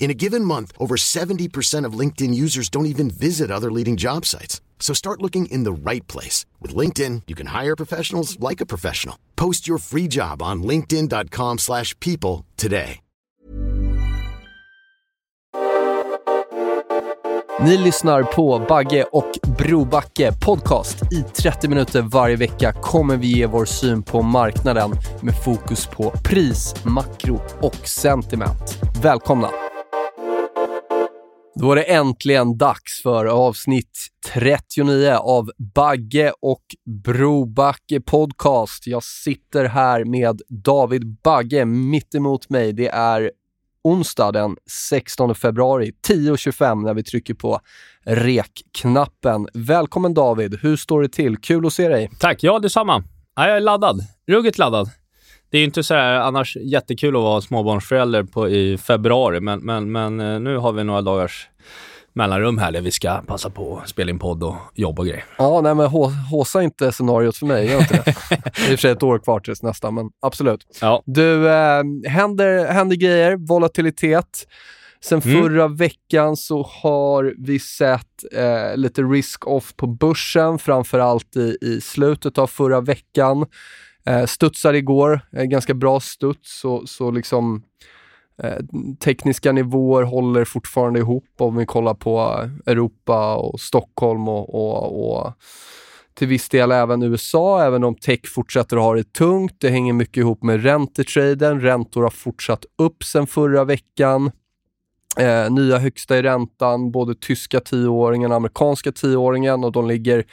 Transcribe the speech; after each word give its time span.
In 0.00 0.10
a 0.10 0.14
given 0.14 0.44
month, 0.44 0.72
over 0.78 0.96
70% 0.96 1.84
of 1.84 1.98
LinkedIn 1.98 2.34
users 2.34 2.70
don't 2.70 2.86
even 2.86 3.10
visit 3.10 3.50
other 3.50 3.70
leading 3.70 3.98
job 3.98 4.24
sites. 4.24 4.60
So 4.80 4.94
start 4.94 5.20
looking 5.20 5.46
in 5.46 5.64
the 5.64 5.72
right 5.90 6.06
place. 6.08 6.46
With 6.58 6.74
LinkedIn, 6.74 7.22
you 7.28 7.36
can 7.36 7.48
hire 7.48 7.76
professionals 7.76 8.40
like 8.40 8.62
a 8.62 8.66
professional. 8.66 9.16
Post 9.36 9.68
your 9.68 9.78
free 9.78 10.08
job 10.08 10.42
on 10.42 10.62
linkedin.com 10.62 11.58
slash 11.58 11.94
people 12.00 12.46
today. 12.56 13.00
Ni 17.60 17.76
lyssnar 17.76 18.22
på 18.22 18.64
Bagge 18.68 19.04
och 19.04 19.32
Brobacke 19.58 20.32
podcast. 20.32 21.12
I 21.12 21.22
30 21.22 21.68
minuter 21.68 22.02
varje 22.02 22.36
vecka 22.36 22.72
kommer 22.72 23.16
vi 23.16 23.26
ge 23.26 23.46
vår 23.46 23.64
syn 23.64 24.02
på 24.02 24.22
marknaden 24.22 24.90
med 25.22 25.34
fokus 25.44 25.86
på 25.86 26.10
pris, 26.10 26.74
makro 26.84 27.40
och 27.60 27.88
sentiment. 27.88 28.78
Välkomna! 29.02 29.50
Då 31.60 31.66
var 31.66 31.76
det 31.76 31.82
äntligen 31.82 32.58
dags 32.58 33.02
för 33.02 33.26
avsnitt 33.26 33.98
39 34.32 35.12
av 35.12 35.50
Bagge 35.74 36.32
och 36.42 36.62
Brobacke 37.04 38.00
podcast. 38.00 38.86
Jag 38.86 39.02
sitter 39.02 39.64
här 39.64 40.04
med 40.04 40.40
David 40.48 41.16
Bagge 41.22 41.64
mitt 41.64 42.14
emot 42.14 42.50
mig. 42.50 42.72
Det 42.72 42.88
är 42.88 43.30
onsdag 43.84 44.32
den 44.32 44.56
16 44.90 45.34
februari 45.34 45.92
10.25 46.08 46.82
när 46.82 46.94
vi 46.94 47.02
trycker 47.02 47.34
på 47.34 47.60
rekknappen. 48.04 49.48
Välkommen 49.54 50.14
David, 50.14 50.58
hur 50.62 50.76
står 50.76 51.02
det 51.02 51.08
till? 51.08 51.36
Kul 51.36 51.66
att 51.66 51.72
se 51.72 51.88
dig. 51.88 52.10
Tack, 52.20 52.42
ja 52.42 52.58
detsamma. 52.58 53.04
Ja, 53.36 53.48
jag 53.48 53.56
är 53.56 53.60
laddad. 53.60 54.00
Ruggigt 54.26 54.58
laddad. 54.58 54.90
Det 55.50 55.58
är 55.58 55.64
inte 55.64 55.82
så 55.82 55.94
här, 55.94 56.14
annars 56.14 56.56
jättekul 56.56 57.16
att 57.16 57.22
vara 57.22 57.40
småbarnsförälder 57.40 58.22
på, 58.22 58.48
i 58.48 58.78
februari, 58.78 59.40
men, 59.40 59.60
men, 59.60 59.92
men 59.92 60.20
eh, 60.20 60.40
nu 60.40 60.56
har 60.56 60.72
vi 60.72 60.84
några 60.84 61.02
dagars 61.02 61.48
mellanrum 62.12 62.58
här 62.58 62.72
där 62.72 62.80
vi 62.80 62.90
ska 62.90 63.22
passa 63.26 63.50
på 63.50 63.78
att 63.82 63.88
spela 63.88 64.10
in 64.10 64.18
podd 64.18 64.42
och 64.42 64.56
jobba 64.74 65.02
och 65.02 65.06
grejer. 65.06 65.24
Ja, 65.38 65.60
nej 65.60 65.74
men 65.74 65.86
håsa 66.30 66.62
inte 66.62 66.92
scenariot 66.92 67.36
för 67.36 67.46
mig, 67.46 67.70
gör 67.70 67.78
inte 67.80 67.94
det. 67.94 68.14
det 68.56 68.62
är 68.62 68.72
i 68.72 68.74
och 68.74 68.78
för 68.78 68.82
sig 68.82 68.90
ett 68.90 69.02
år 69.02 69.18
kvar 69.18 69.40
tills 69.40 69.62
nästa, 69.62 69.90
men 69.90 70.10
absolut. 70.22 70.78
Ja. 70.80 71.02
Du, 71.06 71.48
eh, 71.48 71.82
händer, 72.08 72.72
händer 72.72 72.96
grejer, 72.96 73.36
volatilitet. 73.36 74.46
Sen 75.02 75.20
Mm. 75.24 75.42
förra 75.42 75.68
veckan 75.68 76.36
så 76.36 76.62
har 76.82 77.34
vi 77.38 77.58
sett 77.58 78.24
eh, 78.32 78.76
lite 78.76 79.02
risk-off 79.02 79.76
på 79.76 79.86
börsen, 79.86 80.58
framförallt 80.58 81.36
i, 81.36 81.56
i 81.60 81.80
slutet 81.80 82.38
av 82.38 82.46
förra 82.46 82.80
veckan. 82.80 83.46
Eh, 84.06 84.26
studsar 84.26 84.74
igår, 84.74 85.20
eh, 85.32 85.44
ganska 85.44 85.74
bra 85.74 86.00
studs, 86.00 86.60
så, 86.60 86.86
så 86.86 87.10
liksom 87.10 87.62
eh, 88.42 88.58
tekniska 89.04 89.52
nivåer 89.52 90.02
håller 90.02 90.44
fortfarande 90.44 91.00
ihop 91.00 91.28
om 91.38 91.56
vi 91.56 91.66
kollar 91.66 91.94
på 91.94 92.48
Europa 92.66 93.36
och 93.36 93.60
Stockholm 93.60 94.28
och, 94.28 94.54
och, 94.54 95.10
och 95.10 95.32
till 96.14 96.28
viss 96.28 96.48
del 96.48 96.72
även 96.72 97.02
USA, 97.02 97.62
även 97.62 97.84
om 97.84 97.94
tech 97.94 98.20
fortsätter 98.34 98.76
att 98.76 98.82
ha 98.82 98.94
det 98.94 99.12
tungt. 99.12 99.54
Det 99.58 99.70
hänger 99.70 99.92
mycket 99.92 100.16
ihop 100.16 100.42
med 100.42 100.62
räntetraden. 100.62 101.60
Räntor 101.60 102.02
har 102.02 102.10
fortsatt 102.10 102.64
upp 102.78 103.04
sedan 103.04 103.26
förra 103.26 103.64
veckan. 103.64 104.30
Eh, 105.18 105.50
nya 105.50 105.78
högsta 105.78 106.18
i 106.18 106.22
räntan, 106.22 106.90
både 106.90 107.14
tyska 107.14 107.60
tioåringen 107.60 108.30
och 108.30 108.36
amerikanska 108.36 108.92
tioåringen 108.92 109.64
och 109.64 109.72
de 109.72 109.88
ligger 109.88 110.24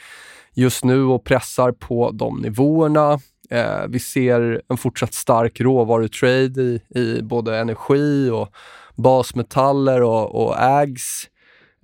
just 0.54 0.84
nu 0.84 1.04
och 1.04 1.24
pressar 1.24 1.72
på 1.72 2.10
de 2.10 2.40
nivåerna. 2.40 3.20
Eh, 3.50 3.86
vi 3.88 3.98
ser 3.98 4.62
en 4.68 4.76
fortsatt 4.76 5.14
stark 5.14 5.60
råvarutrade 5.60 6.62
i, 6.62 6.80
i 6.94 7.22
både 7.22 7.58
energi 7.58 8.30
och 8.30 8.48
basmetaller 8.96 10.02
och, 10.02 10.44
och 10.44 10.62
ags. 10.62 11.28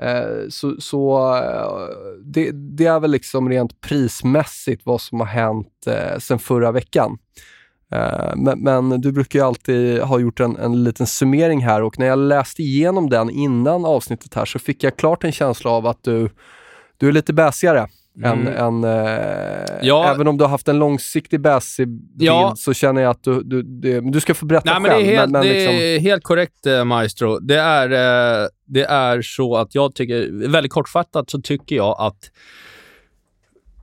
Eh, 0.02 0.48
så 0.48 0.80
så 0.80 1.34
eh, 1.36 2.16
det, 2.24 2.50
det 2.52 2.86
är 2.86 3.00
väl 3.00 3.10
liksom 3.10 3.48
rent 3.48 3.80
prismässigt 3.80 4.86
vad 4.86 5.00
som 5.00 5.20
har 5.20 5.26
hänt 5.26 5.86
eh, 5.86 6.18
sen 6.18 6.38
förra 6.38 6.72
veckan. 6.72 7.18
Eh, 7.92 8.32
men, 8.36 8.60
men 8.60 9.00
du 9.00 9.12
brukar 9.12 9.38
ju 9.38 9.44
alltid 9.44 10.00
ha 10.00 10.18
gjort 10.18 10.40
en, 10.40 10.56
en 10.56 10.84
liten 10.84 11.06
summering 11.06 11.64
här 11.64 11.82
och 11.82 11.98
när 11.98 12.06
jag 12.06 12.18
läste 12.18 12.62
igenom 12.62 13.10
den 13.10 13.30
innan 13.30 13.84
avsnittet 13.84 14.34
här 14.34 14.44
så 14.44 14.58
fick 14.58 14.84
jag 14.84 14.96
klart 14.96 15.24
en 15.24 15.32
känsla 15.32 15.70
av 15.70 15.86
att 15.86 16.02
du, 16.02 16.30
du 16.96 17.08
är 17.08 17.12
lite 17.12 17.32
bäsigare. 17.32 17.88
Mm. 18.16 18.46
Än, 18.46 18.54
än, 18.56 18.84
eh, 18.84 19.64
Ja. 19.82 20.10
Även 20.14 20.28
om 20.28 20.38
du 20.38 20.44
har 20.44 20.48
haft 20.48 20.68
en 20.68 20.78
långsiktig 20.78 21.40
bäsig 21.40 21.88
bild 21.88 22.28
Ja. 22.30 22.54
så 22.56 22.72
känner 22.74 23.02
jag 23.02 23.10
att 23.10 23.22
du, 23.24 23.42
du, 23.42 23.62
det, 23.62 24.00
men 24.00 24.12
du 24.12 24.20
ska 24.20 24.34
få 24.34 24.46
berätta 24.46 24.72
Nej, 24.72 24.80
men 24.80 24.90
själv. 24.90 25.04
det 25.06 25.12
är 25.12 25.16
helt, 25.18 25.30
men, 25.32 25.40
men 25.40 25.48
det 25.48 25.54
liksom, 25.54 25.74
är 25.74 25.98
helt 25.98 26.22
korrekt, 26.24 26.66
eh, 26.66 26.84
Maestro. 26.84 27.38
Det 27.38 27.56
är, 27.58 27.90
eh, 28.42 28.48
det 28.66 28.84
är 28.84 29.22
så 29.22 29.56
att 29.56 29.74
jag 29.74 29.94
tycker, 29.94 30.48
väldigt 30.48 30.72
kortfattat 30.72 31.30
så 31.30 31.40
tycker 31.40 31.76
jag 31.76 31.96
att 31.98 32.18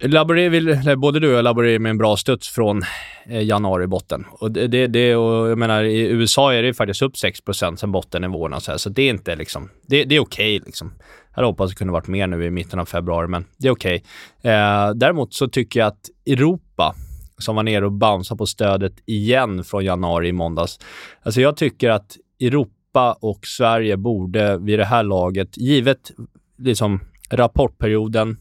Laborerar 0.04 0.50
vill, 0.50 0.98
både 0.98 1.20
du 1.20 1.28
och 1.28 1.38
jag 1.38 1.44
laborerar 1.44 1.80
med 1.80 1.90
en 1.90 1.98
bra 1.98 2.18
studs 2.18 2.50
från 2.50 2.82
eh, 3.26 3.42
januari 3.44 3.88
botten. 3.88 4.26
Och 4.32 4.52
det, 4.52 4.68
det, 4.68 4.88
det, 4.88 5.16
och 5.16 5.50
jag 5.50 5.58
menar, 5.58 5.84
I 5.84 6.00
USA 6.00 6.54
är 6.54 6.64
det 6.64 6.74
faktiskt 6.74 7.02
upp 7.02 7.14
6% 7.14 7.76
sen 7.76 7.92
bottennivåerna. 7.92 8.60
Så, 8.60 8.72
här, 8.72 8.78
så 8.78 8.90
det 8.90 9.02
är 9.02 9.10
inte 9.10 9.36
liksom, 9.36 9.70
det, 9.88 10.04
det 10.04 10.16
är 10.16 10.20
okej. 10.20 10.60
liksom. 10.66 10.94
Jag 11.30 11.36
hade 11.36 11.48
hoppats 11.48 11.66
att 11.66 11.70
det 11.70 11.78
kunde 11.78 11.94
varit 11.94 12.08
mer 12.08 12.28
nu 12.28 12.46
i 12.46 12.52
mitten 12.52 12.80
av 12.80 12.86
februari, 12.86 13.28
men 13.28 13.46
det 13.58 13.68
är 13.68 13.72
okej. 13.72 14.04
Eh, 14.42 14.92
däremot 14.96 15.34
så 15.34 15.48
tycker 15.48 15.80
jag 15.80 15.88
att 15.88 16.10
Europa, 16.28 16.96
som 17.38 17.56
var 17.56 17.64
nere 17.64 17.86
och 17.86 17.92
bounceade 17.92 18.38
på 18.38 18.46
stödet 18.46 18.94
igen 19.06 19.64
från 19.64 19.86
januari 19.86 20.28
i 20.28 20.32
måndags. 20.32 20.80
Alltså 21.22 21.42
jag 21.42 21.58
tycker 21.58 21.90
att 21.90 22.18
Europa 22.40 23.18
och 23.22 23.48
Sverige 23.48 23.98
borde 23.98 24.58
vid 24.58 24.80
det 24.80 24.86
här 24.86 25.04
laget, 25.04 25.58
givet 25.58 26.12
liksom 26.58 27.00
rapportperioden, 27.30 28.38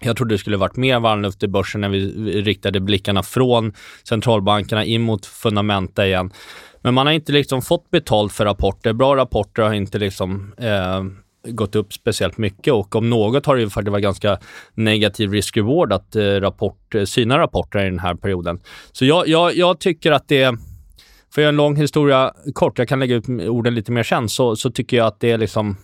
jag 0.00 0.16
trodde 0.16 0.34
det 0.34 0.38
skulle 0.38 0.56
varit 0.56 0.76
mer 0.76 1.00
varmluft 1.00 1.42
i 1.42 1.48
börsen 1.48 1.80
när 1.80 1.88
vi 1.88 2.42
riktade 2.42 2.80
blickarna 2.80 3.22
från 3.22 3.72
centralbankerna 4.04 4.84
in 4.84 5.02
mot 5.02 5.26
fundamenta 5.26 6.06
igen. 6.06 6.30
Men 6.82 6.94
man 6.94 7.06
har 7.06 7.12
inte 7.12 7.32
liksom 7.32 7.62
fått 7.62 7.90
betalt 7.90 8.32
för 8.32 8.44
rapporter. 8.44 8.92
Bra 8.92 9.16
rapporter 9.16 9.62
har 9.62 9.72
inte 9.72 9.98
liksom 9.98 10.54
eh, 10.58 11.04
gått 11.52 11.74
upp 11.74 11.92
speciellt 11.92 12.38
mycket 12.38 12.72
och 12.72 12.96
om 12.96 13.10
något 13.10 13.46
har 13.46 13.56
det 13.56 13.62
ju 13.62 13.70
faktiskt 13.70 13.92
varit 13.92 14.02
ganska 14.02 14.38
negativ 14.74 15.32
risk-reward 15.32 15.92
att 15.92 16.16
eh, 16.16 16.22
rapport, 16.22 16.94
eh, 16.94 17.04
syna 17.04 17.38
rapporter 17.38 17.78
i 17.78 17.90
den 17.90 17.98
här 17.98 18.14
perioden. 18.14 18.60
Så 18.92 19.04
jag, 19.04 19.28
jag, 19.28 19.56
jag 19.56 19.80
tycker 19.80 20.12
att 20.12 20.28
det 20.28 20.56
för 21.34 21.40
att 21.40 21.42
göra 21.42 21.48
en 21.48 21.56
lång 21.56 21.76
historia 21.76 22.32
kort, 22.54 22.78
jag 22.78 22.88
kan 22.88 22.98
lägga 22.98 23.16
ut 23.16 23.28
orden 23.28 23.74
lite 23.74 23.92
mer 23.92 24.02
sen, 24.02 24.28
så, 24.28 24.56
så 24.56 24.70
tycker 24.70 24.96
jag 24.96 25.06
att 25.06 25.20
det 25.20 25.30
är 25.30 25.38
liksom, 25.38 25.76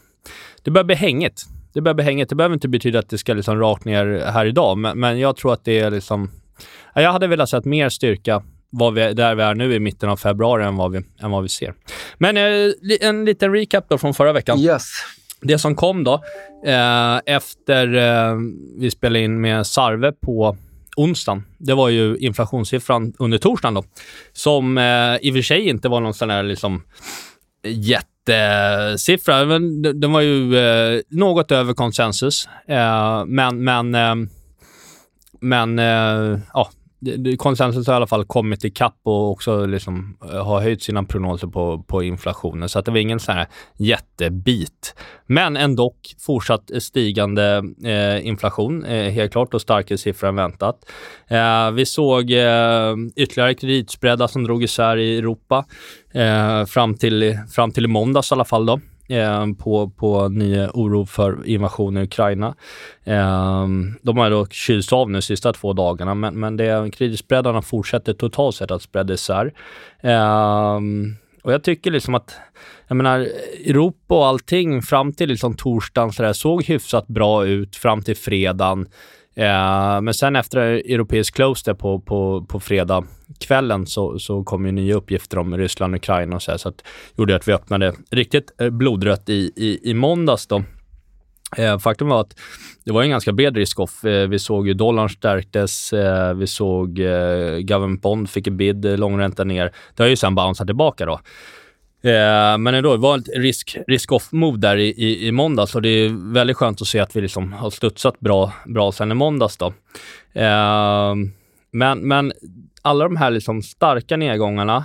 det 0.62 0.70
börjar 0.70 0.84
bli 0.84 0.94
hängigt. 0.94 1.46
Det 1.76 1.82
börjar 1.82 1.94
bli 1.94 2.04
hängigt. 2.04 2.28
Det 2.28 2.34
behöver 2.34 2.54
inte 2.54 2.68
betyda 2.68 2.98
att 2.98 3.08
det 3.08 3.18
ska 3.18 3.34
liksom 3.34 3.58
rakt 3.58 3.84
ner 3.84 4.30
här 4.32 4.46
idag, 4.46 4.78
men, 4.78 5.00
men 5.00 5.18
jag 5.18 5.36
tror 5.36 5.52
att 5.52 5.64
det 5.64 5.78
är 5.78 5.90
liksom, 5.90 6.30
ja, 6.94 7.02
jag 7.02 7.12
hade 7.12 7.26
velat 7.26 7.48
se 7.48 7.60
mer 7.64 7.88
styrka 7.88 8.42
vad 8.70 8.94
vi, 8.94 9.12
där 9.12 9.34
vi 9.34 9.42
är 9.42 9.54
nu 9.54 9.74
i 9.74 9.80
mitten 9.80 10.08
av 10.08 10.16
februari 10.16 10.64
än 10.64 10.76
vad 10.76 10.92
vi, 10.92 11.02
än 11.20 11.30
vad 11.30 11.42
vi 11.42 11.48
ser. 11.48 11.74
Men 12.18 12.36
eh, 12.36 12.72
en 13.00 13.24
liten 13.24 13.52
recap 13.52 13.88
då 13.88 13.98
från 13.98 14.14
förra 14.14 14.32
veckan. 14.32 14.58
yes. 14.58 14.90
Det 15.40 15.58
som 15.58 15.74
kom 15.74 16.04
då, 16.04 16.14
eh, 16.66 17.20
efter 17.26 17.94
eh, 17.94 18.36
vi 18.78 18.90
spelade 18.90 19.24
in 19.24 19.40
med 19.40 19.66
Sarve 19.66 20.12
på 20.12 20.56
onsdagen, 20.96 21.44
det 21.58 21.74
var 21.74 21.88
ju 21.88 22.16
inflationssiffran 22.16 23.12
under 23.18 23.38
torsdagen 23.38 23.74
då, 23.74 23.84
som 24.32 24.78
eh, 24.78 25.16
i 25.20 25.30
och 25.30 25.34
för 25.34 25.42
sig 25.42 25.68
inte 25.68 25.88
var 25.88 26.00
någon 26.00 26.14
sån 26.14 26.30
här 26.30 26.42
liksom 26.42 26.82
jättesiffra. 28.28 29.44
Den- 29.44 30.00
Den 30.00 30.12
var 30.12 30.20
ju 30.20 30.58
eh, 30.58 31.00
något 31.08 31.52
över 31.52 31.74
konsensus, 31.74 32.48
eh, 32.68 33.24
men, 33.26 33.64
men, 33.64 33.94
eh, 33.94 34.14
men 35.40 35.78
eh, 35.78 36.38
ja, 36.54 36.70
konsensus 37.38 37.86
har 37.86 37.94
i 37.94 37.96
alla 37.96 38.06
fall 38.06 38.24
kommit 38.24 38.64
ikapp 38.64 39.00
och 39.02 39.30
också 39.30 39.66
liksom 39.66 40.16
eh, 40.32 40.46
har 40.46 40.60
höjt 40.60 40.82
sina 40.82 41.04
prognoser 41.04 41.46
på, 41.46 41.84
på 41.86 42.02
inflationen. 42.02 42.68
Så 42.68 42.78
att 42.78 42.84
det 42.84 42.90
var 42.90 42.98
ingen 42.98 43.20
sån 43.20 43.34
här 43.34 43.46
jättebit. 43.76 44.94
Men 45.26 45.56
ändå 45.56 45.94
fortsatt 46.26 46.70
stigande 46.78 47.62
eh, 47.84 48.26
inflation, 48.26 48.84
eh, 48.84 49.10
helt 49.12 49.32
klart, 49.32 49.54
och 49.54 49.60
starkare 49.60 49.98
siffror 49.98 50.28
än 50.28 50.36
väntat. 50.36 50.78
Eh, 51.28 51.70
vi 51.70 51.86
såg 51.86 52.30
eh, 52.30 52.94
ytterligare 53.16 53.54
kreditspreadar 53.54 54.26
som 54.26 54.44
drog 54.44 54.62
isär 54.62 54.96
i 54.96 55.18
Europa 55.18 55.64
eh, 56.12 56.64
fram, 56.64 56.94
till, 56.94 57.38
fram 57.50 57.70
till 57.70 57.84
i 57.84 57.88
måndags 57.88 58.30
i 58.30 58.34
alla 58.34 58.44
fall. 58.44 58.66
Då 58.66 58.80
eh, 59.08 59.46
på, 59.58 59.90
på 59.90 60.28
ny 60.28 60.66
oro 60.66 61.06
för 61.06 61.46
invasionen 61.46 62.02
i 62.02 62.06
Ukraina. 62.06 62.54
Eh, 63.04 63.66
de 64.02 64.16
har 64.16 64.30
då 64.30 64.46
kylts 64.46 64.92
av 64.92 65.10
nu 65.10 65.18
de 65.18 65.22
sista 65.22 65.52
två 65.52 65.72
dagarna, 65.72 66.14
men, 66.14 66.40
men 66.40 66.56
det, 66.56 66.90
kreditspreadarna 66.92 67.62
fortsätter 67.62 68.12
totalt 68.12 68.54
sett 68.56 68.70
att 68.70 68.82
spreada 68.82 69.14
isär. 69.14 69.52
Eh, 70.00 70.80
och 71.42 71.52
jag 71.52 71.62
tycker 71.62 71.90
liksom 71.90 72.14
att, 72.14 72.36
jag 72.88 72.96
menar, 72.96 73.18
Europa 73.66 74.14
och 74.14 74.26
allting 74.26 74.82
fram 74.82 75.12
till 75.12 75.28
liksom 75.28 75.56
torsdagen 75.56 76.12
så 76.12 76.22
där, 76.22 76.32
såg 76.32 76.64
hyfsat 76.64 77.06
bra 77.06 77.46
ut 77.46 77.76
fram 77.76 78.02
till 78.02 78.16
fredagen. 78.16 78.86
Eh, 79.36 80.00
men 80.00 80.14
sen 80.14 80.36
efter 80.36 80.60
europeisk 80.60 81.34
close 81.34 81.74
på, 81.74 82.00
på, 82.00 82.46
på 82.48 82.60
fredag 82.60 83.04
kvällen 83.40 83.86
så, 83.86 84.18
så 84.18 84.44
kom 84.44 84.66
ju 84.66 84.72
nya 84.72 84.94
uppgifter 84.94 85.38
om 85.38 85.56
Ryssland 85.56 85.94
och 85.94 85.98
Ukraina 85.98 86.36
och 86.36 86.42
så 86.42 86.50
här, 86.50 86.58
så 86.58 86.68
att 86.68 86.84
gjorde 87.16 87.36
att 87.36 87.48
vi 87.48 87.52
öppnade 87.52 87.94
riktigt 88.10 88.52
eh, 88.60 88.70
blodrött 88.70 89.28
i, 89.28 89.52
i, 89.56 89.90
i 89.90 89.94
måndags 89.94 90.46
då. 90.46 90.62
Eh, 91.56 91.78
faktum 91.78 92.08
var 92.08 92.20
att 92.20 92.36
det 92.84 92.92
var 92.92 93.02
en 93.02 93.10
ganska 93.10 93.32
bred 93.32 93.56
risk-off. 93.56 94.04
Eh, 94.04 94.28
vi 94.28 94.38
såg 94.38 94.68
ju 94.68 94.74
dollarn 94.74 95.08
stärktes, 95.08 95.92
eh, 95.92 96.34
vi 96.34 96.46
såg 96.46 96.98
eh, 96.98 97.58
government 97.58 98.02
bond 98.02 98.30
fick 98.30 98.46
en 98.46 98.56
bid, 98.56 98.84
eh, 98.84 98.96
långränta 98.96 99.44
ner. 99.44 99.72
Det 99.94 100.02
har 100.02 100.10
ju 100.10 100.16
sen 100.16 100.34
bouncat 100.34 100.66
tillbaka 100.66 101.06
då. 101.06 101.20
Eh, 102.06 102.58
men 102.58 102.74
ändå, 102.74 102.92
det 102.92 103.02
var 103.02 103.18
ett 103.18 103.28
risk, 103.28 103.76
risk-off-move 103.86 104.56
där 104.56 104.76
i, 104.76 104.88
i, 104.88 105.26
i 105.26 105.32
måndags 105.32 105.74
och 105.74 105.82
det 105.82 105.88
är 105.88 106.32
väldigt 106.32 106.56
skönt 106.56 106.82
att 106.82 106.88
se 106.88 107.00
att 107.00 107.16
vi 107.16 107.20
liksom 107.20 107.52
har 107.52 107.70
studsat 107.70 108.20
bra, 108.20 108.52
bra 108.66 108.92
sen 108.92 109.10
i 109.10 109.14
måndags. 109.14 109.56
Då. 109.56 109.66
Eh, 110.32 111.14
men, 111.70 111.98
men 112.08 112.32
alla 112.82 113.04
de 113.04 113.16
här 113.16 113.30
liksom 113.30 113.62
starka 113.62 114.16
nedgångarna, 114.16 114.84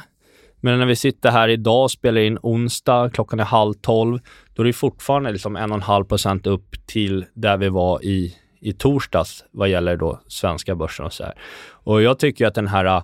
men 0.62 0.79
när 0.79 0.85
vi 0.85 0.95
sitter 0.95 1.31
här 1.31 1.47
idag 1.47 1.83
och 1.83 1.91
spelar 1.91 2.21
in 2.21 2.38
onsdag, 2.41 3.09
klockan 3.13 3.39
är 3.39 3.44
halv 3.44 3.74
tolv, 3.74 4.19
då 4.53 4.63
är 4.63 4.67
det 4.67 4.74
fortfarande 4.74 5.31
liksom 5.31 5.56
en 5.56 5.71
och 5.71 5.77
en 5.77 5.81
halv 5.81 6.06
procent 6.06 6.47
upp 6.47 6.88
till 6.88 7.25
där 7.33 7.57
vi 7.57 7.69
var 7.69 8.03
i, 8.06 8.35
i 8.62 8.74
torsdags 8.74 9.45
vad 9.51 9.69
gäller 9.69 9.97
då 9.97 10.19
svenska 10.27 10.75
börsen 10.75 11.06
och 11.06 11.13
så 11.13 11.24
här. 11.24 11.33
Och 11.69 12.01
jag 12.01 12.19
tycker 12.19 12.47
att 12.47 12.56
den 12.56 12.67
här 12.67 12.85
eh, 12.85 13.03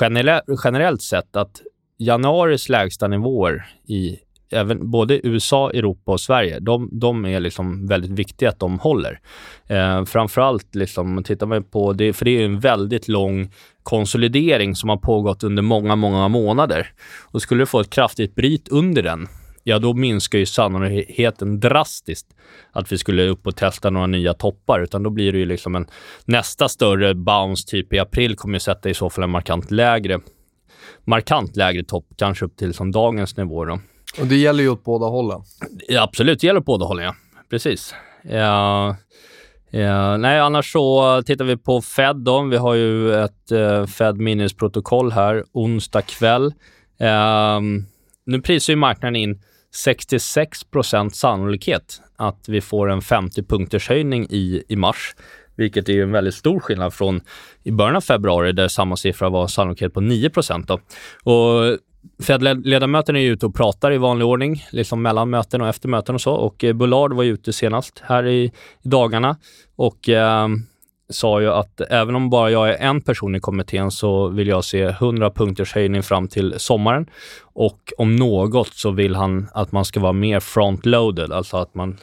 generellt, 0.00 0.44
generellt 0.64 1.02
sett 1.02 1.36
att 1.36 1.60
januaris 1.98 2.68
lägsta 2.68 3.08
nivåer 3.08 3.66
i 3.86 4.18
även 4.54 4.90
både 4.90 5.26
USA, 5.26 5.70
Europa 5.70 6.12
och 6.12 6.20
Sverige, 6.20 6.58
de, 6.60 6.88
de 6.92 7.24
är 7.24 7.40
liksom 7.40 7.86
väldigt 7.86 8.10
viktiga 8.10 8.48
att 8.48 8.60
de 8.60 8.78
håller. 8.78 9.20
Eh, 9.66 10.04
framförallt, 10.04 10.74
liksom, 10.74 11.22
tittar 11.24 11.46
man 11.46 11.64
på 11.64 11.92
det, 11.92 12.12
för 12.12 12.24
det 12.24 12.30
är 12.30 12.44
en 12.44 12.60
väldigt 12.60 13.08
lång 13.08 13.50
konsolidering 13.82 14.74
som 14.74 14.88
har 14.88 14.96
pågått 14.96 15.44
under 15.44 15.62
många, 15.62 15.96
många 15.96 16.28
månader. 16.28 16.88
Och 17.22 17.42
skulle 17.42 17.62
du 17.62 17.66
få 17.66 17.80
ett 17.80 17.90
kraftigt 17.90 18.34
bryt 18.34 18.68
under 18.68 19.02
den, 19.02 19.28
ja 19.62 19.78
då 19.78 19.94
minskar 19.94 20.38
ju 20.38 20.46
sannolikheten 20.46 21.60
drastiskt 21.60 22.26
att 22.72 22.92
vi 22.92 22.98
skulle 22.98 23.28
upp 23.28 23.46
och 23.46 23.56
testa 23.56 23.90
några 23.90 24.06
nya 24.06 24.34
toppar, 24.34 24.80
utan 24.80 25.02
då 25.02 25.10
blir 25.10 25.32
det 25.32 25.38
ju 25.38 25.46
liksom 25.46 25.74
en 25.74 25.86
nästa 26.24 26.68
större 26.68 27.14
bounce 27.14 27.68
typ 27.68 27.92
i 27.92 27.98
april 27.98 28.36
kommer 28.36 28.54
ju 28.54 28.60
sätta 28.60 28.90
i 28.90 28.94
så 28.94 29.10
fall 29.10 29.24
en 29.24 29.30
markant 29.30 29.70
lägre 29.70 30.20
markant 31.04 31.56
lägre 31.56 31.84
topp, 31.84 32.06
kanske 32.16 32.44
upp 32.44 32.56
till 32.56 32.74
som 32.74 32.92
dagens 32.92 33.36
nivå. 33.36 33.64
Då. 33.64 33.80
Och 34.20 34.26
det 34.26 34.36
gäller 34.36 34.62
ju 34.62 34.68
åt 34.68 34.84
båda 34.84 35.06
hållen. 35.06 35.40
Ja, 35.88 36.02
absolut, 36.02 36.40
det 36.40 36.46
gäller 36.46 36.60
åt 36.60 36.66
båda 36.66 36.86
hållen, 36.86 37.04
ja. 37.04 37.14
Precis. 37.50 37.94
Ja, 38.22 38.96
ja, 39.70 40.16
nej, 40.16 40.40
annars 40.40 40.72
så 40.72 41.22
tittar 41.22 41.44
vi 41.44 41.56
på 41.56 41.82
Fed 41.82 42.16
då. 42.16 42.42
Vi 42.42 42.56
har 42.56 42.74
ju 42.74 43.14
ett 43.14 43.52
uh, 43.52 43.86
Fed 43.86 44.16
minnesprotokoll 44.16 45.12
här 45.12 45.44
onsdag 45.52 46.02
kväll. 46.02 46.46
Uh, 47.02 47.60
nu 48.26 48.40
prisar 48.40 48.72
ju 48.72 48.76
marknaden 48.76 49.16
in 49.16 49.42
66% 49.86 51.08
sannolikhet 51.08 52.00
att 52.16 52.48
vi 52.48 52.60
får 52.60 52.90
en 52.90 53.02
50 53.02 53.42
punkters 53.42 53.88
höjning 53.88 54.26
i, 54.30 54.62
i 54.68 54.76
mars 54.76 55.14
vilket 55.56 55.88
är 55.88 56.02
en 56.02 56.12
väldigt 56.12 56.34
stor 56.34 56.60
skillnad 56.60 56.94
från 56.94 57.20
i 57.62 57.70
början 57.70 57.96
av 57.96 58.00
februari 58.00 58.52
där 58.52 58.68
samma 58.68 58.96
siffra 58.96 59.28
var 59.28 59.46
sannolikhet 59.46 59.94
på 59.94 60.00
9 60.00 60.30
då. 60.66 60.80
Och 61.22 61.78
Fed-ledamöterna 62.22 63.20
är 63.20 63.30
ute 63.30 63.46
och 63.46 63.54
pratar 63.54 63.92
i 63.92 63.98
vanlig 63.98 64.26
ordning, 64.26 64.64
liksom 64.72 65.02
mellan 65.02 65.30
möten 65.30 65.60
och 65.60 65.68
efter 65.68 65.88
möten 65.88 66.14
och 66.14 66.20
så. 66.20 66.32
Och 66.32 66.64
eh, 66.64 66.72
Bullard 66.72 67.12
var 67.12 67.24
ute 67.24 67.52
senast 67.52 68.02
här 68.04 68.26
i, 68.26 68.44
i 68.82 68.88
dagarna 68.88 69.36
och 69.76 70.08
eh, 70.08 70.48
sa 71.08 71.40
ju 71.40 71.50
att 71.50 71.80
även 71.80 72.14
om 72.14 72.30
bara 72.30 72.50
jag 72.50 72.68
är 72.68 72.76
en 72.76 73.00
person 73.00 73.34
i 73.34 73.40
kommittén 73.40 73.90
så 73.90 74.28
vill 74.28 74.48
jag 74.48 74.64
se 74.64 74.82
100 74.82 75.30
punkters 75.30 75.72
höjning 75.74 76.02
fram 76.02 76.28
till 76.28 76.54
sommaren. 76.56 77.06
Och 77.42 77.92
om 77.98 78.16
något 78.16 78.74
så 78.74 78.90
vill 78.90 79.14
han 79.14 79.48
att 79.54 79.72
man 79.72 79.84
ska 79.84 80.00
vara 80.00 80.12
mer 80.12 80.40
front-loaded, 80.40 81.32
alltså 81.32 81.56
att 81.56 81.74
man 81.74 81.96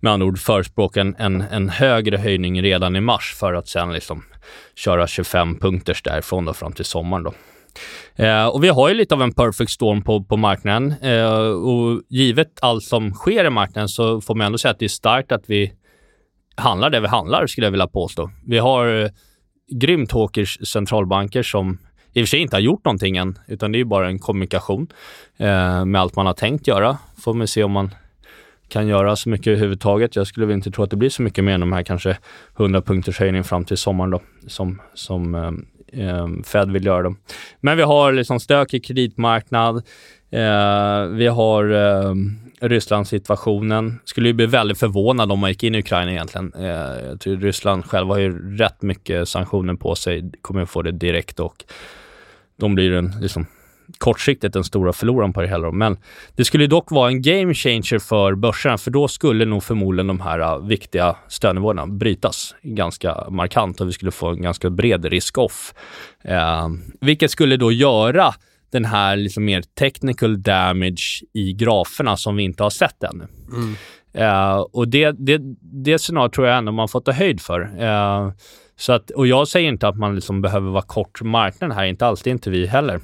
med 0.00 0.12
andra 0.12 0.26
ord 0.26 0.38
förespråkar 0.38 1.00
en, 1.00 1.16
en, 1.18 1.40
en, 1.40 1.68
högre 1.68 2.16
höjning 2.16 2.62
redan 2.62 2.96
i 2.96 3.00
mars 3.00 3.34
för 3.34 3.54
att 3.54 3.68
sen 3.68 3.92
liksom 3.92 4.22
köra 4.76 5.06
25 5.06 5.58
punkters 5.58 6.02
därifrån 6.02 6.44
då 6.44 6.54
fram 6.54 6.72
till 6.72 6.84
sommaren. 6.84 7.24
Då. 7.24 7.32
Eh, 8.24 8.46
och 8.46 8.64
vi 8.64 8.68
har 8.68 8.88
ju 8.88 8.94
lite 8.94 9.14
av 9.14 9.22
en 9.22 9.32
perfect 9.32 9.70
storm 9.70 10.02
på, 10.02 10.24
på 10.24 10.36
marknaden 10.36 10.94
eh, 11.02 11.48
och 11.48 12.02
givet 12.08 12.58
allt 12.60 12.84
som 12.84 13.14
sker 13.14 13.44
i 13.44 13.50
marknaden 13.50 13.88
så 13.88 14.20
får 14.20 14.34
man 14.34 14.46
ändå 14.46 14.58
säga 14.58 14.72
att 14.72 14.78
det 14.78 14.86
är 14.86 14.88
starkt 14.88 15.32
att 15.32 15.44
vi 15.46 15.72
handlar 16.56 16.90
det 16.90 17.00
vi 17.00 17.06
handlar, 17.06 17.46
skulle 17.46 17.66
jag 17.66 17.70
vilja 17.70 17.86
påstå. 17.86 18.30
Vi 18.46 18.58
har 18.58 19.02
eh, 19.02 19.10
grymt 19.70 20.12
hawkers 20.12 20.58
centralbanker 20.68 21.42
som 21.42 21.78
i 22.12 22.22
och 22.22 22.22
för 22.22 22.26
sig 22.26 22.40
inte 22.40 22.56
har 22.56 22.60
gjort 22.60 22.84
någonting 22.84 23.16
än, 23.16 23.38
utan 23.46 23.72
det 23.72 23.80
är 23.80 23.84
bara 23.84 24.08
en 24.08 24.18
kommunikation 24.18 24.86
eh, 25.36 25.84
med 25.84 26.00
allt 26.00 26.16
man 26.16 26.26
har 26.26 26.32
tänkt 26.32 26.66
göra. 26.66 26.98
Får 27.24 27.34
man 27.34 27.46
se 27.46 27.64
om 27.64 27.72
man 27.72 27.90
kan 28.68 28.86
göra 28.86 29.16
så 29.16 29.28
mycket 29.28 29.46
överhuvudtaget. 29.46 30.16
Jag 30.16 30.26
skulle 30.26 30.46
väl 30.46 30.56
inte 30.56 30.70
tro 30.70 30.84
att 30.84 30.90
det 30.90 30.96
blir 30.96 31.10
så 31.10 31.22
mycket 31.22 31.44
mer 31.44 31.52
än 31.52 31.60
de 31.60 31.72
här 31.72 31.82
kanske 31.82 32.18
100 32.58 32.82
punkters 32.82 33.18
höjning 33.18 33.44
fram 33.44 33.64
till 33.64 33.76
sommaren 33.76 34.10
då, 34.10 34.20
som, 34.46 34.80
som 34.94 35.34
eh, 35.34 35.52
eh, 36.08 36.26
Fed 36.44 36.70
vill 36.70 36.86
göra. 36.86 37.02
Då. 37.02 37.14
Men 37.60 37.76
vi 37.76 37.82
har 37.82 38.12
liksom 38.12 38.40
stökig 38.40 38.84
kreditmarknad. 38.84 39.76
Eh, 40.30 41.06
vi 41.06 41.26
har 41.26 41.70
eh, 41.70 42.14
Rysslandssituationen. 42.60 44.00
Skulle 44.04 44.28
ju 44.28 44.32
bli 44.32 44.46
väldigt 44.46 44.78
förvånad 44.78 45.32
om 45.32 45.38
man 45.38 45.50
gick 45.50 45.62
in 45.62 45.74
i 45.74 45.78
Ukraina 45.78 46.12
egentligen. 46.12 46.52
Eh, 46.54 47.06
jag 47.08 47.20
tror 47.20 47.36
Ryssland 47.36 47.84
själva 47.84 48.14
har 48.14 48.20
ju 48.20 48.56
rätt 48.56 48.82
mycket 48.82 49.28
sanktioner 49.28 49.74
på 49.74 49.94
sig, 49.94 50.30
kommer 50.42 50.62
att 50.62 50.70
få 50.70 50.82
det 50.82 50.92
direkt 50.92 51.40
och 51.40 51.64
de 52.56 52.74
blir 52.74 52.92
en, 52.92 53.12
liksom, 53.20 53.46
kortsiktigt 53.98 54.54
den 54.54 54.64
stora 54.64 54.92
förloraren 54.92 55.32
på 55.32 55.42
det 55.42 55.48
hela. 55.48 55.70
Men 55.70 55.96
det 56.36 56.44
skulle 56.44 56.66
dock 56.66 56.90
vara 56.90 57.08
en 57.08 57.22
game 57.22 57.54
changer 57.54 57.98
för 57.98 58.34
börserna, 58.34 58.78
för 58.78 58.90
då 58.90 59.08
skulle 59.08 59.44
nog 59.44 59.62
förmodligen 59.62 60.06
de 60.06 60.20
här 60.20 60.38
eh, 60.38 60.66
viktiga 60.66 61.16
stödnivåerna 61.28 61.86
brytas 61.86 62.54
ganska 62.62 63.30
markant 63.30 63.80
och 63.80 63.88
vi 63.88 63.92
skulle 63.92 64.10
få 64.10 64.28
en 64.28 64.42
ganska 64.42 64.70
bred 64.70 65.04
risk-off. 65.04 65.74
Eh, 66.22 66.68
vilket 67.00 67.30
skulle 67.30 67.56
då 67.56 67.72
göra 67.72 68.34
den 68.76 68.84
här 68.84 69.16
liksom 69.16 69.44
mer 69.44 69.62
technical 69.78 70.42
damage 70.42 71.22
i 71.32 71.52
graferna 71.52 72.16
som 72.16 72.36
vi 72.36 72.42
inte 72.42 72.62
har 72.62 72.70
sett 72.70 73.02
ännu. 73.02 73.26
Mm. 73.52 73.76
Uh, 74.18 74.58
och 74.58 74.88
det, 74.88 75.12
det, 75.12 75.40
det 75.60 75.98
scenariot 75.98 76.32
tror 76.32 76.46
jag 76.46 76.58
ändå 76.58 76.72
man 76.72 76.88
får 76.88 77.00
ta 77.00 77.12
höjd 77.12 77.40
för. 77.40 77.60
Uh, 77.60 78.32
så 78.76 78.92
att, 78.92 79.10
och 79.10 79.26
jag 79.26 79.48
säger 79.48 79.68
inte 79.68 79.88
att 79.88 79.96
man 79.96 80.14
liksom 80.14 80.42
behöver 80.42 80.70
vara 80.70 80.82
kort 80.82 81.22
marknaden 81.22 81.76
här, 81.76 81.84
inte 81.84 82.06
alls, 82.06 82.22
det 82.22 82.30
är 82.30 82.32
inte 82.32 82.50
vi 82.50 82.66
heller. 82.66 83.00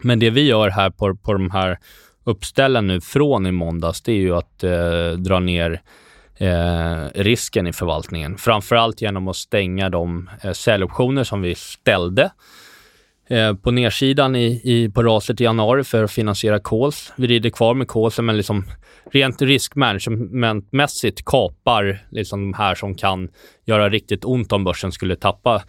Men 0.00 0.18
det 0.18 0.30
vi 0.30 0.42
gör 0.42 0.70
här 0.70 0.90
på, 0.90 1.16
på 1.16 1.32
de 1.32 1.50
här 1.50 1.78
uppställen 2.24 2.86
nu 2.86 3.00
från 3.00 3.46
i 3.46 3.52
måndags, 3.52 4.02
det 4.02 4.12
är 4.12 4.16
ju 4.16 4.36
att 4.36 4.64
uh, 4.64 5.12
dra 5.12 5.40
ner 5.40 5.80
risken 7.14 7.66
i 7.66 7.72
förvaltningen. 7.72 8.38
Framförallt 8.38 9.02
genom 9.02 9.28
att 9.28 9.36
stänga 9.36 9.90
de 9.90 10.30
säljoptioner 10.52 11.24
som 11.24 11.42
vi 11.42 11.54
ställde 11.54 12.30
Eh, 13.30 13.54
på 13.54 13.70
nedsidan 13.70 14.36
i, 14.36 14.60
i, 14.64 14.88
på 14.88 15.02
raset 15.02 15.40
i 15.40 15.44
januari 15.44 15.84
för 15.84 16.04
att 16.04 16.10
finansiera 16.10 16.58
calls. 16.58 17.12
Vi 17.16 17.26
rider 17.26 17.50
kvar 17.50 17.74
med 17.74 17.88
calls, 17.88 18.18
men 18.18 18.36
liksom 18.36 18.64
rent 19.12 19.42
riskmanagementmässigt 19.42 21.24
kapar 21.24 21.98
liksom 22.10 22.40
de 22.50 22.58
här 22.58 22.74
som 22.74 22.94
kan 22.94 23.28
göra 23.66 23.88
riktigt 23.88 24.24
ont 24.24 24.52
om 24.52 24.64
börsen 24.64 24.92
skulle 24.92 25.16
tappa 25.16 25.62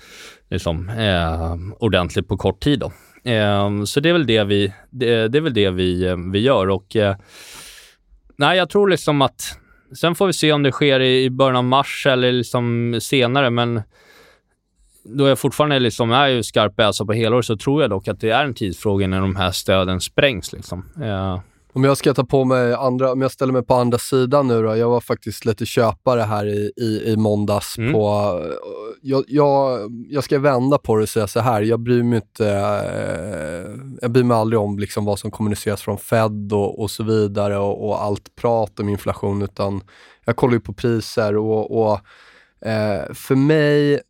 liksom, 0.49 0.89
eh, 0.89 1.55
ordentligt 1.79 2.27
på 2.27 2.37
kort 2.37 2.59
tid. 2.59 2.79
Då. 2.79 2.91
Eh, 3.31 3.83
så 3.83 3.99
det 3.99 4.09
är 4.09 4.13
väl 4.13 4.27
det 4.27 4.43
vi, 4.43 4.73
det, 4.89 5.27
det 5.27 5.37
är 5.37 5.41
väl 5.41 5.53
det 5.53 5.69
vi, 5.69 6.15
vi 6.31 6.39
gör. 6.39 6.69
Och, 6.69 6.95
eh, 6.95 7.15
nej, 8.35 8.57
jag 8.57 8.69
tror 8.69 8.87
liksom 8.87 9.21
att 9.21 9.57
Sen 9.93 10.15
får 10.15 10.27
vi 10.27 10.33
se 10.33 10.51
om 10.51 10.63
det 10.63 10.71
sker 10.71 10.99
i, 10.99 11.23
i 11.23 11.29
början 11.29 11.55
av 11.55 11.63
mars 11.63 12.05
eller 12.09 12.31
liksom 12.31 12.97
senare, 13.01 13.49
men 13.49 13.81
då 15.03 15.27
jag 15.27 15.39
fortfarande 15.39 15.79
liksom 15.79 16.12
är 16.12 16.27
ju 16.27 16.43
skarp 16.43 16.75
bäsa 16.75 17.05
på 17.05 17.13
helår 17.13 17.41
så 17.41 17.58
tror 17.58 17.81
jag 17.81 17.89
dock 17.89 18.08
att 18.08 18.20
det 18.20 18.29
är 18.29 18.46
en 18.46 18.53
tidsfråga 18.53 19.08
när 19.08 19.22
de 19.22 19.36
här 19.36 19.51
stöden 19.51 20.01
sprängs. 20.01 20.53
Liksom. 20.53 20.86
Uh, 21.01 21.39
om 21.74 21.84
jag 21.84 21.98
ska 21.98 22.13
ta 22.13 22.24
på 22.24 22.46
mig 22.46 22.74
andra, 22.74 23.12
om 23.12 23.22
jag 23.22 23.31
ställer 23.31 23.53
mig 23.53 23.63
på 23.63 23.75
andra 23.75 23.98
sidan 23.98 24.48
nu 24.48 24.63
då. 24.63 24.75
Jag 24.77 24.89
var 24.89 25.01
faktiskt 25.01 25.46
lite 25.46 25.65
köpare 25.65 26.22
här 26.22 26.46
i, 26.46 26.72
i, 26.77 27.12
i 27.12 27.17
måndags 27.17 27.77
mm. 27.77 27.93
på... 27.93 28.01
Jag, 29.01 29.24
jag, 29.27 29.79
jag 30.10 30.24
ska 30.24 30.39
vända 30.39 30.77
på 30.77 30.96
det 30.96 31.01
och 31.01 31.10
säga 31.10 31.27
så 31.27 31.39
här. 31.39 31.62
Jag 31.62 31.79
bryr 31.79 32.03
mig 32.03 32.15
inte... 32.15 32.50
Eh, 32.50 33.72
jag 34.01 34.12
bryr 34.12 34.24
mig 34.24 34.38
aldrig 34.38 34.60
om 34.60 34.79
liksom 34.79 35.05
vad 35.05 35.20
som 35.20 35.31
kommuniceras 35.31 35.81
från 35.81 35.98
Fed 35.98 36.53
och, 36.53 36.81
och 36.81 36.91
så 36.91 37.03
vidare 37.03 37.58
och, 37.58 37.88
och, 37.88 38.03
allt 38.03 38.36
prat 38.36 38.79
om 38.79 38.89
inflation, 38.89 39.41
utan 39.41 39.81
jag 40.25 40.36
kollar 40.36 40.53
ju 40.53 40.60
på 40.60 40.74
priser 40.74 41.38
och, 41.38 41.81
och 41.81 41.93
eh, 42.67 43.13
för 43.13 43.36
mig 43.36 44.01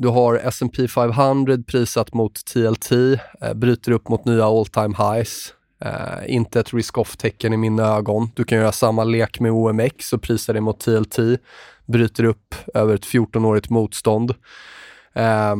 du 0.00 0.08
har 0.08 0.34
S&P 0.34 0.88
500 0.88 1.58
prisat 1.66 2.14
mot 2.14 2.44
TLT, 2.44 2.92
eh, 3.40 3.54
bryter 3.54 3.92
upp 3.92 4.08
mot 4.08 4.24
nya 4.24 4.46
all 4.46 4.66
time 4.66 4.94
highs. 4.98 5.54
Eh, 5.84 6.34
inte 6.34 6.60
ett 6.60 6.74
risk-off-tecken 6.74 7.52
i 7.52 7.56
mina 7.56 7.82
ögon. 7.82 8.30
Du 8.34 8.44
kan 8.44 8.58
göra 8.58 8.72
samma 8.72 9.04
lek 9.04 9.40
med 9.40 9.52
OMX 9.52 10.12
och 10.12 10.22
prisa 10.22 10.52
det 10.52 10.60
mot 10.60 10.80
TLT. 10.80 11.18
Bryter 11.86 12.24
upp 12.24 12.54
över 12.74 12.94
ett 12.94 13.06
14-årigt 13.06 13.70
motstånd. 13.72 14.34
Eh, 15.14 15.56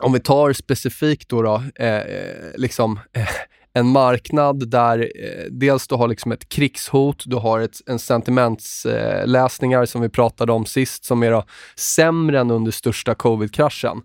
om 0.00 0.12
vi 0.12 0.20
tar 0.20 0.52
specifikt 0.52 1.28
då, 1.28 1.42
då 1.42 1.62
eh, 1.74 1.96
eh 1.96 2.52
liksom 2.56 3.00
eh, 3.12 3.28
en 3.76 3.86
marknad 3.86 4.70
där 4.70 5.12
dels 5.50 5.88
du 5.88 5.94
har 5.94 6.08
liksom 6.08 6.32
ett 6.32 6.48
krigshot, 6.48 7.22
du 7.26 7.36
har 7.36 7.60
ett, 7.60 7.76
en 7.86 7.98
sentimentsläsningar 7.98 9.84
som 9.84 10.00
vi 10.00 10.08
pratade 10.08 10.52
om 10.52 10.66
sist, 10.66 11.04
som 11.04 11.22
är 11.22 11.30
då 11.30 11.44
sämre 11.76 12.40
än 12.40 12.50
under 12.50 12.72
största 12.72 13.14
covid-kraschen. 13.14 14.02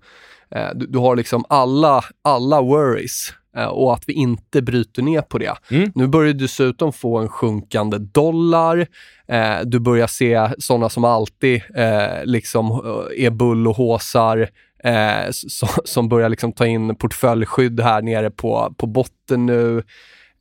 Du, 0.76 0.88
du, 0.88 1.00
har 1.00 1.16
liksom 1.16 1.46
alla, 1.50 2.04
alla 2.24 2.62
worries 2.62 3.34
Eh, 3.58 3.66
och 3.66 3.94
att 3.94 4.04
vi 4.08 4.14
inte 4.14 4.62
bryter 4.62 5.02
ner 5.02 5.22
på 5.22 5.38
det. 5.38 5.54
Mm. 5.72 5.92
Nu 5.96 6.08
börjar 6.08 6.34
du 6.34 6.40
dessutom 6.40 6.94
få 6.94 7.18
en 7.18 7.30
sjunkande 7.30 7.98
dollar. 7.98 8.88
Eh, 9.28 9.60
du 9.64 9.80
börjar 9.80 10.08
se 10.08 10.50
sådana 10.58 10.90
som 10.90 11.04
alltid 11.04 11.62
eh, 11.76 12.26
liksom 12.26 12.72
är 13.18 13.30
bull 13.30 13.68
och 13.68 13.76
håsar 13.76 14.50
eh, 14.84 15.32
som, 15.32 15.70
som 15.86 16.10
börjar 16.10 16.30
liksom 16.30 16.54
ta 16.54 16.66
in 16.66 16.96
portföljskydd 16.96 17.80
här 17.80 18.02
nere 18.02 18.32
på, 18.32 18.74
på 18.78 18.88
botten 18.88 19.46
nu. 19.46 19.84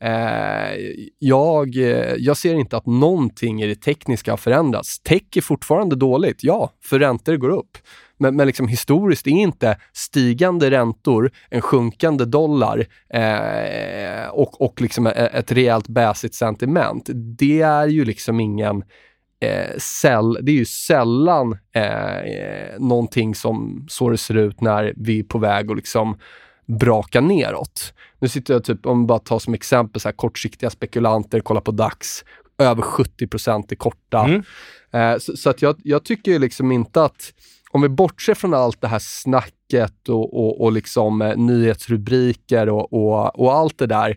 Eh, 0.02 0.80
jag, 1.18 1.74
jag 2.18 2.36
ser 2.36 2.54
inte 2.54 2.76
att 2.76 2.86
någonting 2.86 3.62
i 3.62 3.66
det 3.66 3.74
tekniska 3.74 4.32
har 4.32 4.36
förändrats. 4.36 5.00
Tech 5.00 5.36
är 5.36 5.40
fortfarande 5.40 5.96
dåligt, 5.96 6.44
ja, 6.44 6.70
för 6.82 6.98
räntor 6.98 7.36
går 7.36 7.50
upp. 7.50 7.78
Men, 8.18 8.36
men 8.36 8.46
liksom 8.46 8.68
historiskt 8.68 9.26
är 9.26 9.30
inte 9.30 9.76
stigande 9.92 10.70
räntor, 10.70 11.30
en 11.50 11.60
sjunkande 11.60 12.24
dollar 12.24 12.86
eh, 13.14 14.28
och, 14.30 14.60
och 14.60 14.80
liksom 14.80 15.06
e-, 15.06 15.10
ett 15.10 15.52
rejält 15.52 15.88
bäsigt 15.88 16.34
sentiment. 16.34 17.10
Det 17.38 17.60
är 17.60 17.86
ju 17.86 18.04
liksom 18.04 18.40
ingen 18.40 18.84
eh, 19.40 19.78
säll, 19.78 20.38
det 20.42 20.52
är 20.52 20.56
ju 20.56 20.64
sällan 20.64 21.58
eh, 21.72 22.78
någonting 22.78 23.34
som 23.34 23.86
så 23.88 24.10
det 24.10 24.18
ser 24.18 24.36
ut 24.36 24.60
när 24.60 24.94
vi 24.96 25.18
är 25.18 25.22
på 25.22 25.38
väg 25.38 25.70
att 25.70 25.76
liksom 25.76 26.18
braka 26.66 27.20
neråt. 27.20 27.94
Nu 28.18 28.28
sitter 28.28 28.54
jag 28.54 28.64
typ, 28.64 28.86
om 28.86 29.00
vi 29.00 29.06
bara 29.06 29.18
tar 29.18 29.38
som 29.38 29.54
exempel, 29.54 30.00
så 30.00 30.08
här, 30.08 30.12
kortsiktiga 30.12 30.70
spekulanter, 30.70 31.40
kolla 31.40 31.60
på 31.60 31.70
DAX, 31.70 32.24
över 32.58 32.82
70% 32.82 33.64
är 33.72 33.76
korta. 33.76 34.24
Mm. 34.24 34.42
Eh, 34.92 35.18
så, 35.18 35.36
så, 35.36 35.50
att 35.50 35.62
jag, 35.62 35.76
jag 35.84 36.04
tycker 36.04 36.38
liksom 36.38 36.72
inte 36.72 37.02
att 37.02 37.32
om 37.70 37.82
vi 37.82 37.88
bortser 37.88 38.34
från 38.34 38.54
allt 38.54 38.80
det 38.80 38.88
här 38.88 38.98
snacket 38.98 40.08
och, 40.08 40.38
och, 40.40 40.60
och 40.60 40.72
liksom, 40.72 41.22
eh, 41.22 41.36
nyhetsrubriker 41.36 42.68
och, 42.68 42.92
och, 42.92 43.40
och 43.40 43.54
allt 43.54 43.78
det 43.78 43.86
där, 43.86 44.16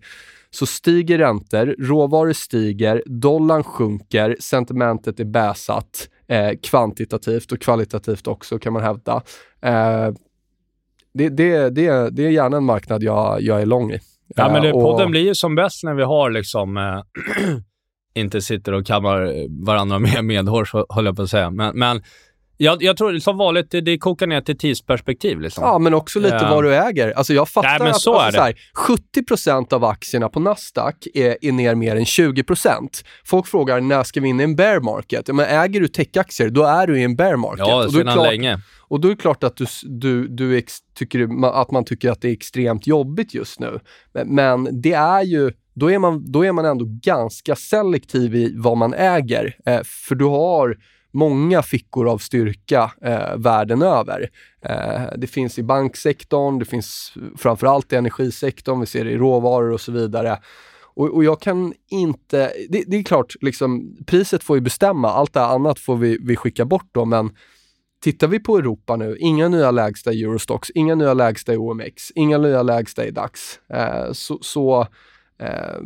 så 0.55 0.65
stiger 0.65 1.17
räntor, 1.17 1.75
råvaror 1.79 2.33
stiger, 2.33 3.03
dollarn 3.05 3.63
sjunker, 3.63 4.37
sentimentet 4.39 5.19
är 5.19 5.25
bäsat 5.25 6.09
eh, 6.27 6.51
kvantitativt 6.63 7.51
och 7.51 7.61
kvalitativt 7.61 8.27
också 8.27 8.59
kan 8.59 8.73
man 8.73 8.83
hävda. 8.83 9.21
Eh, 9.61 10.09
det, 11.13 11.29
det, 11.29 11.69
det, 11.69 12.09
det 12.09 12.25
är 12.25 12.29
gärna 12.29 12.57
en 12.57 12.63
marknad 12.63 13.03
jag, 13.03 13.41
jag 13.41 13.61
är 13.61 13.65
lång 13.65 13.91
i. 13.91 13.99
Ja, 14.35 14.51
men 14.51 14.61
det, 14.61 14.67
eh, 14.69 14.73
podden 14.73 15.11
blir 15.11 15.21
ju 15.21 15.35
som 15.35 15.55
bäst 15.55 15.83
när 15.83 15.93
vi 15.93 16.03
har 16.03 16.29
liksom 16.29 16.77
eh, 16.77 17.01
inte 18.15 18.41
sitter 18.41 18.73
och 18.73 18.85
kammar 18.85 19.33
varandra 19.65 19.99
med 19.99 20.25
medhårs, 20.25 20.73
höll 20.89 21.05
jag 21.05 21.15
på 21.15 21.21
att 21.21 21.29
säga. 21.29 21.49
Men, 21.49 21.79
men 21.79 22.01
jag, 22.57 22.83
jag 22.83 22.97
tror 22.97 23.19
som 23.19 23.37
vanligt, 23.37 23.71
det, 23.71 23.81
det 23.81 23.97
kokar 23.97 24.27
ner 24.27 24.41
till 24.41 24.57
tidsperspektiv. 24.57 25.39
Liksom. 25.39 25.63
Ja, 25.63 25.79
men 25.79 25.93
också 25.93 26.19
lite 26.19 26.35
uh, 26.35 26.49
vad 26.49 26.63
du 26.63 26.75
äger. 26.75 27.11
Alltså 27.11 27.33
jag 27.33 27.49
fattar 27.49 27.69
nej, 27.69 27.79
men 27.79 27.93
så 27.93 28.15
att 28.15 28.25
alltså. 28.25 28.39
Så 28.39 28.43
här, 28.43 28.55
70% 29.17 29.73
av 29.73 29.85
aktierna 29.85 30.29
på 30.29 30.39
Nasdaq 30.39 31.07
är, 31.13 31.37
är 31.41 31.51
ner 31.51 31.75
mer 31.75 31.95
än 31.95 32.03
20%. 32.03 33.05
Folk 33.25 33.47
frågar 33.47 33.81
när 33.81 34.03
ska 34.03 34.21
vi 34.21 34.29
in 34.29 34.39
i 34.39 34.43
en 34.43 34.55
bear 34.55 34.79
market? 34.79 35.27
Ja, 35.27 35.33
men 35.33 35.45
äger 35.45 35.79
du 35.79 35.87
techaktier, 35.87 36.49
då 36.49 36.63
är 36.63 36.87
du 36.87 36.99
i 36.99 37.03
en 37.03 37.15
bear 37.15 37.35
market. 37.35 37.67
Ja, 37.67 37.89
sedan 37.89 38.23
länge. 38.23 38.59
Och 38.87 38.99
då 38.99 39.07
är 39.07 39.11
det 39.11 39.21
klart 39.21 39.43
att, 39.43 39.57
du, 39.57 39.65
du, 39.83 40.27
du 40.27 40.57
ex, 40.57 40.73
tycker, 40.95 41.45
att 41.45 41.71
man 41.71 41.85
tycker 41.85 42.11
att 42.11 42.21
det 42.21 42.29
är 42.29 42.33
extremt 42.33 42.87
jobbigt 42.87 43.33
just 43.33 43.59
nu. 43.59 43.79
Men, 44.13 44.35
men 44.35 44.81
det 44.81 44.93
är 44.93 45.23
ju 45.23 45.51
då 45.75 45.91
är, 45.91 45.99
man, 45.99 46.31
då 46.31 46.45
är 46.45 46.51
man 46.51 46.65
ändå 46.65 46.85
ganska 46.87 47.55
selektiv 47.55 48.35
i 48.35 48.53
vad 48.57 48.77
man 48.77 48.93
äger. 48.93 49.57
Eh, 49.65 49.81
för 49.83 50.15
du 50.15 50.25
har 50.25 50.77
många 51.13 51.63
fickor 51.63 52.09
av 52.09 52.17
styrka 52.17 52.91
eh, 53.01 53.37
världen 53.37 53.81
över. 53.81 54.29
Eh, 54.61 55.01
det 55.17 55.27
finns 55.27 55.59
i 55.59 55.63
banksektorn, 55.63 56.59
det 56.59 56.65
finns 56.65 57.13
framförallt 57.37 57.93
i 57.93 57.95
energisektorn, 57.95 58.79
vi 58.79 58.85
ser 58.85 59.05
det 59.05 59.11
i 59.11 59.17
råvaror 59.17 59.71
och 59.71 59.81
så 59.81 59.91
vidare. 59.91 60.39
Och, 60.95 61.09
och 61.09 61.23
jag 61.23 61.41
kan 61.41 61.73
inte, 61.89 62.51
det, 62.69 62.83
det, 62.87 62.97
är 62.97 63.03
klart, 63.03 63.35
liksom, 63.41 63.97
priset 64.05 64.43
får 64.43 64.57
ju 64.57 64.61
bestämma, 64.61 65.09
allt 65.09 65.33
det 65.33 65.45
annat 65.45 65.79
får 65.79 65.95
vi, 65.95 66.17
vi 66.21 66.35
skicka 66.35 66.65
bort 66.65 66.89
då, 66.91 67.05
men 67.05 67.31
Tittar 68.03 68.27
vi 68.27 68.39
på 68.39 68.57
Europa 68.57 68.95
nu, 68.95 69.17
inga 69.19 69.47
nya 69.47 69.71
lägsta 69.71 70.13
i 70.13 70.23
Eurostox, 70.23 70.69
inga 70.75 70.95
nya 70.95 71.13
lägsta 71.13 71.53
i 71.53 71.57
OMX, 71.57 72.11
inga 72.15 72.37
nya 72.37 72.63
lägsta 72.63 73.05
i 73.05 73.11
DAX. 73.11 73.59
Eh, 73.69 74.11
så, 74.11 74.39
så 74.41 74.81
eh, 75.39 75.79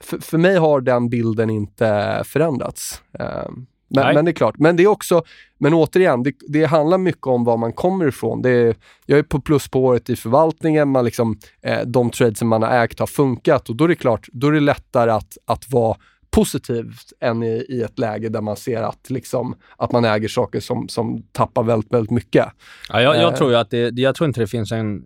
för, 0.00 0.18
för, 0.18 0.38
mig 0.38 0.56
har 0.56 0.80
den 0.80 1.08
bilden 1.08 1.50
inte 1.50 2.22
förändrats. 2.24 3.02
Eh, 3.18 3.48
men, 3.88 4.14
men, 4.14 4.24
det 4.24 4.30
är 4.30 4.32
klart. 4.32 4.58
Men 4.58 4.76
det 4.76 4.82
är 4.82 4.86
också, 4.86 5.22
men 5.58 5.74
återigen, 5.74 6.22
det, 6.22 6.32
det 6.48 6.64
handlar 6.64 6.98
mycket 6.98 7.26
om 7.26 7.44
var 7.44 7.56
man 7.56 7.72
kommer 7.72 8.08
ifrån. 8.08 8.42
Det 8.42 8.50
är, 8.50 8.76
jag 9.06 9.18
är 9.18 9.22
på 9.22 9.40
plusspåret 9.40 10.10
i 10.10 10.16
förvaltningen, 10.16 10.88
man 10.88 11.04
liksom, 11.04 11.38
eh, 11.62 11.80
de 11.86 12.10
trades 12.10 12.42
man 12.42 12.62
har 12.62 12.84
ägt 12.84 12.98
har 12.98 13.06
funkat 13.06 13.68
och 13.68 13.76
då 13.76 13.84
är 13.84 13.88
det 13.88 13.94
klart, 13.94 14.28
då 14.32 14.46
är 14.46 14.52
det 14.52 14.60
lättare 14.60 15.10
att, 15.10 15.38
att 15.46 15.70
vara 15.70 15.96
positivt 16.30 17.12
än 17.20 17.42
i, 17.42 17.66
i 17.68 17.82
ett 17.82 17.98
läge 17.98 18.28
där 18.28 18.40
man 18.40 18.56
ser 18.56 18.82
att, 18.82 19.10
liksom, 19.10 19.56
att 19.76 19.92
man 19.92 20.04
äger 20.04 20.28
saker 20.28 20.60
som, 20.60 20.88
som 20.88 21.22
tappar 21.32 21.62
väldigt, 21.62 21.92
väldigt 21.92 22.10
mycket. 22.10 22.46
Ja, 22.88 23.02
jag, 23.02 23.16
jag 23.16 23.32
eh. 23.32 23.38
tror 23.38 23.54
att 23.54 23.70
det, 23.70 23.98
jag 23.98 24.14
tror 24.14 24.28
inte 24.28 24.40
det 24.40 24.46
finns 24.46 24.72
en 24.72 25.04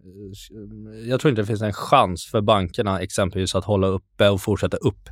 jag 1.09 1.21
tror 1.21 1.31
inte 1.31 1.43
det 1.43 1.47
finns 1.47 1.63
en 1.63 1.73
chans 1.73 2.27
för 2.27 2.41
bankerna 2.41 3.01
exempelvis 3.01 3.55
att 3.55 3.65
hålla 3.65 3.87
uppe 3.87 4.29
och 4.29 4.41
fortsätta 4.41 4.77
upp 4.77 5.09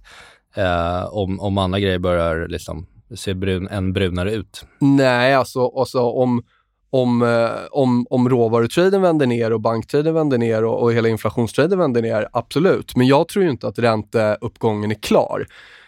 eh, 0.57 1.05
om, 1.05 1.41
om 1.41 1.59
andra 1.59 1.81
grejer 1.81 1.99
börjar 1.99 2.49
liksom 2.49 2.87
ser 3.17 3.35
brun, 3.35 3.69
än 3.69 3.93
brunare 3.93 4.33
ut. 4.33 4.65
Nej, 4.79 5.35
alltså, 5.35 5.69
alltså 5.69 6.01
om, 6.01 6.43
om, 6.91 7.23
eh, 7.23 7.51
om, 7.71 8.07
om 8.11 8.29
råvarutraden 8.29 9.03
vänder 9.03 9.27
ner 9.27 9.53
och 9.53 9.61
banktraden 9.61 10.15
vänder 10.15 10.39
ner 10.39 10.65
och, 10.65 10.83
och 10.83 10.93
hela 10.93 11.09
inflationstraden 11.09 11.79
vänder 11.79 12.03
ner, 12.03 12.29
absolut. 12.33 12.97
Men 12.97 13.07
jag 13.07 13.29
tror 13.29 13.45
ju 13.45 13.51
inte 13.51 13.69
att 13.69 13.79
ränteuppgången 13.79 14.91
är 14.91 15.03
klar. 15.03 15.47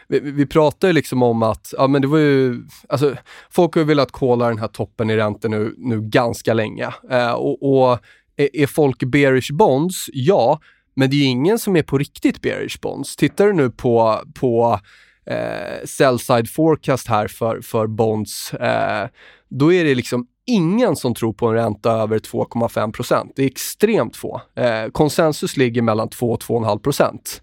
Vi, 0.08 0.20
vi 0.20 0.46
pratar 0.46 0.88
ju 0.88 0.94
liksom 0.94 1.22
om 1.22 1.42
att, 1.42 1.74
ja 1.78 1.86
men 1.86 2.02
det 2.02 2.08
var 2.08 2.18
ju, 2.18 2.62
alltså 2.88 3.14
folk 3.50 3.74
har 3.74 3.80
ju 3.80 3.86
velat 3.86 4.12
kolla 4.12 4.48
den 4.48 4.58
här 4.58 4.68
toppen 4.68 5.10
i 5.10 5.16
räntor 5.16 5.48
nu, 5.48 5.74
nu 5.78 6.00
ganska 6.00 6.54
länge. 6.54 6.88
Eh, 7.10 7.32
och, 7.32 7.62
och 7.62 7.98
är, 8.36 8.56
är 8.56 8.66
folk 8.66 9.04
bearish 9.04 9.52
bonds? 9.52 10.06
Ja, 10.12 10.60
men 10.94 11.10
det 11.10 11.16
är 11.16 11.18
ju 11.18 11.24
ingen 11.24 11.58
som 11.58 11.76
är 11.76 11.82
på 11.82 11.98
riktigt 11.98 12.42
bearish 12.42 12.80
bonds. 12.80 13.16
Tittar 13.16 13.46
du 13.46 13.52
nu 13.52 13.70
på, 13.70 14.20
på 14.34 14.80
eh, 15.26 15.84
sell-side 15.84 16.50
forecast 16.50 17.08
här 17.08 17.28
för, 17.28 17.60
för 17.60 17.86
bonds, 17.86 18.54
eh, 18.54 19.08
då 19.48 19.72
är 19.72 19.84
det 19.84 19.94
liksom 19.94 20.26
ingen 20.46 20.96
som 20.96 21.14
tror 21.14 21.32
på 21.32 21.46
en 21.46 21.54
ränta 21.54 21.92
över 21.92 22.18
2,5% 22.18 23.32
Det 23.36 23.42
är 23.42 23.46
extremt 23.46 24.16
få. 24.16 24.40
Eh, 24.54 24.90
konsensus 24.92 25.56
ligger 25.56 25.82
mellan 25.82 26.08
2 26.08 26.30
och 26.30 26.40
2,5 26.40 26.78
procent. 26.78 27.42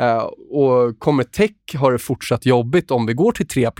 Uh, 0.00 0.24
och 0.50 0.98
kommer 0.98 1.24
tech 1.24 1.50
ha 1.78 1.90
det 1.90 1.98
fortsatt 1.98 2.46
jobbigt 2.46 2.90
om 2.90 3.06
vi 3.06 3.14
går 3.14 3.32
till 3.32 3.48
3 3.48 3.70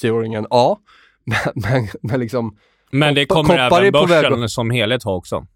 teoringen? 0.00 0.46
Ja, 0.50 0.78
men, 1.24 1.38
men, 1.54 1.88
men 2.02 2.20
liksom... 2.20 2.56
Men 2.90 3.14
det 3.14 3.26
kommer 3.26 3.58
även 3.58 3.92
börsen 3.92 4.48
som 4.48 4.70
helhet 4.70 5.02
ha 5.02 5.14
också. 5.14 5.46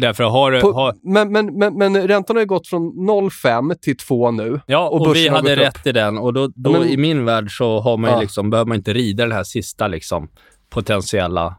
Därför 0.00 0.24
har, 0.24 0.60
På, 0.60 0.72
har... 0.72 0.94
Men, 1.02 1.32
men, 1.32 1.58
men, 1.58 1.74
men 1.74 2.08
räntan 2.08 2.36
har 2.36 2.40
ju 2.40 2.46
gått 2.46 2.68
från 2.68 2.82
0,5 2.82 3.74
till 3.74 3.96
2 3.96 4.30
nu. 4.30 4.60
Ja, 4.66 4.88
och, 4.88 5.06
och 5.06 5.16
vi 5.16 5.28
hade 5.28 5.56
rätt 5.56 5.76
upp. 5.76 5.86
i 5.86 5.92
den. 5.92 6.18
Och 6.18 6.32
då, 6.32 6.48
då 6.54 6.72
men, 6.72 6.84
i 6.84 6.96
min 6.96 7.24
värld 7.24 7.58
så 7.58 7.80
har 7.80 7.96
man 7.96 8.10
ja. 8.10 8.20
liksom, 8.20 8.50
behöver 8.50 8.68
man 8.68 8.76
inte 8.76 8.94
rida 8.94 9.22
den 9.22 9.32
här 9.32 9.44
sista 9.44 9.88
liksom, 9.88 10.28
potentiella 10.70 11.54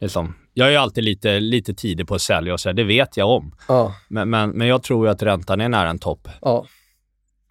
liksom, 0.00 0.34
Jag 0.54 0.74
är 0.74 0.78
alltid 0.78 1.04
lite, 1.04 1.40
lite 1.40 1.74
tidig 1.74 2.08
på 2.08 2.14
att 2.14 2.22
sälja 2.22 2.52
och 2.52 2.60
så, 2.60 2.72
det 2.72 2.84
vet 2.84 3.16
jag 3.16 3.28
om. 3.28 3.54
Ja. 3.68 3.94
Men, 4.08 4.30
men, 4.30 4.50
men 4.50 4.66
jag 4.66 4.82
tror 4.82 5.06
ju 5.06 5.12
att 5.12 5.22
räntan 5.22 5.60
är 5.60 5.68
nära 5.68 5.90
en 5.90 5.98
topp. 5.98 6.28
Ja. 6.40 6.66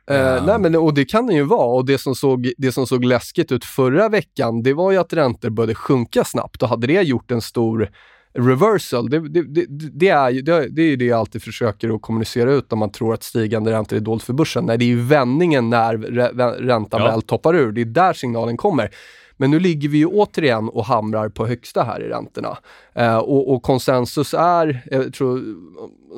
Ja. 0.09 0.43
nej 0.45 0.59
men, 0.59 0.75
och 0.75 0.93
det 0.93 1.05
kan 1.05 1.27
den 1.27 1.35
ju 1.35 1.43
vara. 1.43 1.75
Och 1.75 1.85
det 1.85 1.97
som, 1.97 2.15
såg, 2.15 2.51
det 2.57 2.71
som 2.71 2.87
såg 2.87 3.05
läskigt 3.05 3.51
ut 3.51 3.65
förra 3.65 4.09
veckan, 4.09 4.63
det 4.63 4.73
var 4.73 4.91
ju 4.91 4.97
att 4.97 5.13
räntor 5.13 5.49
började 5.49 5.75
sjunka 5.75 6.23
snabbt. 6.23 6.63
Och 6.63 6.69
hade 6.69 6.87
det 6.87 7.01
gjort 7.01 7.31
en 7.31 7.41
stor 7.41 7.89
reversal, 8.37 9.09
det, 9.09 9.29
det, 9.29 9.41
det, 9.43 9.65
det 9.93 10.09
är 10.09 10.29
ju 10.29 10.41
det, 10.41 10.67
det, 10.69 10.81
är 10.81 10.97
det 10.97 11.05
jag 11.05 11.19
alltid 11.19 11.43
försöker 11.43 11.95
att 11.95 12.01
kommunicera 12.01 12.51
ut 12.53 12.73
om 12.73 12.79
man 12.79 12.91
tror 12.91 13.13
att 13.13 13.23
stigande 13.23 13.71
räntor 13.71 13.95
är 13.97 13.99
dolt 14.01 14.23
för 14.23 14.33
börsen. 14.33 14.65
Nej, 14.65 14.77
det 14.77 14.85
är 14.85 14.87
ju 14.87 15.01
vändningen 15.01 15.69
när 15.69 15.97
rä- 15.97 16.55
räntan 16.67 17.01
Ja. 17.01 17.11
väl 17.11 17.21
toppar 17.21 17.55
ur. 17.55 17.71
Det 17.71 17.81
är 17.81 17.85
där 17.85 18.13
signalen 18.13 18.57
kommer. 18.57 18.89
Men 19.37 19.51
nu 19.51 19.59
ligger 19.59 19.89
vi 19.89 19.97
ju 19.97 20.05
återigen 20.05 20.69
och 20.69 20.85
hamrar 20.85 21.29
på 21.29 21.47
högsta 21.47 21.83
här 21.83 22.03
i 22.03 22.07
räntorna. 22.09 22.57
Eh, 22.93 23.17
och, 23.17 23.53
och 23.53 23.63
konsensus 23.63 24.33
är, 24.33 24.81
jag 24.91 25.13
tror 25.13 25.41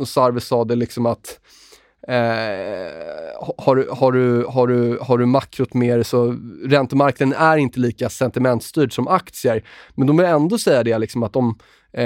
Sarve 0.05 0.39
sa 0.39 0.65
det 0.65 0.75
liksom 0.75 1.05
att 1.05 1.39
Eh, 2.09 2.91
har, 3.57 3.75
du- 3.75 3.89
har, 3.91 4.11
du, 4.11 4.45
har, 4.45 4.67
du, 4.67 4.97
har 5.01 5.17
du 5.17 5.25
makrot 5.25 5.73
mer 5.73 6.03
så 6.03 6.35
räntemarknaden 6.65 7.33
är 7.37 7.57
inte 7.57 7.79
lika 7.79 8.09
sentimentstyrd 8.09 8.93
som 8.93 9.07
aktier. 9.07 9.63
Men 9.95 10.07
de 10.07 10.17
vill 10.17 10.25
ändå 10.25 10.57
säga 10.57 10.83
det 10.83 10.97
liksom 10.97 11.23
att 11.23 11.33
de 11.33 11.57
Eh, 11.93 12.05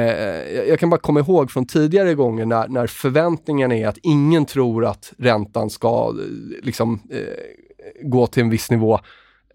jag- 0.67 0.79
kan 0.79 0.89
bara 0.89 0.99
komma 0.99 1.19
ihåg 1.19 1.51
från 1.51 1.65
tidigare 1.67 2.13
gånger 2.13 2.45
när, 2.45 2.67
när 2.67 2.87
förväntningen 2.87 3.71
är 3.71 3.87
att 3.87 3.97
ingen 4.03 4.45
tror 4.45 4.85
att 4.85 5.13
räntan 5.17 5.69
ska 5.69 6.13
liksom, 6.63 6.99
eh, 7.11 8.07
gå 8.09 8.27
till 8.27 8.43
en 8.43 8.49
viss 8.49 8.71
nivå. 8.71 8.99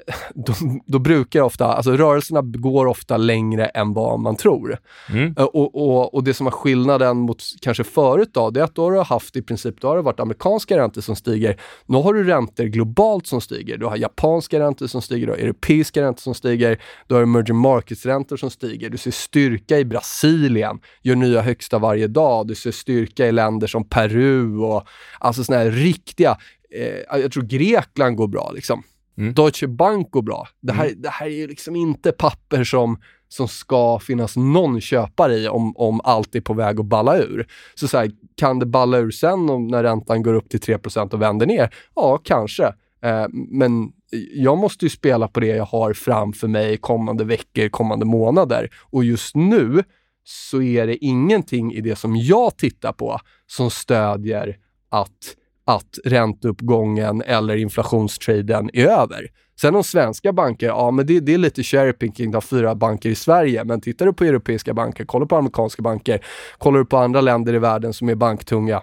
Då, 0.35 0.53
då 0.87 0.99
brukar 0.99 1.41
ofta, 1.41 1.67
alltså 1.67 1.91
rörelserna 1.97 2.41
går 2.43 2.87
ofta 2.87 3.17
längre 3.17 3.67
än 3.67 3.93
vad 3.93 4.21
man 4.21 4.37
tror. 4.37 4.79
Mm. 5.11 5.35
Eh, 5.38 5.45
Och, 5.45 5.75
och, 5.75 6.15
och 6.15 6.25
det 6.25 6.35
som 6.35 6.45
var 6.45 6.50
skillnaden 6.50 7.17
mot 7.17 7.43
kanske 7.61 7.85
förut 7.85 8.31
då, 8.33 8.50
det 8.50 8.61
är 8.61 8.65
att 8.65 8.75
då 8.75 8.85
har 8.85 8.93
du 8.93 9.00
haft 9.00 9.37
i 9.37 9.43
princip, 9.43 9.81
då 9.81 9.88
har 9.88 9.97
det 9.97 10.03
varit 10.03 10.21
amerikanska 10.21 10.79
räntor 10.79 11.00
som 11.00 11.17
stiger. 11.17 11.61
Nu 11.87 11.97
har 11.97 12.15
du 12.15 12.25
räntor 12.25 12.65
globalt 12.65 13.27
som 13.27 13.41
stiger. 13.41 13.77
Du 13.77 13.87
har 13.87 13.97
japanska 13.97 14.61
räntor 14.61 14.87
som 14.87 15.03
stiger, 15.03 15.27
du 15.27 15.33
har 15.33 15.38
europeiska 15.38 16.03
räntor 16.03 16.21
som 16.21 16.35
stiger, 16.35 16.79
du 17.07 17.15
har 17.15 17.23
emerging 17.23 17.57
markets-räntor 17.57 18.37
som 18.37 18.50
stiger. 18.50 18.91
Du 18.91 18.99
ser 18.99 19.11
styrka 19.11 19.79
i 19.79 19.85
Brasilien, 19.85 20.79
gör 21.03 21.17
nya 21.17 21.41
högsta 21.41 21.79
varje 21.79 22.07
dag. 22.07 22.47
Du 22.47 22.55
ser 22.55 22.73
styrka 22.73 23.27
i 23.27 23.33
länder 23.33 23.67
som 23.67 23.88
Peru 23.88 24.59
och 24.59 24.88
alltså 25.19 25.45
sådana 25.45 25.65
här 25.65 25.71
riktiga, 25.71 26.38
eh, 26.75 27.19
jag 27.21 27.33
tror 27.33 27.43
Grekland 27.43 28.17
går 28.17 28.29
bra 28.29 28.50
liksom. 28.55 28.83
Mm. 29.19 29.35
Deutsche 29.35 29.67
Bank 29.67 30.11
går 30.11 30.23
bra. 30.23 30.49
Det 30.61 30.73
här, 30.73 30.93
det 30.97 31.09
här 31.09 31.27
är 31.27 31.31
ju 31.31 31.47
liksom 31.47 31.77
inte 31.77 32.13
papper 32.13 32.65
som 32.65 32.99
som 33.29 33.49
ska 33.49 33.99
finnas 33.99 34.37
någon 34.37 34.81
köpare 34.81 35.35
i 35.35 35.49
om, 35.49 35.77
om 35.77 36.01
allt 36.05 36.35
är 36.35 36.41
på 36.41 36.55
väg 36.55 36.81
att 36.81 36.87
balla 36.87 37.19
ur. 37.19 37.47
Så, 37.75 37.89
så 37.89 37.99
här, 37.99 38.11
kan 38.37 38.59
det 38.59 38.67
balla 38.67 38.99
ur 38.99 39.11
sen 39.11 39.51
om, 39.51 39.69
när 39.69 39.83
räntan 39.83 40.23
går 40.23 40.35
upp 40.35 40.49
till 40.49 40.61
3% 40.61 41.15
och 41.15 41.23
vänder 41.23 41.47
ner? 41.47 41.75
Ja, 41.95 42.21
kanske. 42.25 42.65
Eh, 43.03 43.27
men 43.33 43.93
jag 44.33 44.59
måste 44.59 44.85
ju 44.85 44.89
spela 44.89 45.29
på 45.29 45.41
det 45.41 45.47
jag 45.47 45.65
har 45.65 45.93
framför 45.93 46.49
mig 46.49 46.77
kommande 46.77 47.25
veckor, 47.25 47.69
kommande 47.69 48.05
månader. 48.05 48.71
Och 48.91 49.05
just 49.05 49.35
nu 49.35 49.83
så 50.25 50.63
är 50.63 50.87
det 50.87 51.05
ingenting 51.05 51.75
i 51.75 51.81
det 51.81 51.97
som 51.97 52.17
jag 52.17 52.57
tittar 52.57 52.93
på 52.93 53.21
som 53.47 53.71
stödjer 53.71 54.57
att, 54.89 55.37
att 55.69 55.99
ränteuppgången 56.05 57.23
eller 57.23 57.57
inflationstraden 57.57 58.71
är 58.73 58.87
över. 58.87 59.27
Sen 59.61 59.75
om 59.75 59.85
svenska 59.85 60.33
banker, 60.33 60.67
ja 60.67 60.91
men 60.91 61.07
det, 61.07 61.21
det 61.21 61.35
är 61.35 61.39
lite 61.39 61.63
cherry 61.63 61.93
picking 61.93 62.31
de 62.31 62.43
fyra 62.43 62.75
banker 62.75 63.09
i 63.09 63.15
Sverige. 63.15 63.65
Men 63.65 63.81
tittar 63.81 64.07
du 64.07 64.13
på 64.13 64.25
europeiska 64.25 64.75
banker, 64.75 65.05
kollar 65.05 65.27
på 65.27 65.37
amerikanska 65.37 65.83
banker, 65.83 66.25
kollar 66.59 66.79
du 66.79 66.85
på 66.85 66.97
andra 66.97 67.21
länder 67.21 67.55
i 67.55 67.59
världen 67.59 67.93
som 67.93 68.09
är 68.09 68.15
banktunga, 68.15 68.83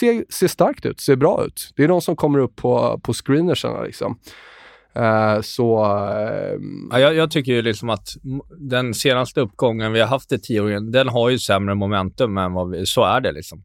ser, 0.00 0.24
ser 0.28 0.48
starkt 0.48 0.86
ut, 0.86 1.00
ser 1.00 1.16
bra 1.16 1.44
ut. 1.46 1.72
Det 1.76 1.84
är 1.84 1.88
de 1.88 2.00
som 2.00 2.16
kommer 2.16 2.38
upp 2.38 2.56
på, 2.56 3.00
på 3.02 3.12
screenersen 3.12 3.84
liksom. 3.84 4.18
Uh, 4.98 5.40
så... 5.40 5.84
Uh, 5.84 6.60
Ja, 6.90 6.98
jag, 6.98 7.14
jag 7.14 7.30
tycker 7.30 7.52
ju 7.52 7.62
liksom 7.62 7.90
att 7.90 8.08
den 8.58 8.94
senaste 8.94 9.40
uppgången 9.40 9.92
vi 9.92 10.00
har 10.00 10.06
haft 10.06 10.32
i 10.32 10.38
tioåringen, 10.38 10.92
den 10.92 11.08
har 11.08 11.30
ju 11.30 11.38
sämre 11.38 11.74
momentum 11.74 12.38
än 12.38 12.52
vad 12.52 12.70
vi, 12.70 12.86
så 12.86 13.04
är 13.04 13.20
det 13.20 13.32
liksom. 13.32 13.62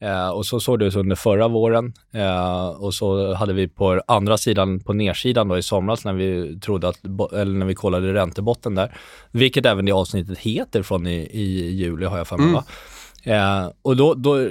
Eh, 0.00 0.28
och 0.28 0.46
så 0.46 0.60
såg 0.60 0.78
det 0.78 0.84
ut 0.84 0.96
under 0.96 1.16
förra 1.16 1.48
våren. 1.48 1.92
Eh, 2.12 2.68
och 2.68 2.94
så 2.94 3.34
hade 3.34 3.52
vi 3.52 3.68
på 3.68 4.02
andra 4.06 4.38
sidan, 4.38 4.80
på 4.80 4.92
nedsidan 4.92 5.48
då 5.48 5.58
i 5.58 5.62
somras 5.62 6.04
när 6.04 6.12
vi 6.12 6.60
trodde 6.60 6.88
att, 6.88 7.04
eller 7.32 7.58
när 7.58 7.66
vi 7.66 7.74
kollade 7.74 8.14
räntebotten 8.14 8.74
där, 8.74 8.92
vilket 9.30 9.66
även 9.66 9.84
det 9.84 9.92
avsnittet 9.92 10.38
heter 10.38 10.82
från 10.82 11.06
i, 11.06 11.16
i 11.32 11.70
juli 11.70 12.06
har 12.06 12.18
jag 12.18 12.28
för 12.28 12.36
mig 12.36 12.48
Mm. 12.48 12.62
Eh, 13.24 13.70
och 13.82 13.96
då, 13.96 14.14
då 14.14 14.40
eh, 14.40 14.48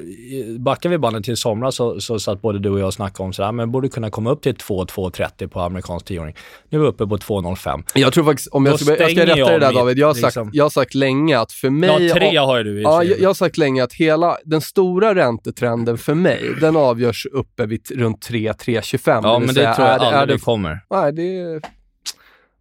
backar 0.59 0.89
vi 0.89 0.97
bandet 0.97 1.23
till 1.23 1.37
somras 1.37 1.75
så, 1.75 2.01
så 2.01 2.19
satt 2.19 2.41
både 2.41 2.59
du 2.59 2.69
och 2.69 2.79
jag 2.79 2.87
och 2.87 2.93
snackade 2.93 3.25
om 3.25 3.33
sådär, 3.33 3.51
men 3.51 3.71
borde 3.71 3.89
kunna 3.89 4.09
komma 4.09 4.31
upp 4.31 4.41
till 4.41 4.55
2,230 4.55 5.47
på 5.47 5.59
amerikansk 5.59 6.05
tioåring. 6.05 6.35
Nu 6.69 6.77
är 6.77 6.81
vi 6.81 6.87
uppe 6.87 7.07
på 7.07 7.17
2,05. 7.17 7.83
jag 7.93 8.13
tror 8.13 8.23
faktiskt, 8.23 8.47
om 8.47 8.65
jag 8.65 8.73
Då 8.73 8.77
ska, 8.77 8.97
jag 8.97 9.11
ska 9.11 9.21
rätta 9.25 9.37
jag 9.37 9.51
det 9.51 9.59
där 9.59 9.73
David, 9.73 9.97
jag 9.97 10.07
har, 10.07 10.13
sagt, 10.13 10.23
liksom. 10.23 10.49
jag 10.53 10.65
har 10.65 10.69
sagt 10.69 10.93
länge 10.93 11.39
att 11.39 11.51
för 11.51 11.67
Ja, 11.67 11.71
mig... 11.71 12.09
tre 12.09 12.37
har 12.37 12.57
ju 12.57 12.63
du 12.63 12.79
i 12.79 12.83
Ja, 12.83 13.03
jag, 13.03 13.19
jag 13.19 13.29
har 13.29 13.33
sagt 13.33 13.57
länge 13.57 13.83
att 13.83 13.93
hela 13.93 14.37
den 14.45 14.61
stora 14.61 15.15
räntetrenden 15.15 15.97
för 15.97 16.13
mig, 16.13 16.41
den 16.61 16.75
avgörs 16.75 17.25
uppe 17.25 17.65
vid 17.65 17.91
runt 17.91 18.29
3-3,25. 18.29 19.19
Ja, 19.23 19.39
men 19.39 19.47
det 19.47 19.75
tror 19.75 19.87
jag 19.87 20.01
aldrig 20.01 20.27
det, 20.27 20.33
vi 20.33 20.39
kommer. 20.39 20.79
Nej, 20.89 21.13
det 21.13 21.39
är... 21.39 21.76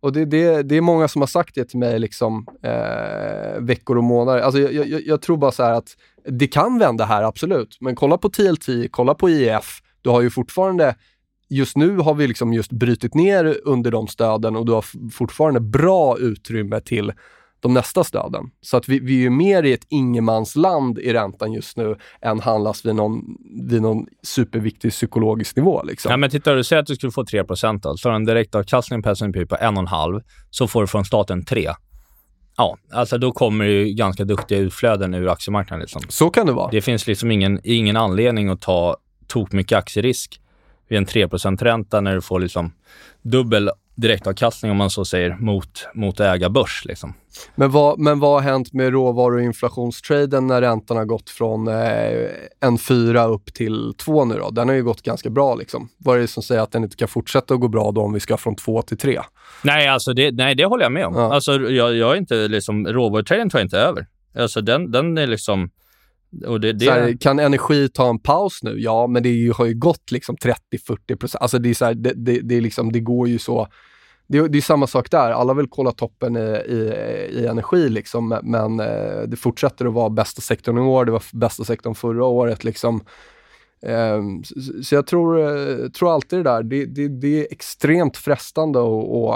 Och 0.06 0.12
det, 0.12 0.24
det, 0.24 0.62
det 0.62 0.76
är 0.76 0.80
många 0.80 1.08
som 1.08 1.22
har 1.22 1.26
sagt 1.26 1.54
det 1.54 1.64
till 1.64 1.78
mig 1.78 1.98
liksom, 1.98 2.46
eh, 2.62 3.60
veckor 3.60 3.98
och 3.98 4.04
månader. 4.04 4.40
Alltså, 4.40 4.60
jag, 4.60 4.86
jag, 4.88 5.02
jag 5.06 5.22
tror 5.22 5.36
bara 5.36 5.52
så 5.52 5.62
här 5.62 5.72
att 5.72 5.96
det 6.24 6.46
kan 6.46 6.78
vända 6.78 7.04
här, 7.04 7.22
absolut. 7.22 7.76
Men 7.80 7.94
kolla 7.94 8.18
på 8.18 8.28
TLT, 8.28 8.68
kolla 8.90 9.14
på 9.14 9.30
IF. 9.30 9.82
Du 10.02 10.10
har 10.10 10.20
ju 10.20 10.30
fortfarande, 10.30 10.94
just 11.48 11.76
nu 11.76 11.96
har 11.96 12.14
vi 12.14 12.26
liksom 12.26 12.52
just 12.52 12.72
brutit 12.72 13.14
ner 13.14 13.56
under 13.64 13.90
de 13.90 14.06
stöden 14.06 14.56
och 14.56 14.66
du 14.66 14.72
har 14.72 15.10
fortfarande 15.10 15.60
bra 15.60 16.18
utrymme 16.18 16.80
till 16.80 17.12
de 17.60 17.74
nästa 17.74 18.04
stöden. 18.04 18.50
Så 18.60 18.76
att 18.76 18.88
vi, 18.88 18.98
vi 18.98 19.16
är 19.16 19.20
ju 19.20 19.30
mer 19.30 19.62
i 19.62 19.72
ett 19.72 19.86
ingenmansland 19.88 20.98
i 20.98 21.12
räntan 21.12 21.52
just 21.52 21.76
nu 21.76 21.96
än 22.20 22.40
handlas 22.40 22.84
vid 22.84 22.94
någon, 22.94 23.36
vid 23.68 23.82
någon 23.82 24.06
superviktig 24.22 24.90
psykologisk 24.90 25.56
nivå. 25.56 25.82
Liksom. 25.82 26.10
Ja, 26.10 26.16
men 26.16 26.30
titta, 26.30 26.54
du 26.54 26.64
säger 26.64 26.82
att 26.82 26.86
du 26.86 26.94
skulle 26.94 27.12
få 27.12 27.24
3 27.24 27.42
då. 27.42 27.96
Så 27.96 28.08
har 28.08 28.10
du 28.10 28.16
en 28.16 28.24
direktavkastning 28.24 29.02
på 29.02 29.10
S&P 29.10 29.46
på 29.46 29.56
1,5 29.56 30.22
så 30.50 30.68
får 30.68 30.80
du 30.80 30.86
från 30.86 31.04
staten 31.04 31.44
3. 31.44 31.70
Ja, 32.56 32.76
alltså 32.92 33.18
då 33.18 33.32
kommer 33.32 33.64
ju 33.64 33.84
ganska 33.84 34.24
duktiga 34.24 34.58
utflöden 34.58 35.14
ur 35.14 35.28
aktiemarknaden. 35.28 35.80
Liksom. 35.80 36.02
Så 36.08 36.30
kan 36.30 36.46
det 36.46 36.52
vara. 36.52 36.70
Det 36.70 36.80
finns 36.80 37.06
liksom 37.06 37.30
ingen, 37.30 37.60
ingen 37.64 37.96
anledning 37.96 38.48
att 38.48 38.60
ta 38.60 38.96
tok 39.26 39.52
mycket 39.52 39.78
aktierisk 39.78 40.40
vid 40.88 40.98
en 40.98 41.06
3% 41.06 41.64
ränta 41.64 42.00
när 42.00 42.14
du 42.14 42.20
får 42.20 42.40
liksom 42.40 42.72
dubbel 43.22 43.70
direktavkastning, 43.96 44.70
om 44.70 44.76
man 44.76 44.90
så 44.90 45.04
säger, 45.04 45.36
mot, 45.40 45.88
mot 45.94 46.20
att 46.20 46.34
äga 46.34 46.50
börs. 46.50 46.82
Liksom. 46.84 47.14
Men 47.54 47.70
vad, 47.70 47.98
men 47.98 48.20
vad 48.20 48.32
har 48.32 48.40
hänt 48.40 48.72
med 48.72 48.92
råvaru 48.92 49.36
och 49.36 49.42
inflationstraden 49.42 50.46
när 50.46 50.60
räntan 50.60 50.96
har 50.96 51.04
gått 51.04 51.30
från 51.30 51.68
eh, 51.68 52.28
en 52.60 52.78
fyra 52.78 53.24
upp 53.24 53.54
till 53.54 53.94
två 53.98 54.24
nu 54.24 54.34
då? 54.34 54.50
Den 54.50 54.68
har 54.68 54.74
ju 54.74 54.84
gått 54.84 55.02
ganska 55.02 55.30
bra 55.30 55.54
liksom. 55.54 55.88
Vad 55.98 56.16
är 56.16 56.20
det 56.20 56.28
som 56.28 56.42
säger 56.42 56.60
att 56.60 56.72
den 56.72 56.84
inte 56.84 56.96
kan 56.96 57.08
fortsätta 57.08 57.54
att 57.54 57.60
gå 57.60 57.68
bra 57.68 57.92
då 57.92 58.00
om 58.00 58.12
vi 58.12 58.20
ska 58.20 58.36
från 58.36 58.56
två 58.56 58.82
till 58.82 58.98
tre? 58.98 59.20
Nej, 59.62 59.88
alltså 59.88 60.12
det, 60.12 60.30
nej, 60.30 60.54
det 60.54 60.64
håller 60.64 60.82
jag 60.82 60.92
med 60.92 61.06
om. 61.06 61.14
Ja. 61.14 61.34
Alltså, 61.34 61.52
jag, 61.52 61.96
jag 61.96 62.12
är 62.12 62.16
inte 62.16 62.48
liksom, 62.48 62.86
råvarutraden 62.86 63.50
tar 63.50 63.58
jag 63.58 63.66
inte 63.66 63.78
över. 63.78 64.06
Alltså 64.38 64.60
den, 64.60 64.90
den 64.90 65.18
är 65.18 65.26
liksom... 65.26 65.70
Och 66.46 66.60
det, 66.60 66.72
det, 66.72 66.90
här, 66.90 67.16
kan 67.20 67.38
energi 67.38 67.88
ta 67.88 68.08
en 68.10 68.18
paus 68.18 68.62
nu? 68.62 68.74
Ja, 68.78 69.06
men 69.06 69.22
det 69.22 69.28
ju, 69.28 69.52
har 69.52 69.66
ju 69.66 69.74
gått 69.74 70.10
liksom 70.10 70.36
30-40 70.36 71.16
procent. 71.16 71.42
Alltså 71.42 71.58
det 71.58 71.70
är 71.70 71.74
så 71.74 71.84
här, 71.84 71.94
det, 71.94 72.12
det, 72.16 72.40
det, 72.40 72.54
är 72.56 72.60
liksom, 72.60 72.92
det 72.92 73.00
går 73.00 73.28
ju 73.28 73.38
så. 73.38 73.68
Det, 74.26 74.38
är- 74.38 74.48
det 74.48 74.58
är 74.58 74.62
samma 74.62 74.86
sak 74.86 75.10
där. 75.10 75.30
Alla 75.30 75.54
vill 75.54 75.66
kolla 75.70 75.92
toppen 75.92 76.36
i, 76.36 76.40
i, 76.68 76.94
i 77.30 77.46
energi 77.46 77.88
liksom, 77.88 78.38
men 78.42 78.80
eh, 78.80 79.22
det 79.26 79.36
fortsätter 79.36 79.84
att 79.86 79.92
vara 79.92 80.10
bästa 80.10 80.40
sektorn 80.40 80.78
i 80.78 80.80
år. 80.80 81.04
Det 81.04 81.12
var 81.12 81.22
bästa 81.32 81.64
sektorn 81.64 81.94
förra 81.94 82.24
året 82.24 82.64
liksom. 82.64 83.00
Ehm, 83.82 84.44
så, 84.44 84.82
så 84.82 84.94
jag 84.94 85.06
tror, 85.06 85.40
eh, 85.40 85.88
tror 85.88 86.14
alltid 86.14 86.38
det 86.38 86.42
där. 86.42 86.62
Det, 86.62 86.84
det, 86.86 87.08
det 87.08 87.40
är 87.40 87.46
extremt 87.52 88.16
frestande 88.16 88.78
att 88.78 88.84
och, 88.84 89.34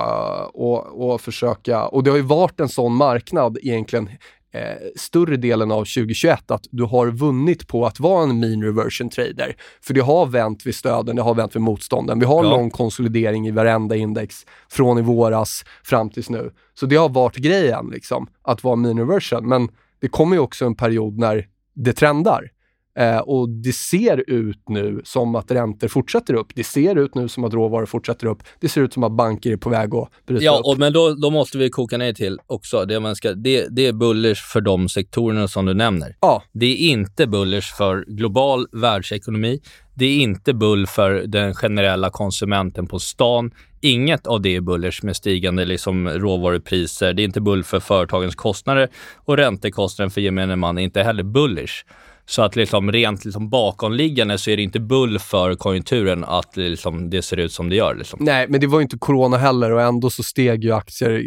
och, 0.54 1.10
och 1.12 1.20
försöka, 1.20 1.86
och 1.86 2.04
det 2.04 2.10
har 2.10 2.16
ju 2.16 2.22
varit 2.22 2.60
en 2.60 2.68
sån 2.68 2.94
marknad 2.94 3.58
egentligen 3.62 4.08
eh, 4.52 4.62
större 4.96 5.36
delen 5.36 5.70
av 5.72 5.78
2021 5.84 6.50
att 6.50 6.64
du 6.70 6.82
har 6.84 7.06
vunnit 7.10 7.68
på 7.68 7.86
att 7.86 8.00
vara 8.00 8.22
en 8.22 8.40
mean 8.40 8.62
reversion 8.62 9.10
trader. 9.10 9.56
För 9.82 9.94
det 9.94 10.00
har 10.00 10.26
vänt 10.26 10.66
vid 10.66 10.74
stöden, 10.74 11.16
det 11.16 11.22
har 11.22 11.34
vänt 11.34 11.56
vid 11.56 11.62
motstånden. 11.62 12.18
Vi 12.18 12.26
har 12.26 12.44
Ja. 12.44 12.50
lång 12.50 12.70
konsolidering 12.70 13.46
i 13.48 13.50
varenda 13.50 13.96
index 13.96 14.46
från 14.70 14.98
i 14.98 15.02
våras 15.02 15.64
fram 15.84 16.10
tills 16.10 16.30
nu. 16.30 16.50
Så 16.74 16.86
det 16.86 16.96
har 16.96 17.08
varit 17.08 17.36
grejen, 17.36 17.90
liksom, 17.92 18.26
att 18.42 18.64
vara 18.64 18.76
mean 18.76 18.98
reversion. 18.98 19.48
Men 19.48 19.68
det 20.00 20.08
kommer 20.08 20.36
ju 20.36 20.40
också 20.40 20.64
en 20.64 20.74
period 20.74 21.18
när 21.18 21.46
det 21.74 21.92
trendar. 21.92 22.50
Eh, 22.98 23.18
och 23.18 23.48
det 23.48 23.72
ser 23.72 24.30
ut 24.30 24.62
nu 24.68 25.00
som 25.04 25.34
att 25.34 25.50
räntor 25.50 25.88
fortsätter 25.88 26.34
upp. 26.34 26.46
Det 26.54 26.64
ser 26.64 26.98
ut 26.98 27.14
nu 27.14 27.28
som 27.28 27.44
att 27.44 27.54
råvaror 27.54 27.86
fortsätter 27.86 28.26
upp. 28.26 28.42
Det 28.60 28.68
ser 28.68 28.80
ut 28.80 28.92
som 28.92 29.04
att 29.04 29.12
banker 29.12 29.52
är 29.52 29.56
på 29.56 29.70
väg 29.70 29.94
att 29.94 30.08
bryta 30.26 30.44
Ja, 30.44 30.58
upp. 30.58 30.64
och, 30.66 30.78
men 30.78 30.92
då, 30.92 31.14
då 31.14 31.30
måste 31.30 31.58
vi 31.58 31.70
koka 31.70 31.98
ner 31.98 32.12
till 32.12 32.38
också, 32.46 32.84
det, 32.84 33.00
man 33.00 33.16
ska, 33.16 33.32
det, 33.32 33.66
det 33.70 33.86
är 33.86 33.92
bullish 33.92 34.42
för 34.52 34.60
de 34.60 34.88
sektorerna 34.88 35.48
som 35.48 35.66
du 35.66 35.74
nämner. 35.74 36.16
Ja, 36.20 36.42
Det 36.52 36.66
är 36.66 36.76
inte 36.76 37.26
bullish 37.26 37.76
för 37.76 38.04
global 38.08 38.66
världsekonomi. 38.72 39.60
Det 39.94 40.04
är 40.04 40.18
inte 40.18 40.54
bull 40.54 40.86
för 40.86 41.12
den 41.26 41.54
generella 41.54 42.10
konsumenten 42.10 42.86
på 42.86 42.98
stan. 42.98 43.50
Inget 43.80 44.26
av 44.26 44.40
det 44.42 44.56
är 44.56 44.60
bullish 44.60 45.04
med 45.04 45.16
stigande 45.16 45.64
liksom, 45.64 46.08
råvarupriser. 46.08 47.12
Det 47.12 47.22
är 47.22 47.24
inte 47.24 47.40
bull 47.40 47.64
för 47.64 47.80
företagens 47.80 48.34
kostnader 48.34 48.88
och 49.16 49.36
räntekostnaden 49.36 50.10
för 50.10 50.20
gemene 50.20 50.56
man 50.56 50.78
är 50.78 50.82
inte 50.82 51.02
heller 51.02 51.22
bullish. 51.22 51.84
Så 52.26 52.42
att 52.42 52.56
liksom 52.56 52.92
rent 52.92 53.24
liksom 53.24 53.50
bakomliggande 53.50 54.38
så 54.38 54.50
är 54.50 54.56
det 54.56 54.62
inte 54.62 54.80
bull 54.80 55.18
för 55.18 55.54
konjunkturen 55.54 56.24
att 56.24 56.56
liksom 56.56 57.10
det 57.10 57.22
ser 57.22 57.36
ut 57.36 57.52
som 57.52 57.68
det 57.68 57.76
gör. 57.76 57.94
Liksom. 57.94 58.18
Nej, 58.22 58.46
men 58.48 58.60
det 58.60 58.66
var 58.66 58.78
ju 58.78 58.82
inte 58.82 58.98
corona 58.98 59.36
heller 59.36 59.70
och 59.70 59.82
ändå 59.82 60.10
så 60.10 60.22
steg 60.22 60.64
ju 60.64 60.72
aktier 60.72 61.22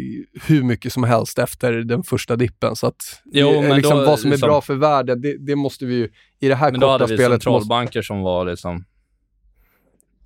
hur 0.46 0.62
mycket 0.62 0.92
som 0.92 1.04
helst 1.04 1.38
efter 1.38 1.72
den 1.72 2.02
första 2.02 2.36
dippen. 2.36 2.76
Så 2.76 2.86
att 2.86 3.22
Jo, 3.24 3.62
men 3.62 3.76
liksom, 3.76 3.98
då, 3.98 4.04
vad 4.04 4.20
som 4.20 4.30
är 4.30 4.34
liksom- 4.34 4.46
bra 4.46 4.60
för 4.60 4.74
världen, 4.74 5.20
det, 5.20 5.46
det 5.46 5.56
måste 5.56 5.86
vi 5.86 5.94
ju 5.94 6.08
i 6.40 6.48
det 6.48 6.54
här 6.54 6.70
Men 6.70 6.80
då 6.80 6.86
korta 6.86 6.92
hade 7.04 7.12
vi 7.12 7.18
spelet... 7.18 7.30
Måste, 7.30 7.44
centralbanker 7.44 8.02
som 8.02 8.20
var 8.20 8.44
liksom 8.44 8.84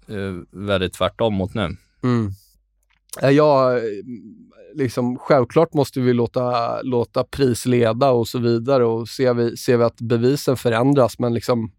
eh, 0.09 0.67
väldigt 0.67 0.93
tvärtom 0.93 1.35
mot 1.35 1.55
nu. 1.55 1.77
mm. 2.03 2.33
Ja, 3.23 3.77
eh, 3.77 3.83
liksom, 4.75 5.19
självklart 5.19 5.75
måste 5.75 6.01
vi 6.01 6.13
låta, 6.13 6.83
låta 6.83 7.25
pris 7.25 7.67
leda 7.67 8.11
och 8.11 8.29
så 8.29 8.39
vidare 8.39 8.85
och 8.85 9.09
ser 9.09 9.35
vi, 9.35 9.57
ser 9.57 9.77
vi 9.77 9.85
att 9.85 10.01
bevisen 10.01 10.57
förändras 10.57 11.19
men 11.19 11.35
liksom 11.35 11.73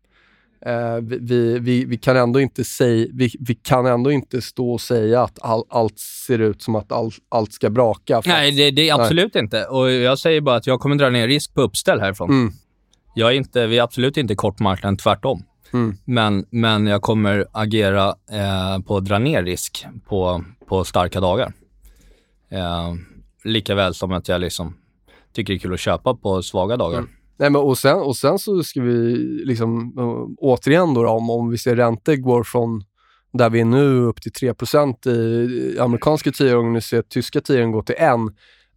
eh, 0.65 0.95
vi, 1.01 1.59
vi, 1.59 1.85
vi, 1.85 1.97
kan 1.97 2.17
ändå 2.17 2.39
inte 2.39 2.63
säga, 2.63 3.07
vi, 3.13 3.31
vi 3.39 3.55
kan 3.55 3.85
ändå 3.85 4.11
inte 4.11 4.41
stå 4.41 4.71
och 4.71 4.81
säga 4.81 5.23
att 5.23 5.39
all, 5.41 5.63
allt 5.69 5.99
ser 5.99 6.39
ut 6.39 6.61
som 6.61 6.75
att 6.75 6.91
all, 6.91 7.11
allt 7.29 7.53
ska 7.53 7.69
braka. 7.69 8.21
Nej, 8.25 8.51
det, 8.51 8.71
det 8.71 8.89
är 8.89 9.01
absolut 9.01 9.35
inte. 9.35 9.65
Och 9.65 9.91
jag 9.91 10.19
säger 10.19 10.41
bara 10.41 10.55
att 10.55 10.67
jag 10.67 10.79
kommer 10.79 10.95
dra 10.95 11.09
ner 11.09 11.27
risk 11.27 11.53
på 11.53 11.61
uppställ 11.61 11.99
härifrån. 11.99 12.29
Mm. 12.29 12.53
Jag 13.13 13.29
är 13.29 13.35
inte, 13.35 13.67
vi 13.67 13.77
är 13.77 13.83
absolut 13.83 14.17
inte 14.17 14.35
kortmarknaden, 14.35 14.97
tvärtom. 14.97 15.43
Mm. 15.73 15.97
Men, 16.05 16.45
men 16.49 16.87
jag 16.87 17.01
kommer 17.01 17.45
agera 17.51 18.07
eh, 18.31 18.79
på 18.87 18.97
att 18.97 19.05
dra 19.05 19.19
ner 19.19 19.43
risk 19.43 19.85
på, 20.07 20.43
på 20.67 20.83
starka 20.83 21.19
dagar. 21.19 21.53
Eh, 22.49 22.93
lika 23.43 23.75
väl 23.75 23.93
som 23.93 24.11
att 24.11 24.27
jag 24.27 24.41
liksom 24.41 24.77
tycker 25.33 25.53
det 25.53 25.57
är 25.57 25.59
kul 25.59 25.73
att 25.73 25.79
köpa 25.79 26.15
på 26.15 26.43
svaga 26.43 26.77
dagar. 26.77 26.97
Mm. 26.97 27.09
Nej, 27.37 27.49
men 27.49 27.61
och, 27.61 27.77
sen, 27.77 27.97
och 27.97 28.15
sen 28.15 28.39
så 28.39 28.63
ska 28.63 28.81
vi 28.81 29.15
liksom 29.45 29.99
uh, 29.99 30.27
återigen 30.37 30.93
då, 30.93 31.03
då 31.03 31.09
om, 31.09 31.29
om 31.29 31.49
vi 31.49 31.57
ser 31.57 31.75
räntor 31.75 32.15
går 32.15 32.43
från 32.43 32.83
där 33.33 33.49
vi 33.49 33.59
är 33.59 33.65
nu 33.65 33.99
upp 33.99 34.21
till 34.21 34.31
3% 34.31 35.09
i 35.09 35.79
amerikanska 35.79 36.31
tioåringen 36.31 36.75
och 36.75 36.83
ser 36.83 37.01
tyska 37.01 37.41
tioåringen 37.41 37.71
gå 37.71 37.83
till 37.83 37.95
1. 37.95 38.01
Ja, 38.01 38.17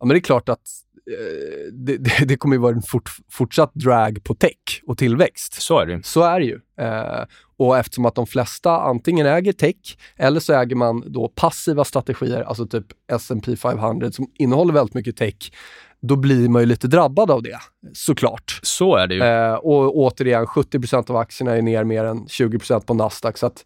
men 0.01 0.09
det 0.09 0.17
är 0.17 0.21
klart 0.21 0.49
att 0.49 0.69
eh, 1.11 1.73
det, 1.73 1.97
det, 1.97 2.25
det 2.25 2.37
kommer 2.37 2.57
ju 2.57 2.61
vara 2.61 2.75
en 2.75 2.83
fort, 2.83 3.11
fortsatt 3.31 3.75
drag 3.75 4.25
på 4.25 4.35
tech 4.35 4.83
och 4.87 4.99
tillväxt. 4.99 5.63
Så 5.63 5.79
är 5.79 5.87
det 5.87 5.93
ju. 5.93 6.03
Så 6.03 6.23
är 6.23 6.41
det 6.41 6.47
ju. 6.47 6.61
Eh, 6.81 7.25
och 7.63 7.79
eftersom 7.79 8.07
att 8.07 8.15
de 8.15 8.27
flesta 8.27 8.81
antingen 8.81 9.27
äger 9.27 9.53
tech 9.53 9.97
eller 10.17 10.41
så 10.41 10.53
äger 10.53 10.77
man 10.77 11.05
då 11.07 11.29
passiva 11.29 11.85
strategier, 11.85 12.43
alltså 12.43 12.67
typ 12.67 12.87
S&P 13.13 13.57
500 13.57 14.13
som 14.13 14.27
innehåller 14.39 14.75
väldigt 14.75 14.95
mycket 14.95 15.17
tech, 15.17 15.53
då 16.01 16.17
blir 16.17 16.49
man 16.49 16.63
ju 16.63 16.67
lite 16.67 16.89
drabbad 16.89 17.31
av 17.31 17.43
det, 17.43 17.59
såklart. 17.93 18.61
Så 18.63 18.97
är 18.97 19.07
det 19.07 19.15
ju. 19.15 19.23
Eh, 19.23 19.55
och 19.55 19.97
återigen, 19.97 20.47
70% 20.47 21.11
av 21.11 21.17
aktierna 21.17 21.57
är 21.57 21.63
ner 21.63 21.85
mer 21.85 22.05
än 22.05 22.27
20% 22.27 22.81
på 22.87 22.95
Nasdaq. 22.95 23.39
Så 23.39 23.47
att, 23.47 23.65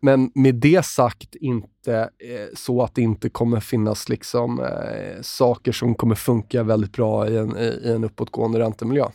men 0.00 0.30
med 0.34 0.54
det 0.54 0.84
sagt 0.84 1.34
inte 1.34 2.00
eh, 2.02 2.54
så 2.54 2.82
att 2.82 2.94
det 2.94 3.02
inte 3.02 3.28
kommer 3.28 3.60
finnas 3.60 4.08
liksom, 4.08 4.60
eh, 4.60 5.22
saker 5.22 5.72
som 5.72 5.94
kommer 5.94 6.14
funka 6.14 6.62
väldigt 6.62 6.92
bra 6.92 7.28
i 7.28 7.36
en, 7.36 7.56
i, 7.56 7.80
i 7.84 7.92
en 7.92 8.04
uppåtgående 8.04 8.58
räntemiljö. 8.58 9.06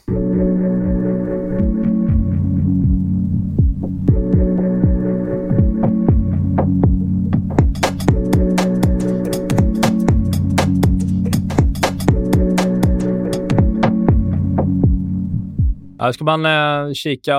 Ja, 16.00 16.14
ska 16.14 16.24
man 16.24 16.46
eh, 16.46 16.94
kika 16.94 17.38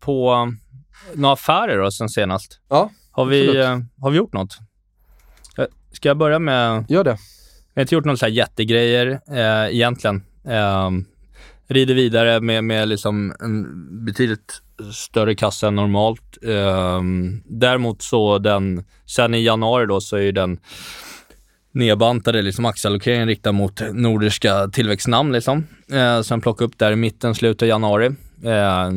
på 0.00 0.52
några 1.14 1.32
affärer 1.32 1.78
då 1.82 1.90
sen 1.90 2.08
senast? 2.08 2.60
Ja, 2.68 2.90
Har 3.10 3.24
vi, 3.24 3.56
eh, 3.60 3.78
har 4.00 4.10
vi 4.10 4.16
gjort 4.16 4.32
något? 4.32 4.58
Eh, 5.58 5.64
Ska 5.92 6.08
jag 6.08 6.16
börja 6.16 6.38
med 6.38 6.84
Gör 6.88 7.04
det. 7.04 7.16
Vi 7.74 7.80
har 7.80 7.82
inte 7.82 7.94
gjort 7.94 8.04
några 8.04 8.16
så 8.16 8.26
här 8.26 8.32
jättegrejer 8.32 9.20
eh, 9.30 9.74
egentligen. 9.74 10.22
Eh, 10.44 10.90
rider 11.68 11.94
vidare 11.94 12.40
med, 12.40 12.64
med 12.64 12.88
liksom 12.88 13.34
en 13.40 13.64
betydligt 14.04 14.62
större 14.92 15.34
kassa 15.34 15.68
än 15.68 15.74
normalt. 15.74 16.38
Eh, 16.42 17.02
däremot 17.44 18.02
så 18.02 18.38
den, 18.38 18.84
sen 19.06 19.34
i 19.34 19.42
januari 19.44 19.86
då 19.86 20.00
så 20.00 20.16
är 20.16 20.20
ju 20.20 20.32
den 20.32 20.58
nedbantade 21.78 22.42
liksom 22.42 22.64
aktieallokeringen 22.64 23.28
riktad 23.28 23.52
mot 23.52 23.82
nordiska 23.92 24.68
tillväxtnamn 24.68 25.32
liksom. 25.32 25.66
Eh, 25.92 26.20
sen 26.20 26.40
plocka 26.40 26.64
upp 26.64 26.78
där 26.78 26.92
i 26.92 26.96
mitten, 26.96 27.34
slutet 27.34 27.62
av 27.62 27.68
januari. 27.68 28.06
Eh, 28.44 28.90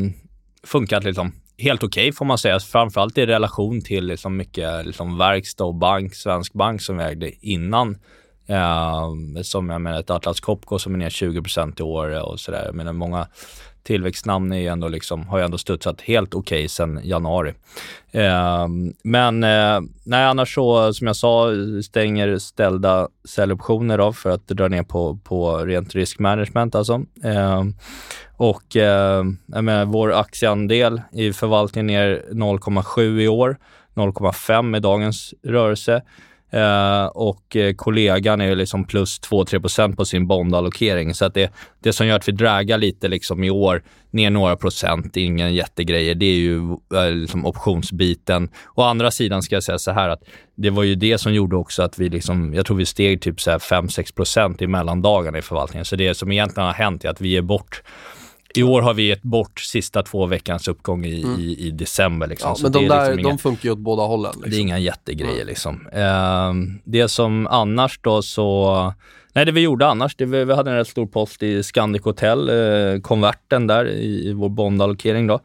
funkat 0.63 1.03
liksom 1.03 1.31
helt 1.57 1.83
okej 1.83 2.11
får 2.11 2.25
man 2.25 2.37
säga, 2.37 2.59
framförallt 2.59 3.17
i 3.17 3.25
relation 3.25 3.81
till 3.81 4.05
liksom 4.05 4.37
mycket 4.37 4.85
liksom 4.85 5.17
verkstad 5.17 5.63
och 5.63 5.75
bank, 5.75 6.15
svensk 6.15 6.53
bank 6.53 6.81
som 6.81 6.97
vi 6.97 7.03
ägde 7.03 7.31
innan. 7.45 7.97
Eh, 8.47 9.09
som 9.41 9.69
jag 9.69 9.81
menar 9.81 9.99
ett 9.99 10.09
Atlas 10.09 10.39
Copco 10.39 10.79
som 10.79 10.93
är 10.93 10.97
ner 10.97 11.09
20% 11.09 11.79
i 11.79 11.83
år 11.83 12.31
och 12.31 12.39
sådär. 12.39 12.65
Jag 12.65 12.75
menar 12.75 12.93
många 12.93 13.27
tillväxtnamn 13.83 14.51
är 14.51 14.57
ju 14.57 14.67
ändå 14.67 14.87
liksom, 14.87 15.27
har 15.27 15.37
ju 15.37 15.45
ändå 15.45 15.57
studsat 15.57 16.01
helt 16.01 16.35
okej 16.35 16.67
sedan 16.67 16.99
januari. 17.03 17.53
Eh, 18.11 18.67
men 19.03 19.43
eh, 19.43 19.79
nej, 20.03 20.25
annars 20.25 20.55
så 20.55 20.93
som 20.93 21.07
jag 21.07 21.15
sa 21.15 21.47
stänger 21.83 22.37
ställda 22.37 23.07
säljoptioner 23.25 23.97
då 23.97 24.13
för 24.13 24.29
att 24.29 24.47
dra 24.47 24.67
ner 24.67 24.83
på, 24.83 25.19
på 25.23 25.57
rent 25.57 25.95
riskmanagement 25.95 26.75
alltså. 26.75 27.05
Eh, 27.23 27.63
och 28.37 28.75
eh, 28.75 29.23
jag 29.45 29.63
menar, 29.63 29.85
vår 29.85 30.13
aktieandel 30.13 31.01
i 31.11 31.33
förvaltningen 31.33 31.89
är 31.89 32.23
0,7 32.31 33.19
i 33.19 33.27
år, 33.27 33.57
0,5 33.93 34.77
i 34.77 34.79
dagens 34.79 35.33
rörelse. 35.43 36.01
Eh, 36.53 37.05
och 37.05 37.55
eh, 37.55 37.73
kollegan 37.73 38.41
är 38.41 38.55
liksom 38.55 38.85
plus 38.85 39.21
2-3% 39.21 39.95
på 39.95 40.05
sin 40.05 40.27
bondallokering. 40.27 41.13
Så 41.13 41.25
att 41.25 41.33
det, 41.33 41.53
det 41.79 41.93
som 41.93 42.07
gör 42.07 42.15
att 42.15 42.27
vi 42.27 42.31
dragar 42.31 42.77
lite 42.77 43.07
liksom 43.07 43.43
i 43.43 43.49
år, 43.49 43.83
ner 44.11 44.29
några 44.29 44.55
procent, 44.55 45.17
ingen 45.17 45.53
jättegrejer, 45.53 46.15
det 46.15 46.25
är 46.25 46.35
ju 46.35 46.57
eh, 46.95 47.11
liksom 47.11 47.45
optionsbiten. 47.45 48.49
Å 48.75 48.81
andra 48.81 49.11
sidan 49.11 49.41
ska 49.41 49.55
jag 49.55 49.63
säga 49.63 49.79
så 49.79 49.91
här 49.91 50.09
att 50.09 50.23
det 50.55 50.69
var 50.69 50.83
ju 50.83 50.95
det 50.95 51.17
som 51.17 51.33
gjorde 51.33 51.55
också 51.55 51.83
att 51.83 51.99
vi 51.99 52.09
liksom, 52.09 52.53
jag 52.53 52.65
tror 52.65 52.77
vi 52.77 52.85
steg 52.85 53.21
typ 53.21 53.37
5-6 53.39 54.63
i 54.63 54.67
mellandagarna 54.67 55.37
i 55.37 55.41
förvaltningen. 55.41 55.85
Så 55.85 55.95
det 55.95 56.15
som 56.15 56.31
egentligen 56.31 56.67
har 56.67 56.73
hänt 56.73 57.05
är 57.05 57.09
att 57.09 57.21
vi 57.21 57.29
ger 57.29 57.41
bort 57.41 57.83
i 58.55 58.63
år 58.63 58.81
har 58.81 58.93
vi 58.93 59.07
gett 59.07 59.21
bort 59.21 59.59
sista 59.59 60.03
två 60.03 60.25
veckans 60.25 60.67
uppgång 60.67 61.05
i, 61.05 61.25
i, 61.39 61.67
i 61.67 61.71
december. 61.71 62.27
Liksom. 62.27 62.49
Ja, 62.49 62.55
men 62.63 62.71
de 62.71 62.85
är 62.85 62.89
där 62.89 63.01
liksom 63.01 63.19
inga- 63.19 63.29
de 63.29 63.37
funkar 63.37 63.63
ju 63.65 63.71
åt 63.71 63.79
båda 63.79 64.03
hållen. 64.03 64.31
det 64.35 64.41
är 64.41 64.45
Liksom. 64.45 64.61
inga 64.61 64.79
jättegrejer 64.79 65.45
liksom. 65.45 65.87
Ehm, 65.93 66.79
det 66.83 67.07
som 67.07 67.47
annars 67.47 67.99
då 68.03 68.21
så... 68.21 68.93
Nej, 69.33 69.45
det 69.45 69.51
vi 69.51 69.61
gjorde 69.61 69.87
annars, 69.87 70.15
det 70.15 70.25
vi, 70.25 70.45
vi 70.45 70.53
hade 70.53 70.71
en 70.71 70.77
rätt 70.77 70.87
stor 70.87 71.05
post 71.05 71.43
i 71.43 71.63
Scandic 71.63 72.03
Hotel, 72.03 72.49
eh, 72.49 73.01
konverten 73.01 73.67
där 73.67 73.85
i, 73.85 74.27
i 74.29 74.33
vår 74.33 74.49
bondallokering 74.49 75.27
då. 75.27 75.39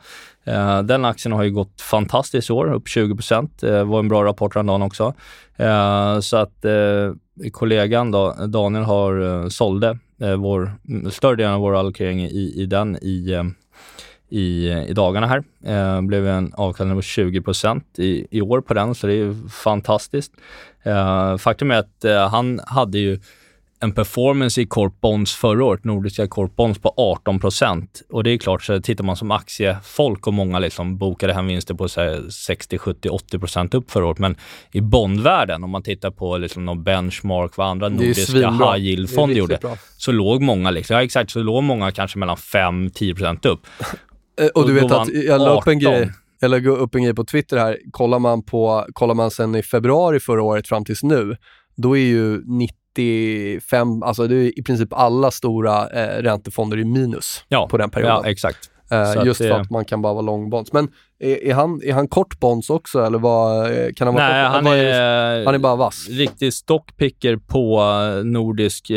Eh, 0.44 0.82
den 0.82 1.04
aktien 1.04 1.32
har 1.32 1.42
ju 1.42 1.50
gått 1.50 1.80
fantastiskt 1.80 2.50
i 2.50 2.52
år, 2.52 2.72
upp 2.72 2.88
20 2.88 3.14
procent. 3.14 3.58
Det 3.60 3.84
var 3.84 3.98
en 3.98 4.08
bra 4.08 4.24
rapport 4.24 4.54
häromdagen 4.54 4.82
också. 4.82 5.14
Eh, 5.56 6.20
så 6.20 6.36
att 6.36 6.64
eh, 6.64 7.50
kollegan 7.52 8.10
då, 8.10 8.34
Daniel 8.46 8.84
har 8.84 9.42
eh, 9.42 9.48
sålde 9.48 9.88
eh, 9.88 9.94
Eh, 10.20 10.36
vår, 10.36 10.72
mm, 10.88 11.10
större 11.10 11.36
delen 11.36 11.52
av 11.52 11.60
vår 11.60 11.76
allokering 11.76 12.24
i, 12.24 12.52
i 12.56 12.66
den 12.66 12.96
i 13.02 13.32
eh, 13.32 13.44
i, 14.28 14.70
i 14.88 14.92
dagarna 14.92 15.26
här. 15.26 15.44
Eh, 15.64 16.02
blev 16.02 16.26
en 16.26 16.52
avkastning 16.54 16.98
på 16.98 17.02
20 17.02 17.42
i, 17.98 18.26
i 18.30 18.40
år 18.40 18.60
på 18.60 18.74
den, 18.74 18.94
så 18.94 19.06
det 19.06 19.12
är 19.12 19.16
ju 19.16 19.48
fantastiskt. 19.48 20.32
Eh, 20.82 21.36
faktum 21.36 21.70
är 21.70 21.78
att 21.78 22.04
eh, 22.04 22.28
han 22.28 22.60
hade 22.66 22.98
ju 22.98 23.20
en 23.80 23.92
performance 23.92 24.60
i 24.60 24.66
Corp 24.66 25.00
Bonds 25.00 25.34
förra 25.34 25.64
året, 25.64 25.84
nordiska 25.84 26.28
Corp 26.28 26.56
Bonds, 26.56 26.78
på 26.78 26.94
18% 27.24 27.86
Och 28.10 28.24
det 28.24 28.30
är 28.30 28.38
klart, 28.38 28.62
så 28.62 28.80
tittar 28.80 29.04
man 29.04 29.16
som 29.16 29.30
aktiefolk 29.30 30.26
och 30.26 30.34
många 30.34 30.58
liksom 30.58 30.98
bokade 30.98 31.32
hem 31.32 31.46
vinster 31.46 31.74
på 31.74 31.88
så 31.88 32.00
här, 32.00 32.30
60, 32.30 32.78
70, 32.78 33.08
80 33.08 33.76
upp 33.76 33.90
förra 33.90 34.06
året. 34.06 34.18
Men 34.18 34.36
i 34.72 34.80
bondvärlden, 34.80 35.64
om 35.64 35.70
man 35.70 35.82
tittar 35.82 36.10
på 36.10 36.36
liksom 36.36 36.64
någon 36.64 36.84
benchmark, 36.84 37.56
vad 37.56 37.66
andra 37.66 37.88
nordiska 37.88 38.50
high 38.50 38.76
yield-fonder 38.76 39.34
gjorde, 39.34 39.58
bra. 39.60 39.76
så 39.96 40.12
låg 40.12 40.42
många, 40.42 40.70
liksom, 40.70 40.96
ja 40.96 41.02
exakt, 41.02 41.30
så 41.30 41.38
låg 41.38 41.62
många 41.62 41.92
kanske 41.92 42.18
mellan 42.18 42.36
5-10 42.36 43.48
upp. 43.48 43.66
Eh, 44.40 44.46
och, 44.46 44.56
och 44.56 44.68
du 44.68 44.74
vet 44.74 44.92
att 44.92 45.08
jag 45.12 45.40
la 45.40 45.60
upp 45.60 45.66
en 45.66 45.78
grej 45.78 46.10
jag 46.40 46.50
la 46.50 46.70
upp 46.70 46.94
en 46.94 47.02
grej 47.02 47.14
på 47.14 47.24
Twitter 47.24 47.56
här. 47.56 47.78
Kollar 47.90 48.18
man, 48.18 48.42
på, 48.42 48.86
kollar 48.92 49.14
man 49.14 49.30
sen 49.30 49.54
i 49.54 49.62
februari 49.62 50.20
förra 50.20 50.42
året 50.42 50.68
fram 50.68 50.84
tills 50.84 51.02
nu, 51.02 51.36
då 51.76 51.96
är 51.96 52.02
ju 52.02 52.42
95, 52.96 54.02
alltså 54.02 54.26
det 54.26 54.36
är 54.36 54.58
i 54.58 54.62
princip 54.62 54.92
alla 54.92 55.30
stora 55.30 55.88
eh, 55.88 56.22
räntefonder 56.22 56.78
i 56.78 56.84
minus 56.84 57.44
ja, 57.48 57.68
på 57.68 57.76
den 57.76 57.90
perioden. 57.90 58.20
Ja, 58.24 58.30
exakt. 58.30 58.70
Eh, 58.90 59.24
just 59.24 59.40
det... 59.40 59.48
för 59.48 59.60
att 59.60 59.70
man 59.70 59.84
kan 59.84 60.02
bara 60.02 60.12
vara 60.12 60.22
long 60.22 60.50
bonds. 60.50 60.72
Men 60.72 60.88
är, 61.18 61.44
är, 61.44 61.54
han, 61.54 61.80
är 61.84 61.92
han 61.92 62.08
kort 62.08 62.40
bonds 62.40 62.70
också 62.70 63.04
eller 63.04 63.18
vad, 63.18 63.66
eh, 63.66 63.92
kan 63.96 64.06
han 64.06 64.14
vara 64.14 64.28
Nej, 64.28 64.44
han, 64.44 64.66
är, 64.66 64.72
är, 64.72 65.44
han 65.44 65.54
är 65.54 65.58
bara 65.58 65.76
vass. 65.76 66.08
Riktig 66.08 66.52
stockpicker 66.52 67.36
på 67.36 67.80
eh, 67.80 68.24
nordisk 68.24 68.90
uh, 68.90 68.96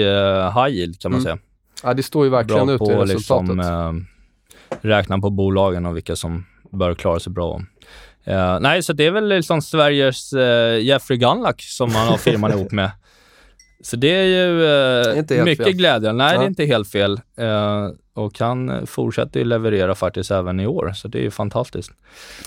high 0.64 0.76
yield 0.76 1.00
kan 1.00 1.12
man 1.12 1.20
mm. 1.20 1.24
säga. 1.24 1.38
Ja, 1.84 1.94
det 1.94 2.04
står 2.04 2.26
ju 2.26 2.30
verkligen 2.32 2.66
Bra 2.66 2.76
ut 2.76 2.82
i 2.82 2.86
resultatet. 2.86 3.56
Liksom, 3.56 3.98
uh, 3.98 4.04
räkna 4.82 5.20
på 5.20 5.30
bolagen 5.30 5.86
och 5.86 5.96
vilka 5.96 6.16
som 6.16 6.46
bör 6.72 6.96
klara 6.96 7.20
sig 7.20 7.34
bra. 7.34 7.62
Uh, 8.28 8.60
nej, 8.60 8.84
så 8.84 8.94
det 8.94 9.06
är 9.06 9.12
väl 9.12 9.28
liksom 9.28 9.62
Sveriges 9.62 10.34
uh, 10.34 10.80
Jeffrey 10.82 11.18
Gunluck 11.18 11.62
som 11.62 11.96
han 11.96 12.08
har 12.08 12.18
firman 12.28 12.52
ihop 12.52 12.72
med. 12.72 12.92
Så 13.84 13.96
det 13.96 14.15
är 14.15 14.24
ju 14.24 14.62
uh, 15.38 15.44
mycket 15.44 15.65
fel. 15.65 15.74
glädjande. 15.74 16.24
Nej, 16.24 16.34
ja. 16.34 16.39
det 16.39 16.46
är 16.46 16.50
inte 16.50 16.65
helt 16.65 16.89
fel. 16.92 17.22
och 18.13 18.39
han 18.39 18.88
fortsätter 18.88 19.39
ju 19.39 19.46
leverera 19.46 19.96
faktiskt 19.96 20.32
även 20.32 20.60
i 20.60 20.68
år, 20.68 20.92
så 20.96 21.08
det 21.08 21.18
är 21.18 21.22
ju 21.22 21.32
fantastiskt. 21.32 21.92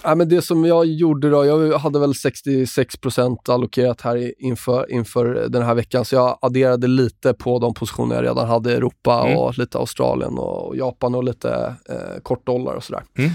Ja, 0.02 0.14
men 0.14 0.28
det 0.28 0.42
som 0.42 0.64
jag 0.64 0.86
gjorde 0.86 1.30
då, 1.30 1.44
jag 1.44 1.78
hade 1.78 1.98
väl 1.98 2.12
66% 2.12 3.50
allokerat 3.50 4.00
här 4.00 4.42
inför, 4.42 4.92
inför 4.92 5.46
den 5.48 5.62
här 5.62 5.74
veckan, 5.74 6.04
så 6.04 6.14
jag 6.14 6.38
adderade 6.40 6.86
lite 6.86 7.34
på 7.34 7.58
de 7.58 7.74
positioner 7.74 8.14
jag 8.14 8.24
redan 8.24 8.48
hade 8.48 8.72
i 8.72 8.74
Europa 8.74 9.22
mm. 9.26 9.38
och 9.38 9.58
lite 9.58 9.78
Australien 9.78 10.38
och 10.38 10.76
Japan 10.76 11.14
och 11.14 11.24
lite 11.24 11.74
eh, 11.88 12.20
kort 12.22 12.46
dollar 12.46 12.74
och 12.74 12.84
sådär. 12.84 13.02
Mm. 13.18 13.30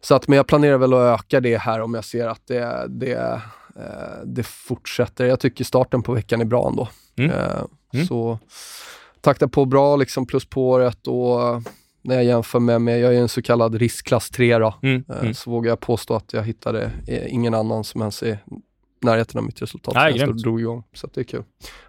Så 0.00 0.14
att, 0.14 0.28
men 0.28 0.36
jag 0.36 0.46
planerar 0.46 0.78
väl 0.78 0.94
att 0.94 1.20
öka 1.20 1.40
det 1.40 1.56
här 1.56 1.80
om 1.80 1.94
jag 1.94 2.04
ser 2.04 2.28
att 2.28 2.46
det, 2.46 2.86
det, 2.88 3.40
eh, 3.76 4.24
det 4.24 4.46
fortsätter. 4.46 5.24
Jag 5.24 5.40
tycker 5.40 5.64
starten 5.64 6.02
på 6.02 6.12
veckan 6.12 6.40
är 6.40 6.44
bra 6.44 6.68
ändå. 6.68 6.88
Mm. 7.18 7.30
Eh, 7.30 7.64
mm. 7.94 8.06
Så 8.06 8.38
takta 9.20 9.48
på 9.48 9.64
bra 9.64 9.96
liksom 9.96 10.26
plus 10.26 10.44
på 10.44 10.68
året 10.68 11.06
och 11.06 11.62
när 12.02 12.14
jag 12.14 12.24
jämför 12.24 12.60
med, 12.60 12.80
med 12.80 13.00
jag 13.00 13.14
är 13.14 13.20
en 13.20 13.28
så 13.28 13.42
kallad 13.42 13.74
riskklass 13.74 14.30
3 14.30 14.58
då, 14.58 14.74
mm. 14.82 15.04
Eh, 15.08 15.20
mm. 15.20 15.34
så 15.34 15.50
vågar 15.50 15.70
jag 15.70 15.80
påstå 15.80 16.14
att 16.14 16.32
jag 16.32 16.42
hittade 16.42 16.90
eh, 17.06 17.34
ingen 17.34 17.54
annan 17.54 17.84
som 17.84 18.00
ens 18.00 18.22
är 18.22 18.38
närheten 19.02 19.38
av 19.38 19.44
mitt 19.44 19.62
resultat 19.62 19.94
Nej, 19.94 20.16
jag 20.16 20.36
drog 20.36 20.60
igång. 20.60 20.84
Så 20.94 21.08
det 21.14 21.20
är 21.20 21.24
kul. 21.24 21.42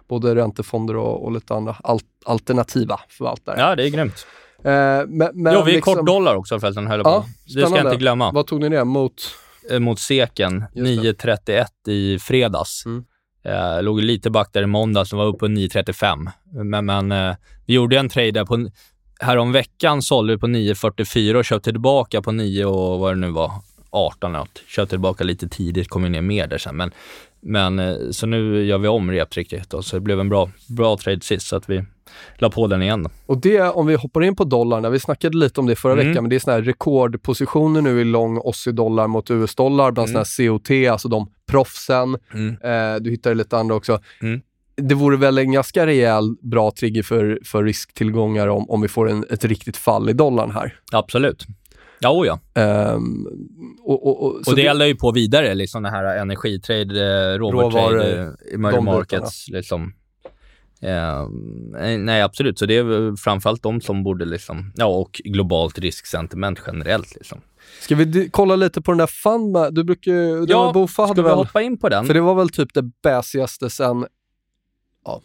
Både 0.08 0.34
räntefonder 0.34 0.96
och, 0.96 1.24
och 1.24 1.32
lite 1.32 1.54
andra 1.54 1.76
al 1.82 2.00
alternativa 2.24 3.00
förvaltare. 3.08 3.60
Ja, 3.60 3.76
det 3.76 3.86
är 3.86 3.88
grymt. 3.88 4.26
Eh, 4.58 4.62
men, 4.62 5.30
men 5.34 5.52
ja, 5.52 5.64
vi 5.64 5.70
är 5.70 5.76
liksom... 5.76 5.94
kort 5.94 6.06
dollar 6.06 6.34
också 6.34 6.60
förresten, 6.60 6.86
höll 6.86 7.00
ja, 7.04 7.20
på. 7.20 7.26
Det 7.44 7.66
ska 7.66 7.76
jag 7.76 7.86
inte 7.86 7.96
glömma. 7.96 8.32
Vad 8.32 8.46
tog 8.46 8.60
ni 8.60 8.68
det 8.68 8.84
mot? 8.84 9.14
Eh, 9.70 9.78
mot 9.78 9.98
seken. 9.98 10.64
9.31 10.74 11.66
i 11.88 12.18
fredags. 12.18 12.86
Mm. 12.86 13.04
Eh, 13.42 13.82
låg 13.82 14.00
lite 14.00 14.30
back 14.30 14.48
där 14.52 14.62
i 14.62 14.66
måndags, 14.66 15.10
som 15.10 15.18
var 15.18 15.26
uppe 15.26 15.38
på 15.38 15.46
9.35. 15.46 16.28
Men, 16.64 16.86
men 16.86 17.12
eh, 17.12 17.36
vi 17.66 17.74
gjorde 17.74 17.98
en 17.98 18.08
trade 18.08 18.30
där 18.30 18.44
på... 18.44 18.68
Härom 19.20 19.52
veckan 19.52 20.02
sålde 20.02 20.32
vi 20.32 20.38
på 20.38 20.46
9.44 20.46 21.34
och 21.34 21.44
köpte 21.44 21.70
tillbaka 21.70 22.22
på 22.22 22.32
9 22.32 22.64
och 22.64 22.98
vad 22.98 23.12
det 23.12 23.20
nu 23.20 23.30
var, 23.30 23.52
18 23.90 24.32
något. 24.32 24.62
Köpte 24.66 24.90
tillbaka 24.90 25.24
lite 25.24 25.48
tidigt, 25.48 25.88
kom 25.88 26.02
ner 26.02 26.20
mer 26.20 26.46
där 26.46 26.58
sen. 26.58 26.76
Men, 26.76 26.90
men 27.40 27.78
eh, 27.78 27.94
så 28.10 28.26
nu 28.26 28.64
gör 28.64 28.78
vi 28.78 28.88
om 28.88 29.10
reptricket 29.10 29.74
så 29.80 29.96
det 29.96 30.00
blev 30.00 30.20
en 30.20 30.28
bra, 30.28 30.50
bra 30.68 30.96
trade 30.96 31.20
sist 31.20 31.46
så 31.46 31.56
att 31.56 31.70
vi 31.70 31.84
la 32.38 32.50
på 32.50 32.66
den 32.66 32.82
igen. 32.82 33.08
Och 33.26 33.38
det, 33.38 33.60
om 33.60 33.86
vi 33.86 33.94
hoppar 33.94 34.22
in 34.22 34.36
på 34.36 34.44
dollarn, 34.44 34.92
vi 34.92 35.00
snackade 35.00 35.36
lite 35.36 35.60
om 35.60 35.66
det 35.66 35.76
förra 35.76 35.92
mm. 35.92 36.08
veckan, 36.08 36.24
men 36.24 36.30
det 36.30 36.36
är 36.36 36.40
såna 36.40 36.56
här 36.56 36.62
rekordpositioner 36.62 37.80
nu 37.80 38.00
i 38.00 38.04
lång 38.04 38.36
Aussie-dollar 38.36 39.06
mot 39.06 39.30
US-dollar 39.30 39.92
bland 39.92 40.08
mm. 40.08 40.24
såna 40.24 40.48
här 40.48 40.58
COT, 40.58 40.92
alltså 40.92 41.08
de 41.08 41.30
proffsen. 41.50 42.16
Mm. 42.34 42.56
Eh, 42.62 43.00
du 43.00 43.10
hittade 43.10 43.34
lite 43.34 43.56
andra 43.56 43.74
också. 43.74 44.00
Mm. 44.22 44.40
Det 44.76 44.94
vore 44.94 45.16
väl 45.16 45.38
en 45.38 45.52
ganska 45.52 45.86
rejäl 45.86 46.36
bra 46.42 46.70
trigger 46.70 47.02
för, 47.02 47.38
för 47.44 47.64
risktillgångar 47.64 48.48
om, 48.48 48.70
om 48.70 48.80
vi 48.80 48.88
får 48.88 49.10
en, 49.10 49.24
ett 49.30 49.44
riktigt 49.44 49.76
fall 49.76 50.10
i 50.10 50.12
dollarn 50.12 50.50
här. 50.50 50.74
Absolut. 50.92 51.46
Ja, 52.00 52.10
oh 52.10 52.26
ja. 52.26 52.40
Um, 52.94 53.26
och, 53.82 54.06
och, 54.06 54.22
och, 54.22 54.48
och 54.48 54.56
det 54.56 54.66
eldar 54.66 54.86
ju 54.86 54.94
på 54.94 55.12
vidare, 55.12 55.54
liksom 55.54 55.82
det 55.82 55.90
här 55.90 56.18
energitrade, 56.18 57.32
eh, 57.32 57.38
råvarutrade, 57.38 58.36
emerging 58.54 58.84
markets. 58.84 59.48
Liksom. 59.48 59.94
Uh, 60.84 61.28
nej, 61.98 62.22
absolut. 62.22 62.58
Så 62.58 62.66
det 62.66 62.76
är 62.76 63.16
framförallt 63.16 63.62
de 63.62 63.80
som 63.80 64.02
borde 64.02 64.24
liksom, 64.24 64.72
ja, 64.76 64.86
och 64.86 65.20
globalt 65.24 65.78
risksentiment 65.78 66.60
generellt 66.66 67.14
liksom. 67.14 67.40
Ska 67.80 67.94
vi 67.94 68.28
kolla 68.30 68.56
lite 68.56 68.82
på 68.82 68.90
den 68.90 68.98
där 68.98 69.06
Funma? 69.06 69.70
Du 69.70 69.84
brukar 69.84 70.12
ju... 70.12 70.44
Ja, 70.48 70.72
Bofa 70.74 71.06
ska 71.06 71.14
vi 71.14 71.22
väl, 71.22 71.34
hoppa 71.34 71.62
in 71.62 71.78
på 71.78 71.88
den? 71.88 72.06
För 72.06 72.14
det 72.14 72.20
var 72.20 72.34
väl 72.34 72.48
typ 72.48 72.74
det 72.74 72.82
bäsigaste 73.02 73.70
sen... 73.70 74.06
Ja. 75.04 75.20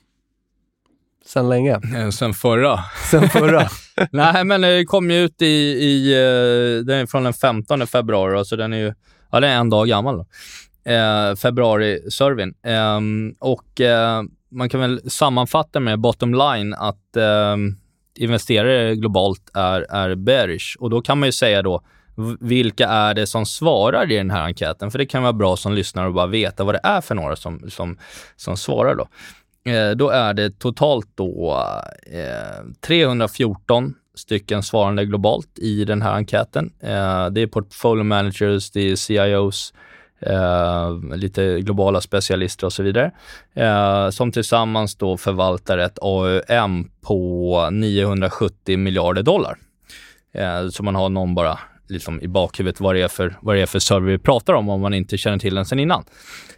Sen 1.26 1.50
länge. 1.50 1.80
Sen 2.12 2.34
förra. 2.34 2.80
Sen 3.12 3.30
förra. 3.30 3.70
nej, 4.12 4.44
men 4.44 4.62
det 4.62 4.86
kom 4.86 5.12
ju 5.12 5.18
ut 5.18 5.42
i... 5.42 5.46
i 5.46 6.14
eh, 6.14 6.86
den 6.86 7.00
är 7.00 7.06
från 7.06 7.24
den 7.24 7.34
15 7.34 7.88
februari, 7.88 8.46
så 8.46 8.56
den 8.56 8.74
är 8.74 8.78
ju... 8.78 8.94
Ja, 9.32 9.40
den 9.40 9.50
är 9.50 9.58
en 9.58 9.70
dag 9.70 9.88
gammal. 9.88 10.18
Då. 10.18 10.26
Eh, 10.92 11.36
Februari-servyn. 11.36 12.54
Eh, 12.64 13.00
och 13.40 13.82
eh, 13.82 14.24
man 14.52 14.70
kan 14.70 14.80
väl 14.80 15.12
sammanfatta 15.12 15.80
med 15.80 16.00
bottom 16.00 16.34
line 16.34 16.74
att 16.74 17.16
eh, 17.18 17.56
investerare 18.16 18.96
globalt 18.96 19.52
är, 19.54 19.82
är 19.82 20.16
bearish. 20.16 20.76
Och 20.80 20.90
då 20.90 21.02
kan 21.02 21.20
man 21.20 21.28
ju 21.28 21.32
säga 21.32 21.62
då, 21.62 21.82
vilka 22.40 22.88
är 22.88 23.14
det 23.14 23.28
som 23.28 23.46
svarar 23.46 24.12
i 24.12 24.16
den 24.16 24.32
här 24.32 24.44
enkäten? 24.44 24.92
För 24.92 25.00
det 25.00 25.06
kan 25.06 25.24
vara 25.24 25.34
bra 25.34 25.58
som 25.58 25.74
lyssnare 25.74 26.08
att 26.08 26.14
bara 26.14 26.28
veta 26.28 26.64
vad 26.64 26.76
det 26.76 26.82
är 26.84 27.02
för 27.02 27.16
några 27.16 27.36
som, 27.36 27.70
som, 27.70 27.98
som 28.36 28.58
svarar 28.58 28.96
då. 28.96 29.08
Eh, 29.72 29.92
då 29.92 30.10
är 30.10 30.34
det 30.34 30.60
totalt 30.60 31.08
då 31.16 31.64
eh, 32.12 32.66
314 32.82 33.94
stycken 34.16 34.64
svarande 34.64 35.06
globalt 35.06 35.60
i 35.60 35.86
den 35.86 36.02
här 36.02 36.14
enkäten. 36.14 36.74
Eh, 36.80 37.30
det 37.30 37.42
är 37.42 37.48
portfolio 37.48 38.04
managers, 38.04 38.72
det 38.72 38.92
är 38.92 38.96
CIOs, 38.96 39.74
eh, 40.20 41.16
lite 41.16 41.62
globala 41.62 42.02
specialister 42.02 42.66
och 42.68 42.74
så 42.74 42.84
vidare, 42.84 43.12
eh, 43.54 44.10
som 44.10 44.32
tillsammans 44.32 44.96
då 44.96 45.18
förvaltar 45.18 45.78
ett 45.78 46.00
AUM 46.02 46.92
på 47.02 47.70
970 47.72 48.78
miljarder 48.78 49.24
dollar. 49.24 49.58
Eh, 50.34 50.70
så 50.70 50.84
man 50.84 50.96
har 50.96 51.10
någon 51.10 51.36
bara 51.36 51.60
liksom 51.88 52.22
i 52.22 52.28
bakhuvudet 52.28 52.80
vad 52.80 52.96
det, 52.96 53.02
är 53.02 53.08
för, 53.08 53.38
vad 53.42 53.56
det 53.56 53.62
är 53.62 53.66
för 53.66 53.80
server 53.80 54.12
vi 54.12 54.18
pratar 54.18 54.54
om, 54.54 54.70
om 54.70 54.82
man 54.82 54.94
inte 54.94 55.18
känner 55.18 55.38
till 55.38 55.56
den 55.56 55.66
sen 55.66 55.80
innan. 55.80 56.04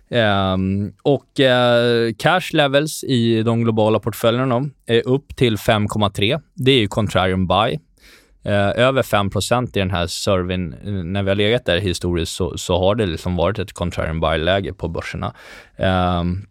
Um, 0.10 0.94
och 1.04 1.40
uh, 1.40 2.13
cash 2.18 2.54
levels 2.54 3.04
i 3.04 3.44
de 3.44 3.63
globala 3.63 4.00
portföljerna 4.00 4.70
är 4.86 5.08
upp 5.08 5.36
till 5.36 5.56
5,3. 5.56 6.42
Det 6.54 6.72
är 6.72 6.80
ju 6.80 6.88
contrarian 6.88 7.48
buy. 7.48 7.80
Uh, 8.46 8.54
över 8.54 9.02
5% 9.02 9.68
i 9.68 9.80
den 9.80 9.92
här 9.92 10.08
serven, 10.08 10.74
eh, 10.74 10.92
när 10.92 11.24
vi 11.24 11.30
har 11.30 11.36
legat 11.36 11.66
där 11.66 11.78
historiskt, 11.78 12.32
så, 12.32 12.58
så 12.58 12.80
har 12.80 12.96
det 12.96 13.06
liksom 13.06 13.36
varit 13.36 13.60
ett 13.60 13.74
contrarian 13.74 14.20
buy-läge 14.20 14.74
på 14.74 14.88
börserna. 14.88 15.34
Um, 16.20 16.48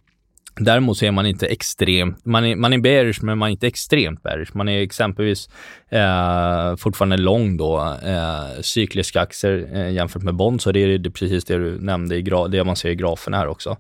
Däremot 0.61 0.99
så 0.99 1.05
är 1.07 1.11
man 1.11 1.27
inte 1.27 1.47
extremt, 1.47 2.25
man 2.25 2.45
är, 2.45 2.57
man 2.57 2.73
är 2.73 2.79
bearish 2.79 3.23
men 3.23 3.39
man 3.39 3.49
är 3.49 3.51
inte 3.51 3.67
extremt 3.67 4.23
bearish. 4.23 4.51
Man 4.55 4.69
är 4.69 4.83
exempelvis 4.83 5.49
eh, 5.89 6.77
fortfarande 6.77 7.17
lång 7.17 7.57
då, 7.57 7.97
eh, 8.05 8.61
cykliska 8.61 9.21
aktier 9.21 9.69
eh, 9.73 9.91
jämfört 9.91 10.23
med 10.23 10.35
bond, 10.35 10.61
så 10.61 10.73
det 10.73 10.81
är 10.81 10.99
det 10.99 11.11
precis 11.11 11.45
det 11.45 11.57
du 11.57 11.81
nämnde, 11.81 12.17
i 12.17 12.23
gra- 12.23 12.49
det 12.49 12.65
man 12.65 12.77
ser 12.77 12.89
i 12.89 12.95
grafen 12.95 13.35
här 13.35 13.47
också. 13.47 13.77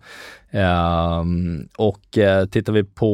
Eh, 0.50 1.24
och 1.76 2.18
eh, 2.18 2.46
tittar 2.46 2.72
vi 2.72 2.84
på 2.84 3.10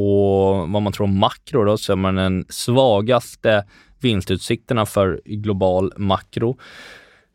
vad 0.68 0.83
man 0.83 0.92
tror 0.92 1.05
om 1.05 1.18
makro 1.18 1.64
då, 1.64 1.77
så 1.77 1.92
är 1.92 1.96
man 1.96 2.14
den 2.14 2.44
svagaste 2.48 3.64
vinstutsikterna 4.01 4.87
för 4.87 5.20
global 5.25 5.92
makro 5.96 6.59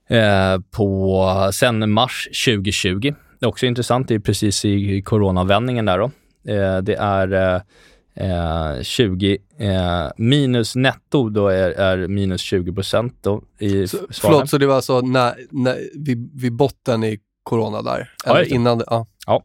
eh, 0.09 0.59
på 0.71 1.49
sen 1.53 1.91
mars 1.91 2.27
2020. 2.45 3.13
Det 3.39 3.45
är 3.45 3.47
också 3.47 3.65
intressant, 3.65 4.07
det 4.07 4.15
är 4.15 4.19
precis 4.19 4.65
i 4.65 5.01
coronavändningen 5.01 5.85
där 5.85 5.97
då. 5.97 6.11
Eh, 6.51 6.77
det 6.77 6.95
är 6.95 7.61
eh, 8.13 8.81
20 8.81 9.37
eh, 9.57 10.07
minus 10.17 10.75
netto 10.75 11.29
då 11.29 11.47
är, 11.47 11.69
är 11.69 12.07
minus 12.07 12.41
20 12.41 12.73
procent 12.73 13.17
då 13.21 13.43
i 13.59 13.87
så, 13.87 13.97
Förlåt, 14.09 14.49
så 14.49 14.57
det 14.57 14.67
var 14.67 14.75
alltså 14.75 15.01
när, 15.01 15.35
när, 15.51 15.89
vid, 15.93 16.41
vid 16.41 16.53
botten 16.53 17.03
i 17.03 17.19
corona 17.43 17.81
där? 17.81 18.13
Eller 18.25 18.39
ja, 18.39 18.45
innan? 18.45 18.83
Ja. 18.87 19.07
ja. 19.25 19.43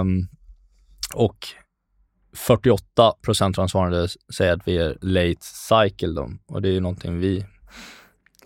Um, 0.00 0.28
och 1.14 1.46
48 2.36 3.12
procent 3.22 3.58
av 3.58 3.68
svarande 3.68 4.08
säger 4.34 4.52
att 4.52 4.68
vi 4.68 4.76
är 4.76 4.98
late 5.00 5.40
cycle 5.40 6.12
då. 6.12 6.30
och 6.46 6.62
det 6.62 6.68
är 6.68 6.72
ju 6.72 6.80
någonting 6.80 7.18
vi 7.18 7.46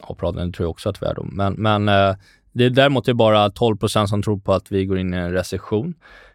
har 0.00 0.14
pratat 0.14 0.40
om, 0.40 0.50
det 0.50 0.56
tror 0.56 0.64
jag 0.64 0.70
också 0.70 0.88
att 0.88 1.02
vi 1.02 1.06
är 1.06 1.14
då. 1.14 1.22
Men, 1.22 1.52
men 1.52 1.88
eh, 1.88 2.14
det 2.54 2.64
är 2.64 2.70
däremot 2.70 3.08
är 3.08 3.14
bara 3.14 3.50
12 3.50 3.76
procent 3.76 4.08
som 4.08 4.22
tror 4.22 4.38
på 4.38 4.52
att 4.52 4.72
vi 4.72 4.86
går 4.86 4.98
in 4.98 5.14
i 5.14 5.16
en 5.16 5.32
recession. 5.32 5.94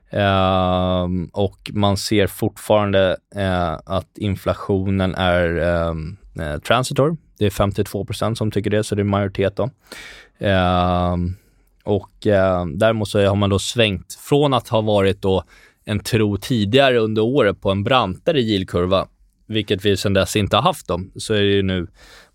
Eh, 0.10 1.08
och 1.32 1.71
man 1.73 1.97
ser 1.97 2.27
fortfarande 2.27 3.17
eh, 3.36 3.73
att 3.86 4.17
inflationen 4.17 5.15
är 5.15 5.55
ehm, 5.55 6.17
eh, 6.39 6.60
transitor. 6.60 7.17
Det 7.38 7.45
är 7.45 7.49
52 7.49 8.05
procent 8.05 8.38
som 8.38 8.51
tycker 8.51 8.69
det, 8.69 8.84
så 8.84 8.95
det 8.95 9.01
är 9.01 9.03
majoritet 9.03 9.55
då. 9.55 9.69
Ehm, 10.39 11.36
och 11.84 12.27
eh, 12.27 12.65
däremot 12.65 13.10
så 13.10 13.25
har 13.25 13.36
man 13.36 13.49
då 13.49 13.60
svängt 13.60 14.13
från 14.13 14.53
att 14.53 14.67
ha 14.67 14.82
varit 14.82 15.21
då 15.21 15.43
en 15.86 15.99
tro 15.99 16.38
tidigare 16.38 16.97
under 16.97 17.21
året 17.21 17.62
på 17.62 17.71
en 17.71 17.84
brantare 17.84 18.41
yieldkurva, 18.41 19.08
vilket 19.47 19.86
vi 19.86 19.97
sedan 19.97 20.13
dess 20.13 20.36
inte 20.36 20.55
har 20.55 20.63
haft 20.63 20.88
Då, 20.88 21.01
så 21.15 21.34
är 21.34 21.41
det 21.41 21.51
ju 21.51 21.63
nu, 21.63 21.88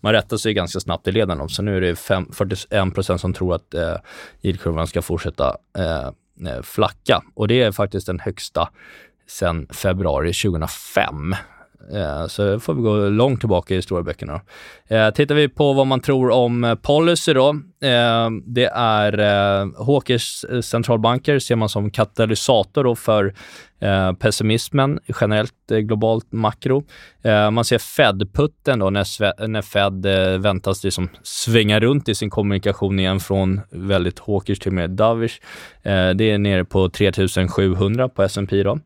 man 0.05 0.13
rättar 0.13 0.37
sig 0.37 0.53
ganska 0.53 0.79
snabbt 0.79 1.07
i 1.07 1.11
leden 1.11 1.41
om, 1.41 1.49
så 1.49 1.61
nu 1.61 1.77
är 1.77 1.81
det 1.81 1.95
5, 1.95 2.31
41 2.33 2.93
procent 2.93 3.21
som 3.21 3.33
tror 3.33 3.55
att 3.55 3.73
eh, 3.73 3.95
yieldkurvan 4.41 4.87
ska 4.87 5.01
fortsätta 5.01 5.57
eh, 5.77 6.07
eh, 6.47 6.61
flacka 6.63 7.23
och 7.33 7.47
det 7.47 7.61
är 7.61 7.71
faktiskt 7.71 8.07
den 8.07 8.19
högsta 8.19 8.69
sedan 9.27 9.67
februari 9.71 10.33
2005. 10.33 11.35
Eh, 11.93 12.27
så 12.27 12.59
får 12.59 12.73
vi 12.73 12.81
gå 12.81 13.09
långt 13.09 13.39
tillbaka 13.39 13.73
i 13.73 13.77
historieböckerna. 13.77 14.41
Eh, 14.87 15.09
tittar 15.09 15.35
vi 15.35 15.49
på 15.49 15.73
vad 15.73 15.87
man 15.87 15.99
tror 15.99 16.29
om 16.29 16.63
eh, 16.63 16.75
policy 16.75 17.33
då. 17.33 17.49
Eh, 17.81 18.29
det 18.45 18.65
är 18.73 19.19
eh, 19.19 19.85
Hawkers 19.85 20.45
centralbanker 20.61 21.39
ser 21.39 21.55
man 21.55 21.69
som 21.69 21.89
katalysator 21.89 22.83
då 22.83 22.95
för 22.95 23.33
pessimismen 24.19 24.99
generellt 25.21 25.67
globalt 25.67 26.31
makro. 26.31 26.83
man 27.51 27.65
ser 27.65 27.77
Fed-putten 27.77 28.79
då 28.79 28.89
när, 28.89 29.47
när 29.47 29.61
Fed 29.61 30.05
väntas 30.41 30.83
liksom 30.83 31.09
svänga 31.23 31.79
runt 31.79 32.09
i 32.09 32.15
sin 32.15 32.29
kommunikation 32.29 32.99
igen 32.99 33.19
från 33.19 33.61
väldigt 33.71 34.19
Hawkers 34.19 34.59
till 34.59 34.71
mer 34.71 34.87
dovish. 34.87 35.39
det 36.15 36.31
är 36.31 36.37
nere 36.37 36.65
på 36.65 36.89
3700 36.89 38.09
på 38.09 38.23
S&P 38.23 38.63
då. 38.63 38.79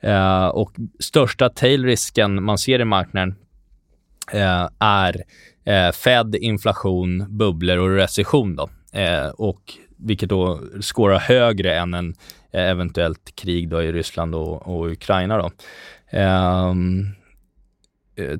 Eh, 0.00 0.46
och 0.46 0.72
största 0.98 1.48
tailrisken 1.48 2.42
man 2.42 2.58
ser 2.58 2.80
i 2.80 2.84
marknaden 2.84 3.34
eh, 4.32 4.68
är 4.78 5.24
eh, 5.64 5.92
Fed, 5.92 6.34
inflation, 6.34 7.26
bubblor 7.28 7.78
och 7.78 7.96
recession. 7.96 8.56
Då. 8.56 8.70
Eh, 8.92 9.28
och 9.28 9.62
vilket 9.96 10.28
då 10.28 10.60
skårar 10.80 11.18
högre 11.18 11.78
än 11.78 11.94
en 11.94 12.14
eh, 12.52 12.70
eventuellt 12.70 13.34
krig 13.34 13.68
då 13.68 13.82
i 13.82 13.92
Ryssland 13.92 14.34
och, 14.34 14.68
och 14.68 14.90
Ukraina. 14.90 15.38
Då. 15.38 15.50
Eh, 16.18 16.74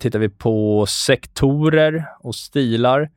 tittar 0.01 0.19
vi 0.19 0.29
på 0.29 0.87
sektorer 0.87 2.05
och 2.21 2.35
stilar 2.35 3.11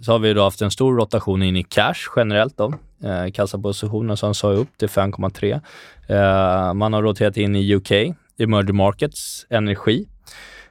så 0.00 0.12
har 0.12 0.18
vi 0.18 0.34
då 0.34 0.42
haft 0.42 0.62
en 0.62 0.70
stor 0.70 0.96
rotation 0.96 1.42
in 1.42 1.56
i 1.56 1.62
cash 1.62 2.12
generellt. 2.16 2.56
Då. 2.56 2.74
Eh, 3.04 3.30
kassapositionen 3.32 4.16
som 4.16 4.34
sa 4.34 4.52
upp 4.52 4.78
till 4.78 4.88
5,3. 4.88 5.60
Eh, 6.08 6.74
man 6.74 6.92
har 6.92 7.02
roterat 7.02 7.36
in 7.36 7.56
i 7.56 7.74
UK, 7.74 7.92
emerging 8.38 8.76
markets, 8.76 9.46
energi. 9.50 10.08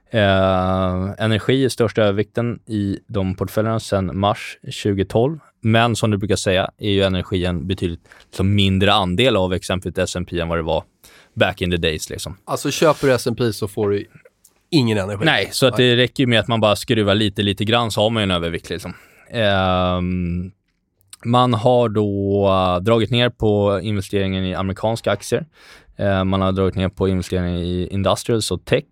Eh, 0.10 1.10
energi 1.18 1.66
är 1.66 1.70
största 1.70 2.02
övervikten 2.02 2.60
i 2.66 3.00
de 3.08 3.36
portföljerna 3.36 3.80
sedan 3.80 4.20
mars 4.20 4.58
2012. 4.84 5.40
Men 5.62 5.96
som 5.96 6.12
du 6.12 6.18
brukar 6.18 6.36
säga 6.36 6.72
är 6.78 6.92
ju 6.92 7.04
energi 7.04 7.46
en 7.46 7.68
betydligt 7.68 8.08
liksom, 8.26 8.56
mindre 8.56 8.94
andel 8.94 9.36
av 9.36 9.54
exempelvis 9.54 9.98
S&P 10.16 10.40
än 10.40 10.48
vad 10.48 10.58
det 10.58 10.63
var 10.63 10.84
back 11.34 11.62
in 11.62 11.72
the 11.72 11.78
days. 11.78 12.10
Liksom. 12.10 12.38
Alltså 12.46 12.72
köper 12.72 13.08
du 13.08 13.13
S&P 13.13 13.54
så 13.54 13.68
får 13.68 13.90
du 13.90 14.06
ingen 14.70 14.98
energi? 14.98 15.26
Nej, 15.26 15.50
så 15.52 15.68
att 15.68 15.78
det 15.78 15.96
räcker 15.96 16.24
ju 16.24 16.28
med 16.28 16.40
att 16.40 16.48
man 16.48 16.60
bara 16.60 16.76
skruvar 16.76 17.16
lite, 17.16 17.42
lite 17.42 17.66
grann 17.66 17.92
så 17.92 18.02
har 18.02 18.10
man 18.10 18.22
ju 18.22 18.24
en 18.24 18.32
övervikt. 18.32 18.70
Liksom. 18.70 18.94
Eh, 19.30 20.02
man 21.25 21.53
har 21.53 21.89
då 21.89 22.45
eh, 22.47 22.84
dragit 22.84 23.12
ner 23.12 23.30
på 23.30 23.80
investeringen 23.84 24.45
i 24.45 24.56
amerikanska 24.56 25.12
aktier. 25.12 25.45
Eh, 25.95 26.23
man 26.23 26.41
har 26.41 26.51
dragit 26.51 26.75
ner 26.75 26.89
på 26.89 27.08
investeringen 27.08 27.60
i 27.60 27.88
industrials 27.91 28.51
och 28.51 28.65
tech. 28.65 28.84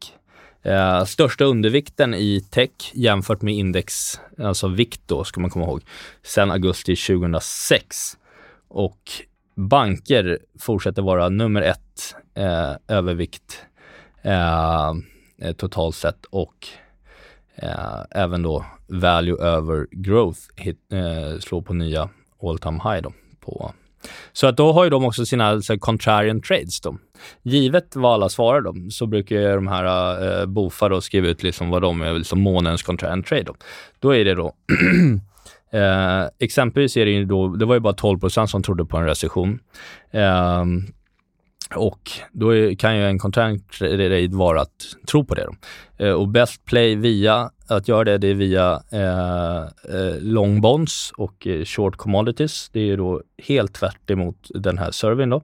Eh, 0.64 1.04
största 1.04 1.46
undervikten 1.46 2.14
i 2.14 2.42
tech 2.52 2.92
jämfört 2.94 3.42
med 3.42 3.54
index, 3.54 4.20
alltså 4.40 4.68
vikt 4.68 5.02
då, 5.06 5.24
ska 5.24 5.42
man 5.42 5.50
komma 5.50 5.66
ihåg, 5.66 5.82
sedan 6.24 6.52
augusti 6.52 6.96
2006. 6.96 7.98
Och 8.68 9.12
banker 9.56 10.40
fortsätter 10.60 11.02
vara 11.02 11.30
nummer 11.30 11.62
ett 11.62 12.16
övervikt 12.88 13.66
totalt 15.58 15.96
sett 15.96 16.26
och 16.26 16.68
Eh, 17.56 18.02
även 18.12 18.42
då 18.42 18.66
value 18.88 19.38
över 19.38 19.88
growth 19.92 20.40
hit, 20.56 20.80
eh, 20.92 21.40
slår 21.40 21.62
på 21.62 21.74
nya 21.74 22.10
all 22.44 22.60
time 22.60 22.80
high 22.84 23.02
då. 23.02 23.14
På. 23.40 23.74
Så 24.34 24.48
att 24.48 24.58
då 24.58 24.72
har 24.72 24.84
ju 24.84 24.90
de 24.90 25.06
också 25.06 25.26
sina 25.26 25.62
så 25.62 25.80
contrarian 25.80 26.42
trades 26.42 26.82
då. 26.82 26.98
Givet 27.44 27.96
vad 27.96 28.14
alla 28.14 28.30
svarar 28.30 28.62
då, 28.62 28.74
så 28.92 29.06
brukar 29.06 29.36
ju 29.36 29.56
de 29.56 29.68
här 29.68 30.40
eh, 30.42 30.46
Bofa 30.46 30.90
då 30.90 31.02
skriva 31.02 31.28
ut 31.28 31.44
liksom 31.44 31.70
vad 31.70 31.82
de 31.82 32.02
är, 32.02 32.14
liksom 32.14 32.42
månens 32.42 32.84
contrarian 32.84 33.24
trade 33.24 33.44
då. 33.44 33.56
Då 34.00 34.16
är 34.16 34.26
det 34.26 34.36
då 34.36 34.54
eh, 35.78 36.24
exempelvis 36.40 36.98
är 36.98 37.06
det 37.06 37.12
ju 37.12 37.26
då, 37.26 37.48
det 37.48 37.66
var 37.66 37.76
ju 37.76 37.80
bara 37.80 37.94
12% 37.94 38.46
som 38.46 38.64
trodde 38.64 38.86
på 38.86 38.98
en 38.98 39.06
recession. 39.06 39.60
Eh, 40.12 40.66
och 41.74 42.12
då 42.32 42.56
är, 42.56 42.76
kan 42.76 42.98
ju 42.98 43.06
en 43.06 43.20
content 43.20 43.72
trade 43.72 44.28
vara 44.28 44.62
att 44.62 44.96
tro 45.08 45.26
på 45.26 45.36
det. 45.36 45.46
Då. 45.46 45.56
Eh, 46.06 46.14
och 46.14 46.28
best 46.28 46.66
play 46.66 46.96
via 46.96 47.52
att 47.68 47.88
göra 47.88 48.04
det, 48.04 48.18
det 48.18 48.28
är 48.28 48.34
via 48.34 48.82
eh, 48.92 49.62
eh 49.96 50.20
long 50.20 50.62
bonds 50.62 51.12
och 51.18 51.48
eh, 51.48 51.66
short 51.66 51.96
commodities. 51.96 52.70
Det 52.74 52.80
är 52.80 52.86
ju 52.86 52.96
då 52.96 53.22
helt 53.44 53.74
tvärt 53.74 54.10
emot 54.10 54.48
den 54.50 54.78
här 54.78 54.92
servern 54.92 55.30
då. 55.30 55.44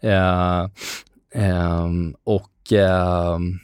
Eh, 0.00 0.68
ehm, 1.34 2.14
och 2.24 2.72
ehm, 2.72 3.58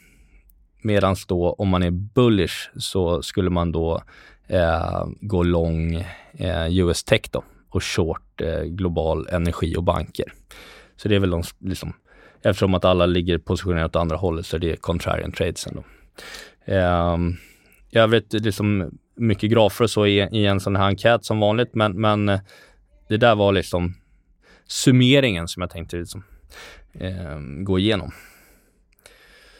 medans 0.82 1.26
då 1.26 1.52
om 1.52 1.68
man 1.68 1.82
är 1.82 1.90
bullish 1.90 2.70
så 2.76 3.22
skulle 3.22 3.50
man 3.50 3.72
då 3.72 4.02
eh, 4.46 5.06
gå 5.20 5.42
long 5.42 5.94
eh, 6.32 6.78
US 6.78 7.04
tech 7.04 7.22
då 7.30 7.44
och 7.70 7.84
short 7.84 8.42
global 8.64 9.26
energi 9.30 9.76
och 9.76 9.82
banker. 9.82 10.32
Så 10.96 11.08
det 11.08 11.14
är 11.14 11.20
väl 11.20 11.30
de, 11.30 11.42
liksom, 11.60 11.92
eftersom 12.42 12.74
att 12.74 12.84
alla 12.84 13.06
ligger 13.06 13.38
positionerade 13.38 13.86
åt 13.86 13.96
andra 13.96 14.16
hållet 14.16 14.46
så 14.46 14.56
är 14.56 14.60
det 14.60 14.76
contrarian 14.76 15.32
trades 15.32 15.66
ändå. 15.66 15.84
Um, 16.66 17.36
I 17.90 17.98
övrigt 17.98 18.32
liksom 18.32 18.90
mycket 19.16 19.50
grafer 19.50 19.84
och 19.84 19.90
så 19.90 20.06
i, 20.06 20.28
i 20.32 20.46
en 20.46 20.60
sån 20.60 20.76
här 20.76 20.86
enkät 20.86 21.24
som 21.24 21.40
vanligt, 21.40 21.74
men, 21.74 22.00
men 22.00 22.28
eh, 22.28 22.40
det 23.08 23.16
där 23.16 23.34
var 23.34 23.52
liksom 23.52 23.94
summeringen 24.66 25.48
som 25.48 25.60
jag 25.60 25.70
tänkte 25.70 25.96
liksom, 25.96 26.24
eh, 26.92 27.38
gå 27.64 27.78
igenom. 27.78 28.12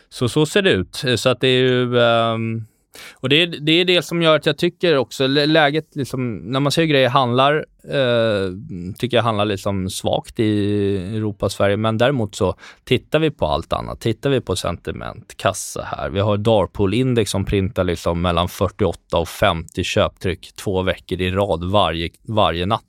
Så 0.09 0.29
så 0.29 0.47
ser 0.47 0.63
det 0.63 0.71
ut. 0.71 1.05
Eh, 1.07 1.17
så 1.17 1.29
att 1.29 1.41
det 1.41 1.49
är 1.49 1.61
ju 1.61 1.97
um, 1.97 2.67
och 3.13 3.29
det 3.29 3.43
är, 3.43 3.47
det 3.47 3.73
är 3.73 3.85
det 3.85 4.03
som 4.03 4.23
gör 4.23 4.37
att 4.37 4.47
jag 4.47 4.59
tycker 4.59 4.97
också, 4.97 5.27
läget 5.27 5.97
liksom, 5.97 6.37
när 6.37 6.61
man 6.61 6.73
ser 6.73 6.85
grejer 6.85 7.09
handlar, 7.09 7.67
eh, 7.85 8.51
tycker 8.99 9.17
jag 9.17 9.25
handlar 9.25 9.45
liksom 9.45 9.91
svagt 9.91 10.41
i 10.41 10.97
Europa 11.17 11.47
och 11.47 11.53
Sverige. 11.53 11.77
Men 11.77 11.99
däremot 11.99 12.35
så 12.35 12.55
tittar 12.85 13.19
vi 13.19 13.31
på 13.31 13.47
allt 13.47 13.73
annat. 13.73 14.01
Tittar 14.01 14.31
vi 14.31 14.41
på 14.41 14.57
sentiment, 14.57 15.37
kassa 15.37 15.83
här. 15.83 16.11
Vi 16.11 16.21
har 16.21 16.37
Darpool-index 16.37 17.31
som 17.31 17.45
printar 17.45 17.85
liksom 17.85 18.23
mellan 18.23 18.49
48 18.49 19.19
och 19.19 19.29
50 19.29 19.85
köptryck 19.85 20.53
två 20.57 20.83
veckor 20.83 21.21
i 21.21 21.31
rad 21.31 21.65
varje, 21.65 22.11
varje 22.23 22.67
natt. 22.67 22.85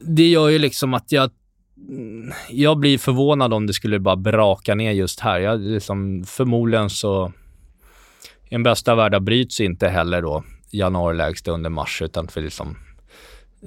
Det 0.00 0.28
gör 0.28 0.48
ju 0.48 0.58
liksom 0.58 0.94
att 0.94 1.12
jag 1.12 1.30
jag 2.50 2.78
blir 2.78 2.98
förvånad 2.98 3.54
om 3.54 3.66
det 3.66 3.72
skulle 3.72 3.98
bara 3.98 4.16
braka 4.16 4.74
ner 4.74 4.92
just 4.92 5.20
här. 5.20 5.40
Jag, 5.40 5.60
liksom, 5.60 6.24
förmodligen 6.26 6.90
så 6.90 7.32
i 8.50 8.54
en 8.54 8.62
bästa 8.62 8.94
värld 8.94 9.22
bryts 9.22 9.60
inte 9.60 9.88
heller 9.88 10.22
då 10.22 10.44
januarilägsta 10.70 11.50
under 11.50 11.70
mars 11.70 12.02
utan 12.02 12.28
för 12.28 12.40
liksom 12.40 12.76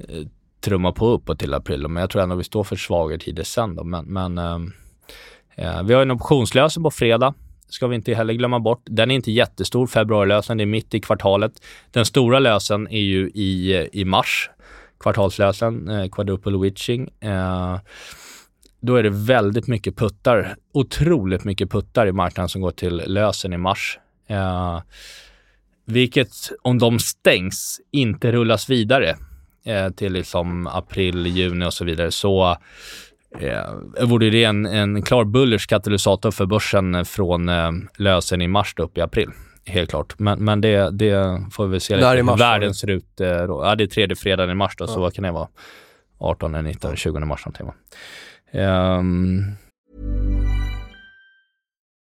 eh, 0.08 0.26
trumma 0.60 0.92
på 0.92 1.08
uppåt 1.08 1.38
till 1.38 1.54
april. 1.54 1.88
Men 1.88 2.00
jag 2.00 2.10
tror 2.10 2.22
ändå 2.22 2.36
vi 2.36 2.44
står 2.44 2.64
för 2.64 2.76
svagare 2.76 3.18
tider 3.18 3.42
sen 3.42 3.76
då. 3.76 3.84
Men, 3.84 4.04
men 4.04 4.38
eh, 4.38 4.58
eh 5.56 5.82
vi 5.82 5.94
har 5.94 6.02
en 6.02 6.10
optionslösen 6.10 6.82
på 6.82 6.90
fredag. 6.90 7.34
Ska 7.68 7.86
vi 7.86 7.96
inte 7.96 8.14
heller 8.14 8.34
glömma 8.34 8.60
bort. 8.60 8.82
Den 8.84 9.10
är 9.10 9.14
inte 9.14 9.32
jättestor, 9.32 9.86
februarilösen. 9.86 10.56
Det 10.56 10.64
är 10.64 10.66
mitt 10.66 10.94
i 10.94 11.00
kvartalet. 11.00 11.52
Den 11.90 12.04
stora 12.04 12.38
lösen 12.38 12.88
är 12.88 13.00
ju 13.00 13.30
i, 13.34 13.74
eh, 13.74 13.86
i 13.92 14.04
mars. 14.04 14.50
Kvartalslösen, 15.00 15.88
eh, 15.88 16.08
quadruple 16.08 16.58
witching. 16.58 17.08
Eh, 17.20 17.78
då 18.80 18.96
är 18.96 19.02
det 19.02 19.10
väldigt 19.10 19.66
mycket 19.66 19.96
puttar, 19.96 20.56
otroligt 20.72 21.44
mycket 21.44 21.70
puttar 21.70 22.06
i 22.06 22.12
marknaden 22.12 22.48
som 22.48 22.60
går 22.60 22.70
till 22.70 23.02
lösen 23.06 23.52
i 23.52 23.56
mars. 23.56 23.98
Eh, 24.26 24.80
vilket, 25.86 26.30
om 26.62 26.78
de 26.78 26.98
stängs, 26.98 27.80
inte 27.90 28.32
rullas 28.32 28.70
vidare 28.70 29.16
eh, 29.64 29.90
till 29.90 30.12
liksom 30.12 30.66
april, 30.66 31.26
juni 31.26 31.66
och 31.66 31.74
så 31.74 31.84
vidare, 31.84 32.10
så 32.10 32.56
eh, 33.40 34.06
vore 34.06 34.30
det 34.30 34.44
en, 34.44 34.66
en 34.66 35.02
klar 35.02 35.24
bullish 35.24 35.66
katalysator 35.66 36.30
för 36.30 36.46
börsen 36.46 37.04
från 37.04 37.48
eh, 37.48 37.70
lösen 37.96 38.42
i 38.42 38.48
mars 38.48 38.74
upp 38.76 38.98
i 38.98 39.00
april. 39.00 39.30
Helt 39.66 39.90
klart. 39.90 40.18
Men, 40.18 40.44
men 40.44 40.60
det, 40.60 40.90
det 40.90 41.42
får 41.52 41.66
vi 41.66 41.80
se 41.80 41.96
lite 41.96 42.08
hur 42.08 42.36
världen 42.36 42.74
ser 42.74 42.90
ut. 42.90 43.20
Eh, 43.20 43.42
då. 43.42 43.64
Ja, 43.64 43.74
det 43.74 43.84
är 43.84 43.88
tredje 43.88 44.16
fredagen 44.16 44.50
i 44.50 44.54
mars 44.54 44.76
då, 44.76 44.84
ja. 44.84 44.88
så 44.88 45.00
vad 45.00 45.14
kan 45.14 45.24
det 45.24 45.30
vara? 45.30 45.48
18, 46.18 46.52
19, 46.52 46.96
20 46.96 47.20
mars 47.20 47.46
någonting 47.46 47.66
va? 47.66 47.74
Um... 48.98 49.56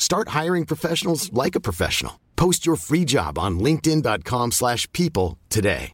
Start 0.00 0.42
hiring 0.42 0.66
professionals 0.66 1.30
like 1.44 1.58
a 1.58 1.60
professional. 1.60 2.12
Post 2.36 2.66
your 2.66 2.76
free 2.76 3.04
job 3.06 3.38
on 3.38 3.58
linkedin.com/people 3.58 5.38
today. 5.48 5.92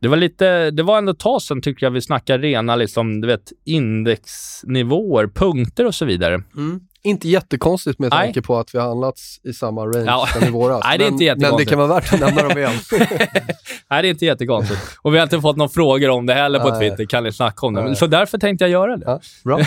Det 0.00 0.08
var 0.08 0.16
lite 0.16 0.70
det 0.70 0.82
var 0.82 0.98
ändå 0.98 1.12
ett 1.12 1.18
tag 1.18 1.42
sedan 1.42 1.62
tycker 1.62 1.86
jag 1.86 1.90
vi 1.90 2.02
snackade 2.02 2.42
rena 2.42 2.76
liksom, 2.76 3.20
du 3.20 3.28
vet 3.28 3.52
indexnivåer, 3.64 5.26
punkter 5.26 5.86
och 5.86 5.94
så 5.94 6.04
vidare. 6.04 6.34
Mm. 6.56 6.80
Inte 7.04 7.28
jättekonstigt 7.28 7.98
med 7.98 8.10
tanke 8.10 8.32
Nej. 8.40 8.42
på 8.42 8.58
att 8.58 8.74
vi 8.74 8.78
har 8.78 8.88
handlats 8.88 9.40
i 9.44 9.52
samma 9.52 9.84
range 9.84 10.04
ja. 10.06 10.26
som 10.32 10.48
i 10.48 10.50
våras. 10.50 10.80
Nej, 10.84 10.98
det 10.98 11.04
är 11.04 11.08
inte 11.08 11.24
men, 11.24 11.40
men 11.40 11.56
det 11.56 11.64
kan 11.64 11.78
vara 11.78 11.88
värt 11.88 12.12
att 12.12 12.20
nämna 12.20 12.42
dem 12.42 12.58
igen. 12.58 12.72
Nej, 13.90 14.02
det 14.02 14.08
är 14.08 14.10
inte 14.10 14.26
jättekonstigt. 14.26 14.80
Och 15.02 15.14
vi 15.14 15.18
har 15.18 15.22
inte 15.22 15.40
fått 15.40 15.56
några 15.56 15.68
frågor 15.68 16.10
om 16.10 16.26
det 16.26 16.34
heller 16.34 16.58
på 16.58 16.68
Nej. 16.68 16.78
Twitter. 16.78 17.04
Kan 17.04 17.24
ni 17.24 17.32
snacka 17.32 17.66
om 17.66 17.74
det? 17.74 17.82
Men, 17.82 17.96
så 17.96 18.06
därför 18.06 18.38
tänkte 18.38 18.64
jag 18.64 18.70
göra 18.70 18.96
det. 18.96 19.04
Ja, 19.06 19.20
bra. 19.44 19.60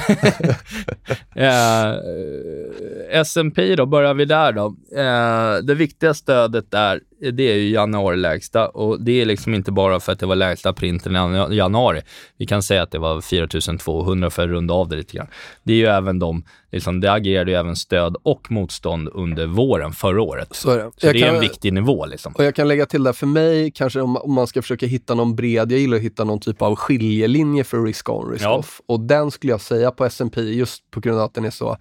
eh, 1.35 3.19
S&P 3.19 3.75
då, 3.75 3.85
börjar 3.85 4.13
vi 4.13 4.25
där 4.25 4.51
då. 4.51 4.75
Eh, 4.97 5.63
det 5.63 5.75
viktiga 5.75 6.13
stödet 6.13 6.71
där, 6.71 6.99
det 7.31 7.51
är 7.51 7.55
ju 7.55 7.69
januari-lägsta 7.69 8.67
och 8.67 9.01
det 9.01 9.21
är 9.21 9.25
liksom 9.25 9.53
inte 9.53 9.71
bara 9.71 9.99
för 9.99 10.11
att 10.11 10.19
det 10.19 10.25
var 10.25 10.35
lägsta 10.35 10.73
printen 10.73 11.15
i 11.51 11.55
januari. 11.55 12.01
Vi 12.37 12.45
kan 12.45 12.63
säga 12.63 12.83
att 12.83 12.91
det 12.91 12.99
var 12.99 13.21
4200 13.21 14.29
för 14.29 14.43
att 14.43 14.49
runda 14.49 14.73
av 14.73 14.89
det 14.89 14.95
lite 14.95 15.17
grann. 15.17 15.27
Det 15.63 15.73
är 15.73 15.77
ju 15.77 15.85
även 15.85 16.19
de, 16.19 16.43
liksom, 16.75 16.99
det 16.99 17.11
agerade 17.11 17.51
ju 17.51 17.57
även 17.57 17.75
stöd 17.75 18.15
och 18.23 18.51
motstånd 18.51 19.09
under 19.13 19.47
våren 19.47 19.91
förra 19.91 20.21
året. 20.21 20.55
Så 20.55 20.71
är 20.71 20.77
det. 20.77 20.91
Så 20.97 21.11
det 21.11 21.19
är 21.19 21.25
kan, 21.25 21.35
en 21.35 21.41
viktig 21.41 21.73
nivå. 21.73 22.05
Liksom. 22.05 22.33
Och 22.33 22.43
jag 22.43 22.55
kan 22.55 22.67
lägga 22.67 22.85
till 22.85 23.03
där, 23.03 23.13
för 23.13 23.27
mig, 23.27 23.71
kanske 23.71 24.01
om, 24.01 24.17
om, 24.17 24.33
man 24.33 24.47
ska 24.47 24.61
försöka 24.61 24.85
hitta 24.85 25.15
någon 25.15 25.35
bred, 25.35 25.71
jag 25.71 25.79
gillar 25.79 25.97
att 25.97 26.03
hitta 26.03 26.23
någon 26.23 26.39
typ 26.39 26.61
av 26.61 26.75
skiljelinje 26.75 27.63
för 27.63 27.83
risk-on, 27.83 28.31
risk-off. 28.31 28.81
Ja. 28.87 28.93
Och 28.93 28.99
den 28.99 29.31
skulle 29.31 29.53
jag 29.53 29.61
säga 29.61 29.91
på 29.91 30.05
S&P 30.05 30.41
just 30.41 30.91
på 30.91 30.99
grund 30.99 31.19
av 31.19 31.25
att 31.25 31.33
den 31.33 31.45
är 31.45 31.51
så 31.51 31.77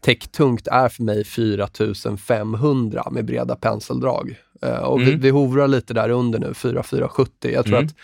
Techtungt 0.00 0.66
är 0.66 0.88
för 0.88 1.02
mig 1.02 1.24
4500 1.24 3.08
med 3.10 3.24
breda 3.24 3.56
penseldrag. 3.56 4.36
Uh, 4.66 4.78
och 4.78 5.00
mm. 5.00 5.10
vi, 5.10 5.16
vi 5.16 5.30
hovrar 5.30 5.68
lite 5.68 5.94
där 5.94 6.10
under 6.10 6.38
nu, 6.38 6.54
4470. 6.54 7.52
Jag 7.52 7.64
tror, 7.64 7.76
mm. 7.76 7.86
att, 7.86 7.94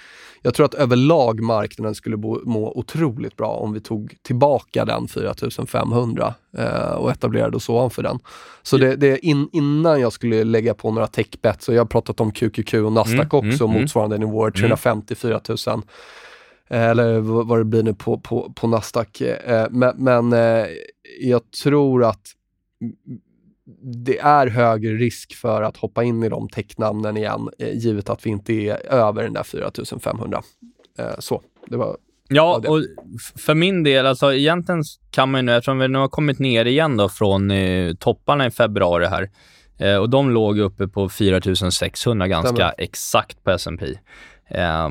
jag 0.42 0.54
tror 0.54 0.66
att 0.66 0.74
överlag 0.74 1.40
marknaden 1.40 1.94
skulle 1.94 2.16
bo, 2.16 2.40
må 2.44 2.72
otroligt 2.72 3.36
bra 3.36 3.48
om 3.48 3.72
vi 3.72 3.80
tog 3.80 4.16
tillbaka 4.22 4.84
den 4.84 5.08
4500 5.08 6.34
uh, 6.58 6.64
eh, 6.64 6.90
och 6.90 7.10
etablerade 7.10 7.56
oss 7.56 7.68
ovanför 7.68 8.02
den. 8.02 8.18
Så 8.62 8.76
det, 8.76 8.96
det 8.96 9.26
in, 9.26 9.48
innan 9.52 10.00
jag 10.00 10.12
skulle 10.12 10.44
lägga 10.44 10.74
på 10.74 10.90
några 10.90 11.06
techbets, 11.06 11.68
och 11.68 11.74
jag 11.74 11.80
har 11.80 11.86
pratat 11.86 12.20
om 12.20 12.32
QQQ 12.32 12.74
och 12.74 12.92
Nasdaq 12.92 13.34
mm. 13.34 13.50
också, 13.50 13.64
mm. 13.64 13.80
motsvarande 13.80 14.18
nivåer, 14.18 14.50
350-4000 14.50 15.72
mm. 15.72 15.82
eh, 16.68 16.90
eller 16.90 17.18
vad 17.20 17.58
det 17.58 17.64
blir 17.64 17.82
nu 17.82 17.94
på, 17.94 18.18
på, 18.18 18.52
på 18.56 18.66
Nasdaq. 18.66 19.22
Men, 19.70 19.94
men 19.96 20.32
jag 21.20 21.50
tror 21.50 22.04
att 22.04 22.32
det 24.04 24.18
är 24.18 24.46
högre 24.46 24.92
risk 24.92 25.34
för 25.34 25.62
att 25.62 25.76
hoppa 25.76 26.04
in 26.04 26.22
i 26.22 26.28
de 26.28 26.48
tecknamnen 26.48 27.16
igen, 27.16 27.48
eh, 27.58 27.78
givet 27.78 28.10
att 28.10 28.26
vi 28.26 28.30
inte 28.30 28.52
är 28.52 28.92
över 28.92 29.22
den 29.22 29.32
där 29.32 29.42
4500. 29.42 30.42
Eh, 30.98 31.18
så, 31.18 31.42
det 31.66 31.76
var 31.76 31.96
Ja, 32.28 32.62
och 32.68 32.82
för 33.36 33.54
min 33.54 33.82
del, 33.82 34.06
alltså 34.06 34.34
egentligen 34.34 34.82
kan 35.10 35.30
man 35.30 35.38
ju 35.38 35.42
nu, 35.42 35.52
eftersom 35.52 35.78
vi 35.78 35.88
nu 35.88 35.98
har 35.98 36.08
kommit 36.08 36.38
ner 36.38 36.64
igen 36.64 36.96
då 36.96 37.08
från 37.08 37.50
eh, 37.50 37.94
topparna 37.94 38.46
i 38.46 38.50
februari 38.50 39.06
här, 39.06 39.30
eh, 39.78 39.96
och 39.96 40.10
de 40.10 40.30
låg 40.30 40.58
uppe 40.58 40.88
på 40.88 41.08
4600 41.08 42.28
ganska 42.28 42.54
Stämmer. 42.54 42.74
exakt 42.78 43.44
på 43.44 43.50
S&P. 43.50 43.86
Eh, 44.48 44.88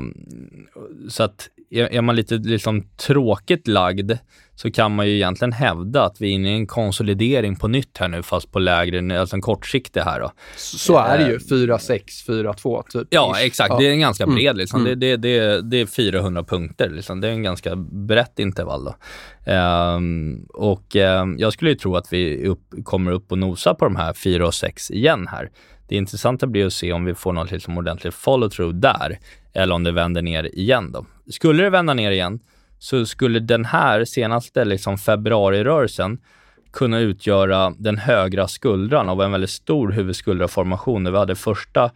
så 1.08 1.22
att 1.22 1.48
är 1.74 2.02
man 2.02 2.16
lite 2.16 2.34
liksom 2.34 2.88
tråkigt 2.96 3.68
lagd 3.68 4.12
så 4.56 4.70
kan 4.70 4.94
man 4.94 5.06
ju 5.06 5.14
egentligen 5.14 5.52
hävda 5.52 6.04
att 6.04 6.20
vi 6.20 6.28
är 6.28 6.32
inne 6.32 6.50
i 6.50 6.54
en 6.54 6.66
konsolidering 6.66 7.56
på 7.56 7.68
nytt 7.68 7.98
här 7.98 8.08
nu, 8.08 8.22
fast 8.22 8.52
på 8.52 8.58
lägre, 8.58 9.20
alltså 9.20 9.36
en 9.36 9.42
kortsiktig 9.42 10.00
här 10.00 10.20
då. 10.20 10.32
Så 10.56 10.98
är 10.98 11.18
det 11.18 11.30
ju, 11.30 11.38
4-6, 11.38 12.00
4-2 12.26 12.82
typ. 12.88 13.08
Ja, 13.10 13.40
exakt. 13.40 13.70
Ja. 13.70 13.78
Det 13.78 13.86
är 13.86 13.90
en 13.90 14.00
ganska 14.00 14.24
mm. 14.24 14.36
bred 14.36 14.56
liksom. 14.56 14.80
Mm. 14.80 15.00
Det, 15.00 15.16
det, 15.16 15.16
det, 15.16 15.62
det 15.62 15.80
är 15.80 15.86
400 15.86 16.44
punkter 16.44 16.90
liksom. 16.90 17.20
Det 17.20 17.28
är 17.28 17.32
en 17.32 17.42
ganska 17.42 17.76
brett 17.76 18.38
intervall 18.38 18.84
då. 18.84 18.94
Um, 19.52 20.46
och 20.54 20.96
um, 20.96 21.38
jag 21.38 21.52
skulle 21.52 21.70
ju 21.70 21.76
tro 21.76 21.96
att 21.96 22.12
vi 22.12 22.46
upp, 22.46 22.60
kommer 22.84 23.12
upp 23.12 23.32
och 23.32 23.38
nosa 23.38 23.74
på 23.74 23.84
de 23.84 23.96
här 23.96 24.12
4 24.12 24.46
och 24.46 24.54
6 24.54 24.90
igen 24.90 25.28
här. 25.30 25.50
Det 25.88 25.96
intressanta 25.96 26.46
blir 26.46 26.66
att 26.66 26.72
se 26.72 26.92
om 26.92 27.04
vi 27.04 27.14
får 27.14 27.32
något 27.32 27.50
liksom 27.50 27.78
ordentligt 27.78 28.14
follow-through 28.14 28.72
där, 28.72 29.18
eller 29.52 29.74
om 29.74 29.84
det 29.84 29.92
vänder 29.92 30.22
ner 30.22 30.58
igen 30.58 30.92
då. 30.92 31.06
Skulle 31.30 31.62
det 31.62 31.70
vända 31.70 31.94
ner 31.94 32.10
igen, 32.10 32.40
så 32.78 33.06
skulle 33.06 33.40
den 33.40 33.64
här 33.64 34.04
senaste 34.04 34.64
liksom 34.64 34.98
februarirörelsen 34.98 36.18
kunna 36.72 36.98
utgöra 36.98 37.74
den 37.78 37.98
högra 37.98 38.48
skuldran 38.48 39.08
av 39.08 39.22
en 39.22 39.32
väldigt 39.32 39.50
stor 39.50 39.92
huvudskuldraformation. 39.92 41.12
Vi 41.12 41.18
hade 41.18 41.34
första 41.34 41.90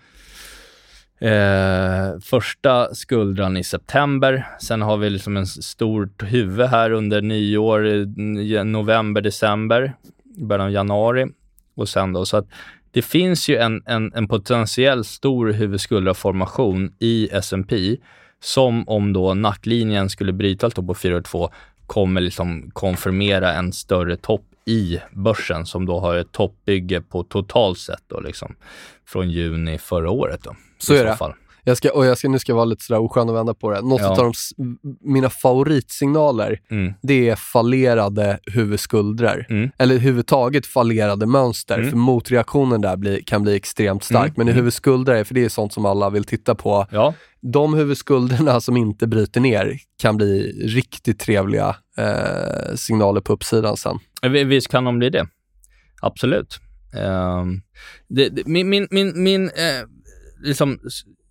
Eh, 1.21 2.19
första 2.21 2.95
skuldran 2.95 3.57
i 3.57 3.65
september. 3.65 4.47
Sen 4.61 4.83
har 4.83 4.97
vi 4.97 5.11
liksom 5.11 5.37
en 5.37 5.47
stort 5.47 6.23
huvud 6.23 6.67
här 6.67 6.91
under 6.91 7.23
nyår, 7.23 8.65
november, 8.65 9.21
december, 9.21 9.93
början 10.25 10.67
av 10.67 10.73
januari 10.73 11.27
och 11.75 11.89
sen 11.89 12.13
då. 12.13 12.27
Så 12.27 12.37
att 12.37 12.47
det 12.99 13.03
finns 13.03 13.49
ju 13.49 13.57
en, 13.57 13.83
en, 13.87 14.13
en 14.15 14.29
potentiell 14.29 15.05
stor 15.05 15.53
huvudskuldraformation 15.53 16.93
i 16.99 17.29
S&P 17.33 17.97
som 18.41 18.89
om 18.89 19.13
då 19.13 19.35
nacklinjen 19.35 20.11
skulle 20.11 20.33
brytas 20.33 20.75
på 20.75 20.83
4,2 20.83 21.51
kommer 21.87 22.21
liksom 22.21 22.71
konfirmera 22.71 23.55
en 23.55 23.73
större 23.73 24.17
topp 24.17 24.45
i 24.65 24.99
börsen 25.13 25.67
som 25.67 25.87
då 25.87 26.01
har 26.01 26.17
ett 26.17 26.33
toppbygge 26.33 27.01
på 27.01 27.23
totalt 27.23 27.79
sett 27.79 28.03
då 28.07 28.21
liksom 28.21 28.55
från 29.07 29.31
juni 29.31 29.79
förra 29.79 30.11
året 30.11 30.41
då. 30.43 30.57
Så 30.79 30.95
är 30.95 31.05
det. 31.05 31.17
Fall. 31.17 31.35
Jag 31.69 31.77
ska, 31.77 31.93
och 31.93 32.07
jag 32.07 32.19
ska, 32.19 32.29
nu 32.29 32.39
ska 32.39 32.53
jag 32.53 32.57
vara 32.57 32.65
lite 32.65 32.85
sådär 32.85 33.01
oskön 33.01 33.29
och 33.29 33.37
vända 33.37 33.55
på 33.55 33.71
det. 33.71 33.81
Något 33.81 34.01
ja. 34.01 34.11
av 34.11 34.17
de, 34.17 34.33
mina 35.01 35.31
favoritsignaler, 35.31 36.61
mm. 36.71 36.93
det 37.03 37.29
är 37.29 37.37
fallerade 37.37 38.39
huvudskuldror. 38.47 39.47
Mm. 39.49 39.71
Eller 39.79 39.95
överhuvudtaget 39.95 40.67
fallerade 40.67 41.27
mönster, 41.27 41.79
mm. 41.79 41.91
för 41.91 41.97
motreaktionen 41.97 42.81
där 42.81 42.97
blir, 42.97 43.21
kan 43.21 43.43
bli 43.43 43.57
extremt 43.57 44.05
stark. 44.05 44.29
Mm. 44.29 44.35
Men 44.37 44.49
i 44.49 44.51
mm. 44.51 44.57
huvudskuldror, 44.57 45.25
för 45.25 45.35
det 45.35 45.45
är 45.45 45.49
sånt 45.49 45.73
som 45.73 45.87
alla 45.87 46.11
vill 46.11 46.25
titta 46.25 46.55
på. 46.55 46.87
Ja. 46.91 47.15
De 47.41 47.75
huvudskulderna 47.75 48.61
som 48.61 48.77
inte 48.77 49.07
bryter 49.07 49.41
ner 49.41 49.79
kan 49.99 50.17
bli 50.17 50.53
riktigt 50.67 51.21
trevliga 51.21 51.77
eh, 51.99 52.75
signaler 52.75 53.21
på 53.21 53.33
uppsidan 53.33 53.77
sen. 53.77 53.99
Visst 54.47 54.69
kan 54.69 54.85
de 54.85 54.99
bli 54.99 55.11
det. 55.11 55.27
Absolut. 56.03 56.59
Um, 56.95 57.63
det, 58.09 58.29
det, 58.29 58.47
min 58.47 58.69
min, 58.69 58.89
min, 58.91 59.23
min 59.23 59.45
eh, 59.45 59.85
liksom 60.43 60.79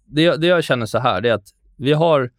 det, 0.08 0.38
det 0.38 0.48
jag 0.48 0.64
känner 0.64 0.86
så 0.86 1.00
här, 1.00 1.22
det 1.22 1.30
är 1.30 1.34
att 1.34 1.54
vi 1.76 1.94
har 1.94 2.30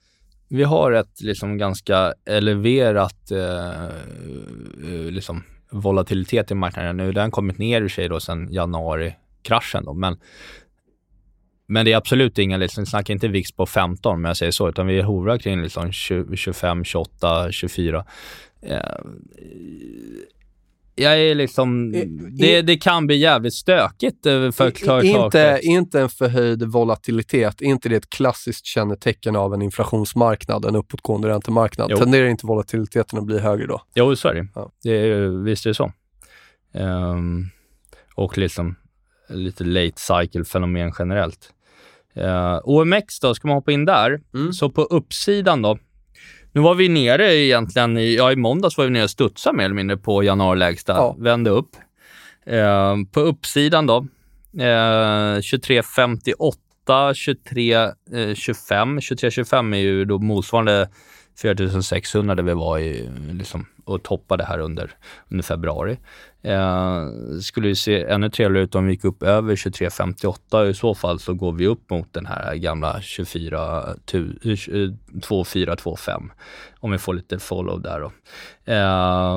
vi 0.49 0.65
har 0.65 0.93
ett 0.93 1.21
liksom 1.21 1.59
ganska 1.59 2.15
eleverat 2.27 3.31
eh, 3.31 3.85
eh, 3.85 5.11
liksom 5.11 5.45
volatilitet 5.71 6.51
i 6.51 6.55
marknaden 6.55 6.97
nu. 6.97 7.13
Den 7.13 7.23
har 7.23 7.31
kommit 7.31 7.59
ner 7.59 7.83
i 7.83 7.89
sig 7.89 8.09
då 8.09 8.21
sedan 8.21 8.53
januari-kraschen 8.53 9.85
då, 9.85 9.95
men 9.95 10.17
men 11.71 11.85
det 11.85 11.93
är 11.93 11.97
absolut 11.97 12.39
inga, 12.39 12.57
liksom, 12.57 12.87
snackar 12.87 13.15
inte 13.15 13.29
VIX 13.29 13.53
på 13.53 13.67
15 13.67 14.15
om 14.15 14.25
jag 14.25 14.37
säger 14.37 14.53
så, 14.53 14.69
utan 14.69 14.87
vi 14.87 15.03
hovrar 15.03 15.39
kring 15.39 15.63
liksom 15.63 15.93
20, 15.93 16.37
25, 16.37 16.85
28, 16.85 17.53
24. 17.53 18.05
Eh, 18.63 18.79
jag 20.99 21.21
är 21.21 21.35
liksom... 21.35 21.93
Det, 22.39 22.63
det 22.63 22.77
kan 22.77 23.07
bli 23.07 23.17
jävligt 23.17 23.55
stökigt 23.55 24.27
eh, 24.27 24.51
för 24.51 24.71
klar 24.71 25.03
inte, 25.03 25.61
inte 25.63 26.01
en 26.01 26.09
förhöjd 26.09 26.63
volatilitet, 26.63 27.61
inte 27.61 27.89
det 27.89 27.97
ett 27.97 28.11
klassiskt 28.11 28.67
kännetecken 28.67 29.37
av 29.37 29.55
en 29.55 29.63
inflationsmarknad, 29.63 30.65
en 30.65 30.77
uppåtgående 30.77 31.29
räntemarknad? 31.29 31.91
Jo. 31.91 31.97
Tenderar 31.97 32.27
inte 32.27 32.47
volatiliteten 32.47 33.19
att 33.19 33.25
bli 33.25 33.39
högre 33.39 33.67
då? 33.67 33.83
Jo, 33.95 34.17
så 34.17 34.29
är 34.29 34.35
det. 34.35 34.47
Ja. 34.55 34.73
det 34.83 34.91
är, 34.91 35.45
visst 35.45 35.67
är 35.67 35.71
det 35.71 35.75
så. 35.75 35.93
Um, 36.73 37.51
och 38.15 38.39
liksom 38.39 38.77
lite 39.29 39.65
late 39.65 40.01
cycle-fenomen 40.01 40.93
generellt. 40.99 41.53
Uh, 42.17 42.61
OMX 42.65 43.21
då, 43.21 43.35
ska 43.35 43.49
man 43.49 43.57
hoppa 43.57 43.73
in 43.73 43.85
där? 43.85 44.21
Mm. 44.35 44.53
Så 44.53 44.71
på 44.71 44.83
uppsidan 44.83 45.63
då, 45.63 45.79
nu 46.53 46.61
var 46.61 46.75
vi 46.75 46.89
nere 46.89 47.35
egentligen, 47.35 47.99
i, 47.99 48.17
ja 48.17 48.33
i 48.33 48.37
måndags 48.37 48.79
var 48.79 48.85
vi 48.85 48.91
nere 48.91 49.05
och 49.05 49.11
studsade 49.11 49.57
mer 49.57 49.65
eller 49.65 49.75
mindre 49.75 49.97
på 49.97 50.23
januarilägsta, 50.23 50.93
ja. 50.93 51.17
vände 51.19 51.51
upp. 51.51 51.71
Eh, 52.47 52.97
på 53.13 53.21
uppsidan 53.21 53.87
då, 53.87 53.97
eh, 54.59 55.41
23,58, 55.41 57.13
23,25. 57.13 59.01
23,25 59.01 59.75
är 59.75 59.79
ju 59.79 60.05
då 60.05 60.19
motsvarande 60.19 60.89
4600 61.43 62.35
där 62.35 62.43
vi 62.43 62.55
var 62.55 62.79
i, 62.79 63.11
liksom, 63.33 63.67
och 63.89 64.03
toppade 64.03 64.45
här 64.45 64.59
under, 64.59 64.91
under 65.29 65.43
februari. 65.43 65.99
Eh, 66.43 67.07
skulle 67.43 67.69
ju 67.69 67.75
se 67.75 68.05
ännu 68.05 68.31
trevligare 68.31 68.65
ut 68.65 68.75
om 68.75 68.87
vi 68.87 68.93
gick 68.93 69.05
upp 69.05 69.23
över 69.23 69.57
23,58. 69.57 70.71
I 70.71 70.75
så 70.75 70.95
fall 70.95 71.19
så 71.19 71.35
går 71.35 71.53
vi 71.53 71.67
upp 71.67 71.91
mot 71.91 72.13
den 72.13 72.27
här 72.27 72.55
gamla 72.55 73.01
24, 73.01 73.85
2425 74.07 76.23
eh, 76.23 76.29
om 76.81 76.91
vi 76.91 76.99
får 76.99 77.15
lite 77.15 77.39
follow 77.39 77.83
där 77.83 78.01
då. 78.01 78.13
Eh, 78.65 79.35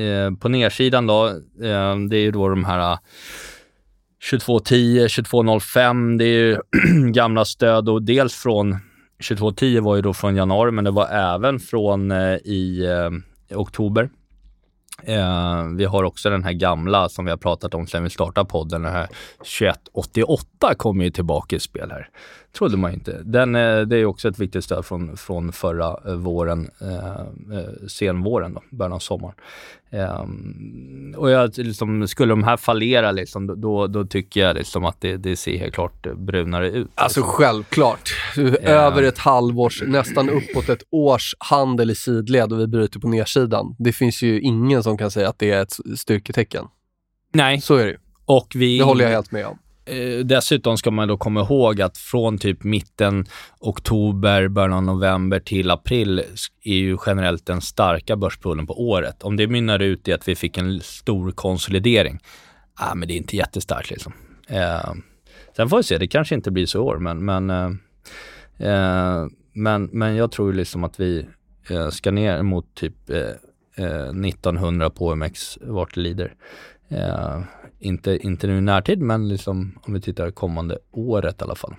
eh 0.00 0.30
på 0.34 0.48
nedsidan 0.48 1.06
då, 1.06 1.26
eh, 1.62 1.96
det 2.08 2.16
är 2.16 2.22
ju 2.22 2.30
då 2.30 2.48
de 2.48 2.64
här 2.64 2.98
2210, 4.30 5.08
2205, 5.08 6.18
det 6.18 6.24
är 6.24 6.28
ju 6.28 6.58
gamla 7.12 7.44
stöd 7.44 7.88
och 7.88 8.02
dels 8.02 8.34
från 8.34 8.76
2210 9.20 9.80
var 9.80 9.96
ju 9.96 10.02
då 10.02 10.14
från 10.14 10.36
januari, 10.36 10.70
men 10.70 10.84
det 10.84 10.90
var 10.90 11.06
även 11.06 11.58
från 11.58 12.10
eh, 12.10 12.34
i 12.34 12.86
eh, 12.86 13.58
oktober. 13.58 14.10
Eh, 15.02 15.64
vi 15.76 15.84
har 15.84 16.04
också 16.04 16.30
den 16.30 16.44
här 16.44 16.52
gamla 16.52 17.08
som 17.08 17.24
vi 17.24 17.30
har 17.30 17.38
pratat 17.38 17.74
om 17.74 17.86
sedan 17.86 18.04
vi 18.04 18.10
startade 18.10 18.48
podden, 18.48 18.82
den 18.82 18.92
här 18.92 19.08
2188 19.38 20.74
kommer 20.74 21.04
ju 21.04 21.10
tillbaka 21.10 21.56
i 21.56 21.60
spel 21.60 21.90
här. 21.90 22.08
Trodde 22.52 22.76
man 22.76 22.92
inte. 22.92 23.22
Den, 23.24 23.54
eh, 23.54 23.80
det 23.80 23.96
är 23.96 24.04
också 24.04 24.28
ett 24.28 24.38
viktigt 24.38 24.64
stöd 24.64 24.84
från, 24.84 25.16
från 25.16 25.52
förra 25.52 25.96
eh, 26.06 26.14
våren, 26.14 26.70
eh, 26.80 27.58
eh, 27.58 27.86
senvåren 27.88 28.54
då, 28.54 28.62
början 28.70 28.92
av 28.92 28.98
sommaren. 28.98 29.34
Um, 29.92 31.14
och 31.18 31.30
jag, 31.30 31.58
liksom, 31.58 32.08
skulle 32.08 32.32
de 32.32 32.44
här 32.44 32.56
fallera, 32.56 33.12
liksom, 33.12 33.60
då, 33.60 33.86
då 33.86 34.04
tycker 34.04 34.40
jag 34.40 34.56
liksom 34.56 34.84
att 34.84 35.00
det, 35.00 35.16
det 35.16 35.36
ser 35.36 35.58
helt 35.58 35.74
klart 35.74 36.06
brunare 36.16 36.70
ut. 36.70 36.90
Alltså 36.94 37.20
liksom. 37.20 37.32
självklart. 37.32 38.10
Över 38.62 39.02
ett 39.02 39.18
halvårs, 39.18 39.82
nästan 39.86 40.30
uppåt 40.30 40.68
ett 40.68 40.82
års 40.90 41.34
handel 41.38 41.90
i 41.90 41.94
sidled 41.94 42.52
och 42.52 42.60
vi 42.60 42.66
bryter 42.66 43.00
på 43.00 43.08
nedsidan. 43.08 43.76
Det 43.78 43.92
finns 43.92 44.22
ju 44.22 44.40
ingen 44.40 44.82
som 44.82 44.98
kan 44.98 45.10
säga 45.10 45.28
att 45.28 45.38
det 45.38 45.50
är 45.50 45.62
ett 45.62 45.76
styrketecken. 45.98 46.64
Nej. 47.32 47.60
Så 47.60 47.74
är 47.74 47.84
det 47.84 47.90
ju. 47.90 47.98
Och 48.24 48.52
vi, 48.54 48.78
det 48.78 48.84
håller 48.84 49.04
jag 49.04 49.10
helt 49.10 49.32
med 49.32 49.46
om. 49.46 49.58
Eh, 49.90 50.18
dessutom 50.24 50.76
ska 50.76 50.90
man 50.90 51.08
då 51.08 51.16
komma 51.16 51.40
ihåg 51.40 51.82
att 51.82 51.98
från 51.98 52.38
typ 52.38 52.64
mitten 52.64 53.26
oktober, 53.58 54.48
början 54.48 54.72
av 54.72 54.82
november 54.82 55.40
till 55.40 55.70
april 55.70 56.22
är 56.64 56.74
ju 56.74 56.98
generellt 57.06 57.46
den 57.46 57.60
starka 57.60 58.16
börspullen 58.16 58.66
på 58.66 58.88
året. 58.88 59.22
Om 59.22 59.36
det 59.36 59.46
mynnar 59.46 59.78
ut 59.78 60.08
i 60.08 60.12
att 60.12 60.28
vi 60.28 60.34
fick 60.34 60.58
en 60.58 60.80
stor 60.80 61.30
konsolidering, 61.30 62.18
ah, 62.74 62.94
men 62.94 63.08
det 63.08 63.14
är 63.14 63.16
inte 63.16 63.36
jättestarkt 63.36 63.90
liksom. 63.90 64.12
Eh, 64.48 64.92
sen 65.56 65.68
får 65.68 65.76
vi 65.76 65.82
se, 65.82 65.98
det 65.98 66.06
kanske 66.06 66.34
inte 66.34 66.50
blir 66.50 66.66
så 66.66 66.78
i 66.78 66.80
år, 66.80 66.98
men, 66.98 67.24
men, 67.24 67.50
eh, 67.50 67.70
eh 68.68 69.26
men, 69.52 69.84
men 69.92 70.16
jag 70.16 70.32
tror 70.32 70.52
liksom 70.52 70.84
att 70.84 71.00
vi 71.00 71.26
eh, 71.70 71.88
ska 71.88 72.10
ner 72.10 72.42
mot 72.42 72.74
typ 72.74 73.10
1900 73.10 74.84
eh, 74.84 74.90
eh 74.90 74.94
på 74.94 75.06
OMX 75.06 75.58
vart 75.60 75.94
det 75.94 76.00
lider. 76.00 76.34
Eh, 76.88 77.40
inte, 77.80 78.18
inte 78.26 78.46
nu 78.46 78.58
i 78.58 78.60
närtid, 78.60 79.00
men 79.00 79.28
liksom, 79.28 79.78
om 79.82 79.94
vi 79.94 80.00
tittar 80.00 80.30
kommande 80.30 80.78
året 80.90 81.40
i 81.40 81.44
alla 81.44 81.54
fall. 81.54 81.74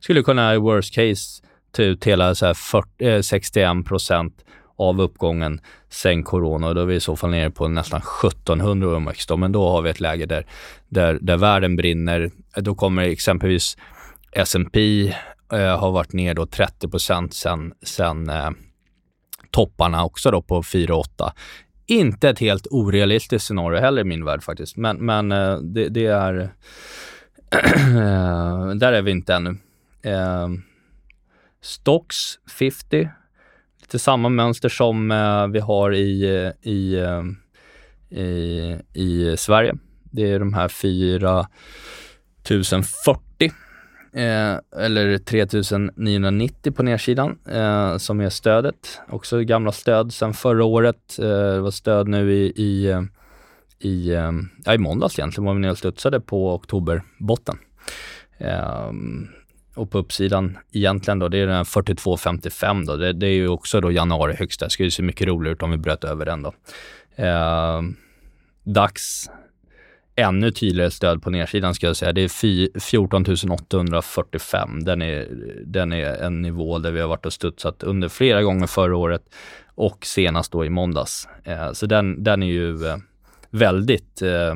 Skulle 0.00 0.22
kunna 0.22 0.54
i 0.54 0.58
worst 0.58 0.94
case 0.94 1.42
ta 1.72 1.82
ut 1.82 2.04
hela 2.04 2.34
så 2.34 2.46
här 2.46 2.54
40, 2.54 3.08
eh, 3.08 3.20
61 3.20 3.86
procent 3.86 4.44
av 4.76 5.00
uppgången 5.00 5.60
sen 5.90 6.22
corona 6.22 6.68
och 6.68 6.74
då 6.74 6.80
är 6.80 6.86
vi 6.86 6.94
i 6.94 7.00
så 7.00 7.16
fall 7.16 7.30
nere 7.30 7.50
på 7.50 7.68
nästan 7.68 8.00
1700 8.00 8.96
OMX 8.96 9.26
då, 9.26 9.36
men 9.36 9.52
då 9.52 9.68
har 9.68 9.82
vi 9.82 9.90
ett 9.90 10.00
läge 10.00 10.26
där, 10.26 10.46
där, 10.88 11.18
där 11.20 11.36
världen 11.36 11.76
brinner. 11.76 12.30
Då 12.56 12.74
kommer 12.74 13.02
exempelvis 13.02 13.76
S&P 14.32 15.08
eh, 15.52 15.78
har 15.78 15.90
varit 15.90 16.12
ner 16.12 16.34
då 16.34 16.46
30 16.46 16.88
procent 16.88 17.34
sen, 17.34 17.72
sen 17.82 18.30
eh, 18.30 18.50
topparna 19.50 20.04
också 20.04 20.30
då 20.30 20.42
på 20.42 20.62
4,8. 20.62 21.32
Inte 21.86 22.28
ett 22.28 22.38
helt 22.38 22.66
orealistiskt 22.70 23.46
scenario 23.46 23.80
heller 23.80 24.00
i 24.00 24.04
min 24.04 24.24
värld 24.24 24.42
faktiskt, 24.42 24.76
men, 24.76 24.96
men 24.96 25.32
eh, 25.32 25.58
det, 25.58 25.88
det 25.88 26.06
är... 26.06 26.50
Eh, 27.96 28.68
där 28.74 28.92
är 28.92 29.02
vi 29.02 29.10
inte 29.10 29.34
ännu. 29.34 29.56
Eh, 30.02 30.48
Stocks 31.60 32.16
50, 32.58 33.08
lite 33.80 33.98
samma 33.98 34.28
mönster 34.28 34.68
som 34.68 35.10
eh, 35.10 35.46
vi 35.46 35.60
har 35.60 35.94
i, 35.94 36.52
i, 36.62 36.96
i, 38.10 38.76
i 38.92 39.36
Sverige. 39.36 39.74
Det 40.02 40.32
är 40.32 40.38
de 40.38 40.54
här 40.54 40.68
4040 40.68 43.52
eh, 44.14 44.84
eller 44.84 45.18
3990 45.18 46.72
på 46.72 46.82
nedsidan 46.82 47.38
eh, 47.48 47.96
som 47.96 48.20
är 48.20 48.30
stödet. 48.30 49.00
Också 49.08 49.40
gamla 49.40 49.72
stöd 49.72 50.12
sedan 50.12 50.34
förra 50.34 50.64
året. 50.64 51.18
Eh, 51.18 51.26
det 51.26 51.60
var 51.60 51.70
stöd 51.70 52.08
nu 52.08 52.32
i, 52.32 52.52
i, 52.56 52.90
eh, 52.90 53.02
i, 53.78 54.10
eh, 54.10 54.32
ja, 54.64 54.74
i 54.74 54.78
måndags 54.78 55.18
egentligen 55.18 55.46
var 55.46 55.54
vi 55.54 55.60
nere 55.60 55.70
och 55.70 55.78
studsade 55.78 56.20
på 56.20 56.54
oktoberbotten. 56.54 57.58
Eh, 58.38 58.90
och 59.74 59.90
på 59.90 59.98
uppsidan 59.98 60.58
egentligen 60.72 61.18
då, 61.18 61.28
det 61.28 61.38
är 61.38 61.46
den 61.46 61.64
42,55 61.64 62.86
då. 62.86 62.96
Det, 62.96 63.12
det, 63.12 63.26
är 63.26 63.34
ju 63.34 63.48
också 63.48 63.80
då 63.80 63.92
januari 63.92 64.34
högsta. 64.34 64.66
Det 64.66 64.70
skulle 64.70 64.90
se 64.90 65.02
mycket 65.02 65.26
roligare 65.26 65.52
ut 65.52 65.62
om 65.62 65.70
vi 65.70 65.76
bröt 65.76 66.04
över 66.04 66.24
den 66.26 66.42
då. 66.42 66.54
Eh, 67.16 67.82
DAX 68.64 69.02
ännu 70.16 70.50
tydligare 70.50 70.90
stöd 70.90 71.22
på 71.22 71.30
nedsidan 71.30 71.74
ska 71.74 71.86
jag 71.86 71.96
säga. 71.96 72.12
Det 72.12 72.20
är 72.20 72.80
14 72.80 73.24
845. 73.50 74.84
Den 74.84 75.02
är, 75.02 75.28
den 75.66 75.92
är 75.92 76.22
en 76.22 76.42
nivå 76.42 76.78
där 76.78 76.90
vi 76.90 77.00
har 77.00 77.08
varit 77.08 77.26
och 77.26 77.32
studsat 77.32 77.82
under 77.82 78.08
flera 78.08 78.42
gånger 78.42 78.66
förra 78.66 78.96
året 78.96 79.22
och 79.74 80.06
senast 80.06 80.52
då 80.52 80.64
i 80.64 80.70
måndags. 80.70 81.28
Eh, 81.44 81.72
så 81.72 81.86
den, 81.86 82.24
den 82.24 82.42
är 82.42 82.46
ju 82.46 82.86
eh, 82.86 82.96
väldigt 83.50 84.22
eh, 84.22 84.54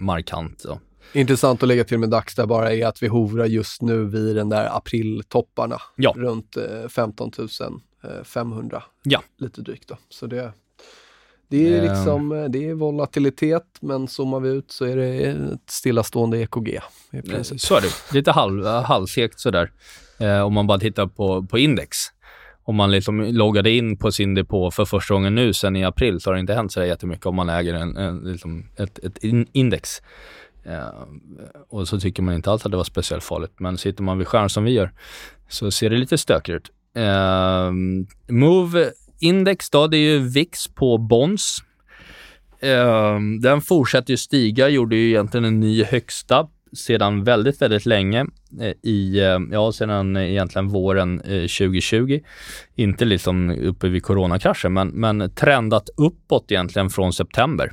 markant. 0.00 0.62
Då. 0.64 0.80
Intressant 1.12 1.62
att 1.62 1.68
lägga 1.68 1.84
till 1.84 1.98
med 1.98 2.10
DAX 2.10 2.34
där 2.34 2.46
bara 2.46 2.72
är 2.72 2.86
att 2.86 3.02
vi 3.02 3.06
hovrar 3.06 3.46
just 3.46 3.82
nu 3.82 4.04
vid 4.04 4.36
den 4.36 4.48
där 4.48 4.76
apriltopparna. 4.76 5.80
Ja. 5.96 6.14
Runt 6.16 6.56
eh, 6.56 6.88
15 6.88 7.30
500. 8.24 8.82
Ja. 9.02 9.22
Lite 9.38 9.60
drygt 9.60 9.88
då. 9.88 9.98
Så 10.08 10.26
det 10.26 10.52
det 11.48 11.74
är 11.74 11.78
ehm. 11.78 11.84
liksom, 11.84 12.32
eh, 12.32 12.44
det 12.44 12.68
är 12.68 12.74
volatilitet, 12.74 13.66
men 13.80 14.08
zoomar 14.08 14.40
vi 14.40 14.48
ut 14.48 14.70
så 14.70 14.84
är 14.84 14.96
det 14.96 15.26
ett 15.26 15.70
stillastående 15.70 16.38
EKG. 16.38 16.80
I 17.12 17.22
princip. 17.22 17.60
Så 17.60 17.76
är 17.76 17.80
det. 17.80 18.14
Lite 18.14 18.32
halv, 18.32 18.66
halvsekt 18.66 19.40
sådär. 19.40 19.70
Eh, 20.18 20.40
om 20.40 20.52
man 20.52 20.66
bara 20.66 20.78
tittar 20.78 21.06
på, 21.06 21.46
på 21.46 21.58
index. 21.58 21.96
Om 22.64 22.76
man 22.76 22.90
liksom 22.90 23.20
loggade 23.20 23.70
in 23.70 23.98
på 23.98 24.12
sin 24.12 24.34
depå 24.34 24.70
för 24.70 24.84
första 24.84 25.14
gången 25.14 25.34
nu 25.34 25.52
sen 25.52 25.76
i 25.76 25.84
april 25.84 26.20
så 26.20 26.30
har 26.30 26.34
det 26.34 26.40
inte 26.40 26.54
hänt 26.54 26.72
så 26.72 26.84
jättemycket 26.84 27.26
om 27.26 27.36
man 27.36 27.48
äger 27.48 27.74
en, 27.74 27.96
en 27.96 28.18
liksom 28.18 28.68
ett, 28.76 28.98
ett 28.98 29.18
index. 29.52 30.02
Eh, 30.64 30.88
och 31.68 31.88
så 31.88 32.00
tycker 32.00 32.22
man 32.22 32.34
inte 32.34 32.50
alls 32.50 32.64
att 32.64 32.70
det 32.70 32.76
var 32.76 32.84
speciellt 32.84 33.24
farligt. 33.24 33.52
Men 33.58 33.78
sitter 33.78 34.02
man 34.02 34.18
vid 34.18 34.26
skärm 34.26 34.48
som 34.48 34.64
vi 34.64 34.70
gör 34.70 34.92
så 35.48 35.70
ser 35.70 35.90
det 35.90 35.96
lite 35.96 36.18
stökigare 36.18 36.56
ut. 36.58 36.70
Eh, 36.94 37.72
Move 38.34 38.92
index 39.20 39.70
då, 39.70 39.86
det 39.86 39.96
är 39.96 40.12
ju 40.12 40.18
VIX 40.18 40.68
på 40.68 40.98
bonds. 40.98 41.58
Ehm, 42.60 43.40
den 43.40 43.60
fortsätter 43.60 44.10
ju 44.10 44.16
stiga, 44.16 44.68
gjorde 44.68 44.96
ju 44.96 45.08
egentligen 45.08 45.44
en 45.44 45.60
ny 45.60 45.84
högsta 45.84 46.48
sedan 46.72 47.24
väldigt, 47.24 47.62
väldigt 47.62 47.86
länge 47.86 48.26
eh, 48.60 48.72
i, 48.82 49.18
eh, 49.18 49.38
ja, 49.52 49.72
sedan 49.72 50.16
egentligen 50.16 50.68
våren 50.68 51.20
eh, 51.20 51.40
2020. 51.40 52.20
Inte 52.74 53.04
liksom 53.04 53.50
uppe 53.50 53.88
vid 53.88 54.02
coronakraschen, 54.02 54.72
men, 54.72 54.88
men 54.88 55.30
trendat 55.30 55.88
uppåt 55.96 56.52
egentligen 56.52 56.90
från 56.90 57.12
september. 57.12 57.72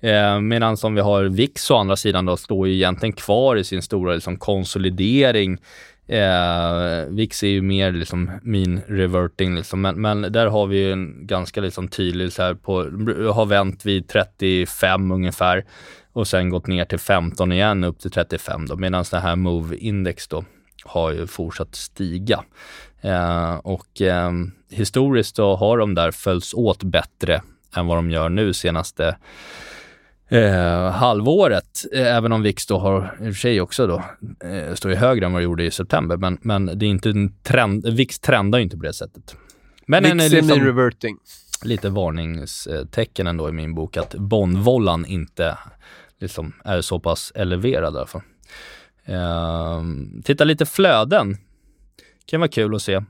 Eh, 0.00 0.40
Medan 0.40 0.76
som 0.76 0.94
vi 0.94 1.00
har 1.00 1.24
VIX 1.24 1.70
å 1.70 1.76
andra 1.76 1.96
sidan 1.96 2.26
då 2.26 2.36
står 2.36 2.68
ju 2.68 2.74
egentligen 2.74 3.12
kvar 3.12 3.56
i 3.56 3.64
sin 3.64 3.82
stora 3.82 4.14
liksom, 4.14 4.36
konsolidering 4.36 5.58
Eh, 6.08 7.04
VIX 7.08 7.42
är 7.42 7.48
ju 7.48 7.62
mer 7.62 7.92
liksom 7.92 8.30
mean 8.42 8.80
reverting, 8.86 9.54
liksom. 9.54 9.80
men, 9.80 10.00
men 10.00 10.32
där 10.32 10.46
har 10.46 10.66
vi 10.66 10.78
ju 10.78 10.92
en 10.92 11.26
ganska 11.26 11.60
liksom 11.60 11.88
tydlig, 11.88 12.32
så 12.32 12.42
här 12.42 12.54
på, 12.54 12.72
har 13.32 13.46
vänt 13.46 13.86
vid 13.86 14.08
35 14.08 15.10
ungefär 15.10 15.64
och 16.12 16.28
sen 16.28 16.50
gått 16.50 16.66
ner 16.66 16.84
till 16.84 16.98
15 16.98 17.52
igen 17.52 17.84
upp 17.84 17.98
till 17.98 18.10
35 18.10 18.66
då, 18.66 18.76
medan 18.76 19.04
det 19.10 19.18
här 19.18 19.36
Move-index 19.36 20.30
då 20.30 20.44
har 20.84 21.12
ju 21.12 21.26
fortsatt 21.26 21.74
stiga. 21.74 22.44
Eh, 23.00 23.54
och 23.54 24.00
eh, 24.02 24.32
historiskt 24.70 25.36
då 25.36 25.56
har 25.56 25.78
de 25.78 25.94
där 25.94 26.10
följts 26.10 26.54
åt 26.54 26.82
bättre 26.82 27.42
än 27.76 27.86
vad 27.86 27.98
de 27.98 28.10
gör 28.10 28.28
nu 28.28 28.52
senaste 28.52 29.16
eh, 30.28 30.90
halvåret. 30.90 31.84
Eh, 31.92 32.16
även 32.16 32.32
om 32.32 32.42
VIX 32.42 32.66
då 32.66 32.78
har, 32.78 33.16
i 33.20 33.22
och 33.22 33.34
för 33.34 33.40
sig 33.40 33.60
också 33.60 33.86
då, 33.86 34.02
eh, 34.48 34.74
står 34.74 34.90
ju 34.90 34.96
högre 34.96 35.26
än 35.26 35.32
vad 35.32 35.40
det 35.42 35.44
gjorde 35.44 35.64
i 35.64 35.70
september. 35.70 36.16
Men, 36.16 36.38
men 36.42 36.66
det 36.66 36.86
är 36.86 36.90
inte 36.90 37.10
en 37.10 37.32
trend, 37.42 37.86
VIX 37.86 38.18
trendar 38.18 38.58
ju 38.58 38.62
inte 38.62 38.76
på 38.76 38.82
det 38.82 38.92
sättet. 38.92 39.36
Men 39.86 40.02
VIX 40.02 40.12
en, 40.12 40.20
är 40.20 40.28
liksom, 40.28 40.60
reverting. 40.60 41.16
Lite 41.64 41.88
varningstecken 41.88 43.26
ändå 43.26 43.48
i 43.48 43.52
min 43.52 43.74
bok 43.74 43.96
att 43.96 44.14
bondvollan 44.14 45.06
inte 45.06 45.58
liksom 46.20 46.52
är 46.64 46.80
så 46.80 47.00
pass 47.00 47.32
eleverad 47.34 47.94
i 47.94 47.96
alla 47.96 48.06
fall. 48.06 48.22
Eh, 49.04 49.82
titta 50.24 50.44
lite 50.44 50.66
flöden. 50.66 51.36
Kan 52.26 52.40
vara 52.40 52.50
kul 52.50 52.74
att 52.74 52.82
se. 52.82 53.02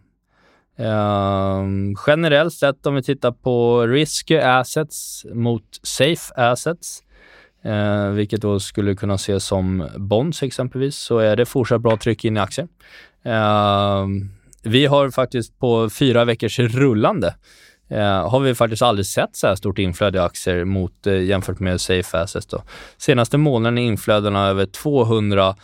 Uh, 0.80 1.64
generellt 2.06 2.54
sett 2.54 2.86
om 2.86 2.94
vi 2.94 3.02
tittar 3.02 3.32
på 3.32 3.86
risky 3.86 4.36
assets 4.36 5.26
mot 5.34 5.80
safe 5.82 6.34
assets 6.36 7.02
eh, 7.62 8.08
vilket 8.08 8.42
då 8.42 8.60
skulle 8.60 8.94
kunna 8.94 9.14
ses 9.14 9.44
som 9.44 9.88
bonds 9.96 10.42
exempelvis, 10.42 10.96
så 10.96 11.18
är 11.18 11.36
det 11.36 11.46
fortsatt 11.46 11.80
bra 11.80 11.96
tryck 11.96 12.24
in 12.24 12.36
i 12.36 12.40
aktier. 12.40 12.68
Eh, 13.22 14.06
vi 14.62 14.86
har 14.86 15.10
faktiskt 15.10 15.58
på 15.58 15.90
fyra 15.90 16.24
veckors 16.24 16.58
rullande 16.58 17.34
eh, 17.88 18.30
har 18.30 18.40
vi 18.40 18.54
faktiskt 18.54 18.82
aldrig 18.82 19.06
sett 19.06 19.36
så 19.36 19.46
här 19.46 19.54
stort 19.54 19.78
inflöde 19.78 20.18
i 20.18 20.20
aktier 20.20 20.64
mot, 20.64 21.06
eh, 21.06 21.22
jämfört 21.22 21.60
med 21.60 21.80
safe 21.80 22.18
assets. 22.18 22.46
Då. 22.46 22.62
Senaste 22.96 23.38
månaden 23.38 23.78
är 23.78 23.82
inflödena 23.82 24.46
över 24.46 24.66
200 24.66 25.56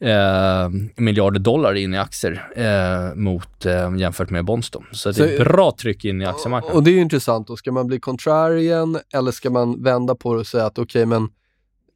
eh, 0.00 0.68
miljarder 0.96 1.40
dollar 1.40 1.74
in 1.74 1.94
i 1.94 1.98
aktier 1.98 2.48
eh, 2.56 3.14
mot, 3.14 3.66
eh, 3.66 3.96
jämfört 3.96 4.30
med 4.30 4.44
bonds. 4.44 4.70
Då. 4.70 4.84
Så, 4.92 5.12
så 5.12 5.22
det 5.22 5.36
är 5.36 5.44
bra 5.44 5.72
tryck 5.80 6.04
in 6.04 6.22
i 6.22 6.26
aktiemarknaden. 6.26 6.76
Och 6.76 6.82
det 6.82 6.90
är 6.90 6.94
ju 6.94 7.00
intressant. 7.00 7.46
Då. 7.46 7.56
Ska 7.56 7.72
man 7.72 7.86
bli 7.86 8.00
contrarian 8.00 8.98
eller 9.14 9.30
ska 9.30 9.50
man 9.50 9.82
vända 9.82 10.14
på 10.14 10.34
det 10.34 10.40
och 10.40 10.46
säga 10.46 10.66
att 10.66 10.78
okej, 10.78 10.82
okay, 10.82 11.06
men 11.06 11.28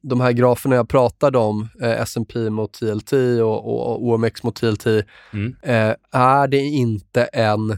de 0.09 0.21
här 0.21 0.31
graferna 0.31 0.75
jag 0.75 0.89
pratade 0.89 1.37
om, 1.37 1.69
eh, 1.81 2.01
S&P 2.01 2.49
mot 2.49 2.73
TLT 2.73 3.13
och, 3.41 3.65
och, 3.65 3.91
och 3.91 4.03
OMX 4.03 4.43
mot 4.43 4.55
TLT, 4.55 4.85
mm. 4.85 5.55
eh, 5.61 5.95
är 6.11 6.47
det 6.47 6.57
inte 6.57 7.23
en 7.23 7.77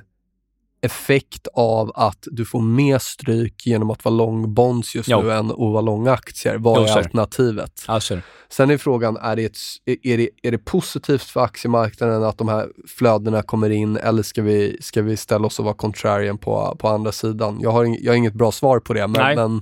effekt 0.81 1.47
av 1.53 1.91
att 1.95 2.27
du 2.31 2.45
får 2.45 2.61
mer 2.61 2.97
stryk 2.99 3.67
genom 3.67 3.91
att 3.91 4.05
vara 4.05 4.15
lång 4.15 4.53
bonds 4.53 4.95
just 4.95 5.09
jo. 5.09 5.21
nu 5.21 5.31
än 5.31 5.51
att 5.51 5.57
vara 5.57 5.81
lång 5.81 6.07
aktier? 6.07 6.57
Vad 6.57 6.77
jo, 6.77 6.83
är 6.83 6.97
alternativet? 6.97 7.83
Alltså. 7.85 8.19
Sen 8.49 8.69
är 8.69 8.77
frågan, 8.77 9.17
är 9.17 9.35
det, 9.35 9.45
ett, 9.45 9.57
är, 10.03 10.17
det, 10.17 10.29
är 10.41 10.51
det 10.51 10.57
positivt 10.57 11.23
för 11.23 11.41
aktiemarknaden 11.41 12.23
att 12.23 12.37
de 12.37 12.47
här 12.47 12.67
flödena 12.87 13.41
kommer 13.41 13.69
in 13.69 13.97
eller 13.97 14.23
ska 14.23 14.41
vi, 14.41 14.77
ska 14.81 15.01
vi 15.01 15.17
ställa 15.17 15.47
oss 15.47 15.59
och 15.59 15.65
vara 15.65 15.75
contrarian 15.75 16.37
på, 16.37 16.75
på 16.79 16.87
andra 16.87 17.11
sidan? 17.11 17.59
Jag 17.61 17.71
har, 17.71 17.97
jag 17.99 18.11
har 18.11 18.17
inget 18.17 18.33
bra 18.33 18.51
svar 18.51 18.79
på 18.79 18.93
det, 18.93 19.07
men, 19.07 19.35
men 19.35 19.61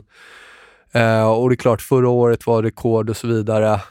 eh, 1.20 1.32
och 1.32 1.50
det 1.50 1.54
är 1.54 1.58
klart, 1.58 1.82
förra 1.82 2.10
året 2.10 2.48
var 2.48 2.64
rekord 2.64 3.10
och 3.10 3.18
så 3.18 3.28
vidare. 3.28 3.82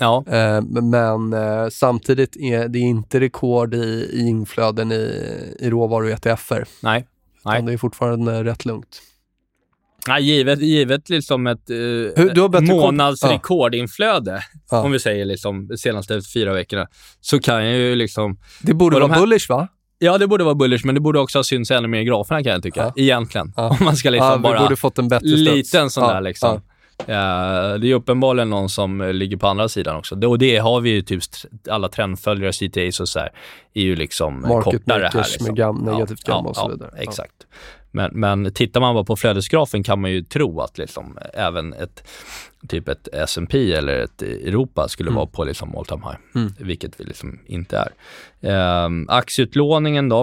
Ja. 0.00 0.24
Eh, 0.26 0.62
men 0.62 1.32
eh, 1.32 1.68
samtidigt 1.68 2.36
är 2.36 2.68
det 2.68 2.78
inte 2.78 3.20
rekord 3.20 3.74
i, 3.74 4.10
i 4.12 4.28
inflöden 4.28 4.92
i, 4.92 5.24
i 5.58 5.70
råvaror 5.70 6.04
och 6.04 6.26
ETFer. 6.26 6.64
Nej. 6.82 7.06
Nej. 7.44 7.62
Det 7.62 7.72
är 7.72 7.76
fortfarande 7.76 8.44
rätt 8.44 8.64
lugnt. 8.64 9.02
Nej, 10.08 10.22
givet, 10.22 10.60
givet 10.60 11.08
liksom 11.08 11.46
ett 11.46 11.70
eh, 11.70 12.60
månadsrekordinflöde, 12.62 14.42
ja. 14.70 14.82
om 14.82 14.92
vi 14.92 14.98
säger 14.98 15.24
liksom 15.24 15.68
de 15.68 15.76
senaste 15.76 16.20
fyra 16.34 16.52
veckorna, 16.52 16.86
så 17.20 17.40
kan 17.40 17.64
jag 17.64 17.76
ju 17.76 17.94
liksom... 17.94 18.38
Det 18.62 18.74
borde 18.74 18.94
vara 18.94 19.08
de 19.08 19.14
här, 19.14 19.20
bullish 19.20 19.48
va? 19.48 19.68
Ja, 19.98 20.18
det 20.18 20.26
borde 20.26 20.44
vara 20.44 20.54
bullish, 20.54 20.86
men 20.86 20.94
det 20.94 21.00
borde 21.00 21.20
också 21.20 21.38
ha 21.38 21.44
synts 21.44 21.70
ännu 21.70 21.88
mer 21.88 22.00
i 22.00 22.04
graferna 22.04 22.42
kan 22.42 22.52
jag 22.52 22.62
tycka. 22.62 22.80
Ja. 22.80 22.92
Egentligen. 22.96 23.52
Ja. 23.56 23.68
Om 23.68 23.84
man 23.84 23.96
ska 23.96 24.10
liksom 24.10 24.28
ja, 24.28 24.38
bara... 24.38 24.62
borde 24.62 24.76
fått 24.76 24.98
en 24.98 25.08
bättre 25.08 25.28
Liten 25.28 25.90
sån 25.90 26.08
där 26.08 26.20
liksom. 26.20 26.60
Uh, 27.00 27.80
det 27.80 27.90
är 27.90 27.94
uppenbarligen 27.94 28.50
någon 28.50 28.68
som 28.68 29.10
ligger 29.14 29.36
på 29.36 29.46
andra 29.46 29.68
sidan 29.68 29.96
också. 29.96 30.26
Och 30.26 30.38
det 30.38 30.56
har 30.56 30.80
vi 30.80 30.90
ju 30.90 31.02
typ 31.02 31.22
alla 31.70 31.88
trendföljare, 31.88 32.52
CTAs 32.52 33.00
och 33.00 33.08
så 33.08 33.18
här, 33.18 33.30
är 33.74 33.82
ju 33.82 33.96
liksom 33.96 34.40
Market 34.40 34.64
kortare 34.64 35.10
här. 35.12 35.20
Liksom. 35.22 35.46
med 35.46 35.56
gam, 35.56 35.76
negativt 35.76 36.22
ja, 36.26 36.34
gamma 36.34 36.48
och 36.48 36.56
så 36.56 36.68
vidare. 36.68 36.90
Ja, 36.96 37.02
exakt. 37.02 37.46
Men, 37.90 38.10
men 38.14 38.52
tittar 38.52 38.80
man 38.80 38.94
bara 38.94 39.04
på 39.04 39.16
flödesgrafen 39.16 39.82
kan 39.82 40.00
man 40.00 40.10
ju 40.10 40.22
tro 40.22 40.60
att 40.60 40.78
liksom 40.78 41.18
även 41.34 41.72
ett 41.72 42.08
typ 42.68 42.88
ett 42.88 43.08
S&P 43.12 43.72
eller 43.72 43.98
ett 43.98 44.22
Europa 44.22 44.88
skulle 44.88 45.08
mm. 45.08 45.16
vara 45.16 45.26
på 45.26 45.44
liksom 45.44 45.76
all 45.76 45.86
time 45.86 46.02
high, 46.02 46.18
mm. 46.34 46.52
vilket 46.58 47.00
vi 47.00 47.04
liksom 47.04 47.38
inte 47.46 47.78
är. 47.78 47.90
Uh, 48.88 49.04
aktieutlåningen 49.08 50.08
då, 50.08 50.20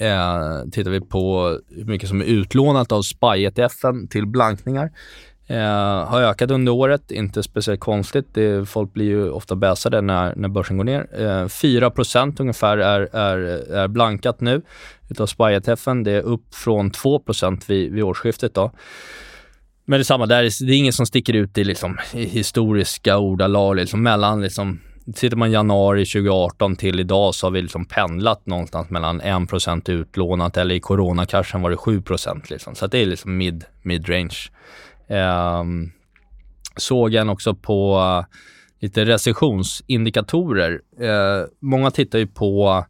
uh, 0.00 0.70
tittar 0.72 0.90
vi 0.90 1.00
på 1.00 1.58
hur 1.68 1.84
mycket 1.84 2.08
som 2.08 2.20
är 2.20 2.24
utlånat 2.24 2.92
av 2.92 3.02
SPY-ETFen 3.02 4.08
till 4.08 4.26
blankningar 4.26 4.90
Eh, 5.48 6.08
har 6.08 6.22
ökat 6.22 6.50
under 6.50 6.72
året, 6.72 7.10
inte 7.10 7.42
speciellt 7.42 7.80
konstigt. 7.80 8.26
Det, 8.32 8.68
folk 8.68 8.92
blir 8.92 9.04
ju 9.04 9.30
ofta 9.30 9.56
bäsade 9.56 10.00
när, 10.00 10.34
när 10.36 10.48
börsen 10.48 10.76
går 10.76 10.84
ner. 10.84 11.06
Eh, 11.20 11.48
4 11.48 11.92
ungefär 12.38 12.78
är, 12.78 13.16
är, 13.16 13.38
är 13.72 13.88
blankat 13.88 14.40
nu 14.40 14.62
utav 15.08 15.26
SPY-ETFen. 15.26 16.04
Det 16.04 16.12
är 16.12 16.22
upp 16.22 16.54
från 16.54 16.90
2 16.90 17.22
vid, 17.66 17.92
vid 17.92 18.04
årsskiftet. 18.04 18.54
Då. 18.54 18.70
Men 19.84 19.98
det 19.98 20.02
är 20.02 20.04
samma, 20.04 20.26
där, 20.26 20.66
det 20.66 20.72
är 20.72 20.76
inget 20.76 20.94
som 20.94 21.06
sticker 21.06 21.34
ut 21.34 21.58
i, 21.58 21.64
liksom, 21.64 21.98
i 22.12 22.24
historiska 22.24 23.18
ordalag. 23.18 23.76
Liksom, 23.76 24.02
mellan, 24.02 24.42
liksom, 24.42 24.80
Tittar 25.14 25.36
man 25.36 25.50
januari 25.50 26.04
2018 26.04 26.76
till 26.76 27.00
idag 27.00 27.34
så 27.34 27.46
har 27.46 27.50
vi 27.50 27.62
liksom 27.62 27.84
pendlat 27.84 28.46
någonstans 28.46 28.90
mellan 28.90 29.22
1% 29.22 29.90
utlånat 29.90 30.56
eller 30.56 30.74
i 30.74 30.80
coronakraschen 30.80 31.62
var 31.62 31.70
det 31.70 31.76
7% 31.76 32.42
liksom. 32.50 32.74
Så 32.74 32.86
det 32.86 32.98
är 32.98 33.06
liksom 33.06 33.36
mid, 33.36 33.64
mid-range. 33.82 34.36
Ehm, 35.08 35.90
såg 36.76 37.14
en 37.14 37.28
också 37.28 37.54
på 37.54 37.98
eh, 37.98 38.36
lite 38.80 39.04
recessionsindikatorer. 39.04 40.80
Eh, 41.00 41.46
många 41.60 41.90
tittar 41.90 42.18
ju 42.18 42.26
på 42.26 42.84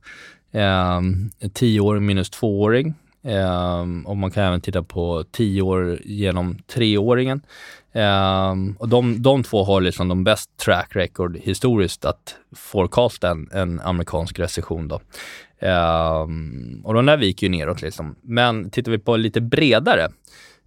eh, 0.52 1.00
10 1.52 1.80
år 1.80 1.98
minus 2.00 2.32
2-åring. 2.32 2.94
Eh, 3.24 3.84
och 4.04 4.16
man 4.16 4.30
kan 4.30 4.44
även 4.44 4.60
titta 4.60 4.82
på 4.82 5.24
10 5.32 5.62
år 5.62 6.00
genom 6.04 6.58
3-åringen. 6.74 7.40
Eh, 7.92 8.54
och 8.78 8.88
de, 8.88 9.22
de 9.22 9.42
två 9.42 9.64
har 9.64 9.80
liksom 9.80 10.08
de 10.08 10.24
bäst 10.24 10.56
track 10.56 10.96
record 10.96 11.36
historiskt 11.36 12.04
att 12.04 12.36
forecasta 12.56 13.30
en, 13.30 13.48
en 13.52 13.80
amerikansk 13.80 14.38
recession. 14.38 14.88
Då. 14.88 15.00
Eh, 15.58 16.22
och 16.84 16.94
de 16.94 17.06
där 17.06 17.16
viker 17.16 17.46
ju 17.46 17.50
neråt. 17.50 17.82
Liksom. 17.82 18.16
Men 18.22 18.70
tittar 18.70 18.92
vi 18.92 18.98
på 18.98 19.16
lite 19.16 19.40
bredare 19.40 20.08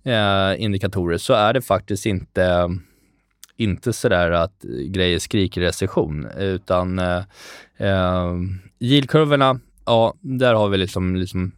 eh, 0.10 0.64
indikatorer 0.64 1.18
så 1.18 1.34
är 1.34 1.54
det 1.54 1.62
faktiskt 1.62 2.06
inte, 2.06 2.70
inte 3.58 3.94
sådär 3.94 4.32
att 4.32 4.66
grejer 4.88 5.20
skriker 5.20 5.62
recession, 5.62 6.28
utan 6.38 7.00
eh, 7.00 7.24
eh, 7.78 8.34
yieldkurvorna, 8.80 9.60
ja, 9.86 10.14
där 10.22 10.54
har 10.54 10.70
vi 10.70 10.78
liksom, 10.78 11.16
liksom 11.16 11.52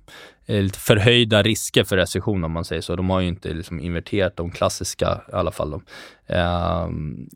eh, 0.46 0.62
lite 0.62 0.80
förhöjda 0.80 1.44
risker 1.44 1.84
för 1.84 1.98
recession 1.98 2.44
om 2.44 2.52
man 2.52 2.66
säger 2.66 2.82
så. 2.82 2.96
De 2.96 3.10
har 3.10 3.20
ju 3.20 3.28
inte 3.28 3.54
liksom 3.54 3.80
inverterat 3.80 4.38
de 4.38 4.52
klassiska 4.52 5.22
i 5.30 5.36
alla 5.36 5.52
fall. 5.52 5.74
Eh, 6.28 6.88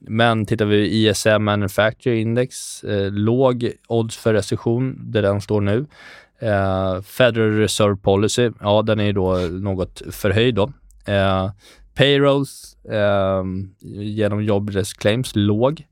men 0.02 0.46
tittar 0.46 0.66
vi 0.66 1.08
ISM 1.08 1.44
Manufacturing 1.44 2.22
Index, 2.22 2.84
eh, 2.84 3.12
låg 3.12 3.72
odds 3.88 4.18
för 4.18 4.34
recession 4.34 5.12
där 5.12 5.22
den 5.22 5.42
står 5.42 5.62
nu. 5.62 5.86
Eh, 6.40 7.02
Federal 7.02 7.58
Reserve 7.58 7.96
Policy, 7.96 8.52
ja 8.60 8.82
den 8.82 9.00
är 9.00 9.06
ju 9.06 9.14
då 9.14 9.38
något 9.38 10.02
förhöjd 10.12 10.56
då. 10.56 10.72
Eh, 11.08 11.52
payrolls 11.94 12.78
eh, 12.92 13.44
genom 14.02 14.44
jobless 14.44 14.94
claims 14.94 15.32
låg. 15.36 15.84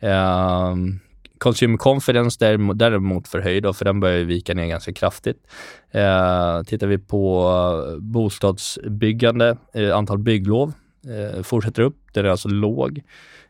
Eh, 0.00 0.74
Consumer 1.38 1.76
confidence 1.76 2.36
däremot, 2.40 2.78
däremot 2.78 3.28
förhöjd, 3.28 3.76
för 3.76 3.84
den 3.84 4.00
börjar 4.00 4.24
vika 4.24 4.54
ner 4.54 4.66
ganska 4.66 4.92
kraftigt. 4.92 5.36
Eh, 5.90 6.62
tittar 6.62 6.86
vi 6.86 6.98
på 6.98 7.98
bostadsbyggande, 8.00 9.56
eh, 9.74 9.96
antal 9.96 10.18
bygglov, 10.18 10.72
eh, 11.06 11.42
fortsätter 11.42 11.82
upp. 11.82 11.96
Den 12.12 12.24
är 12.26 12.28
alltså 12.28 12.48
låg. 12.48 13.00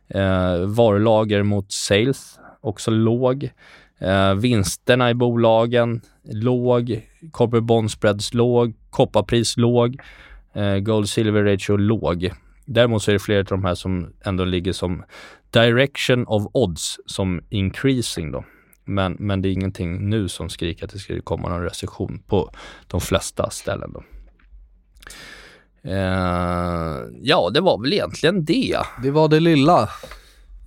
Eh, 0.08 0.56
varulager 0.66 1.42
mot 1.42 1.72
sales, 1.72 2.38
också 2.60 2.90
låg. 2.90 3.50
Eh, 3.98 4.34
vinsterna 4.34 5.10
i 5.10 5.14
bolagen, 5.14 6.00
låg. 6.24 7.02
Corporate 7.30 7.64
bond 7.64 7.90
spreads, 7.90 8.34
låg. 8.34 8.74
Kopparpris, 8.90 9.56
låg. 9.56 9.96
Eh, 10.54 10.78
gold 10.78 11.08
silver 11.08 11.44
ratio, 11.44 11.76
låg. 11.76 12.32
Däremot 12.66 13.02
så 13.02 13.10
är 13.10 13.12
det 13.12 13.18
flera 13.18 13.38
av 13.38 13.44
de 13.44 13.64
här 13.64 13.74
som 13.74 14.12
ändå 14.24 14.44
ligger 14.44 14.72
som 14.72 15.02
direction 15.50 16.24
of 16.26 16.46
odds 16.52 16.98
som 17.06 17.40
increasing 17.50 18.32
då. 18.32 18.44
Men, 18.84 19.16
men 19.18 19.42
det 19.42 19.48
är 19.48 19.52
ingenting 19.52 20.10
nu 20.10 20.28
som 20.28 20.48
skriker 20.48 20.84
att 20.84 20.92
det 20.92 20.98
ska 20.98 21.20
komma 21.20 21.48
någon 21.48 21.62
recession 21.62 22.22
på 22.26 22.50
de 22.86 23.00
flesta 23.00 23.50
ställen 23.50 23.92
då. 23.92 24.02
Eh, 25.90 26.98
ja, 27.22 27.50
det 27.54 27.60
var 27.60 27.82
väl 27.82 27.92
egentligen 27.92 28.44
det. 28.44 28.78
Det 29.02 29.10
var 29.10 29.28
det 29.28 29.40
lilla. 29.40 29.88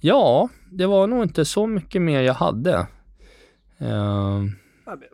Ja, 0.02 0.50
det 0.72 0.86
var 0.86 1.08
nog 1.08 1.24
inte 1.24 1.46
så 1.46 1.68
mycket 1.68 2.02
mer 2.02 2.22
jag 2.22 2.34
hade. 2.34 2.74
Eh, 3.78 4.42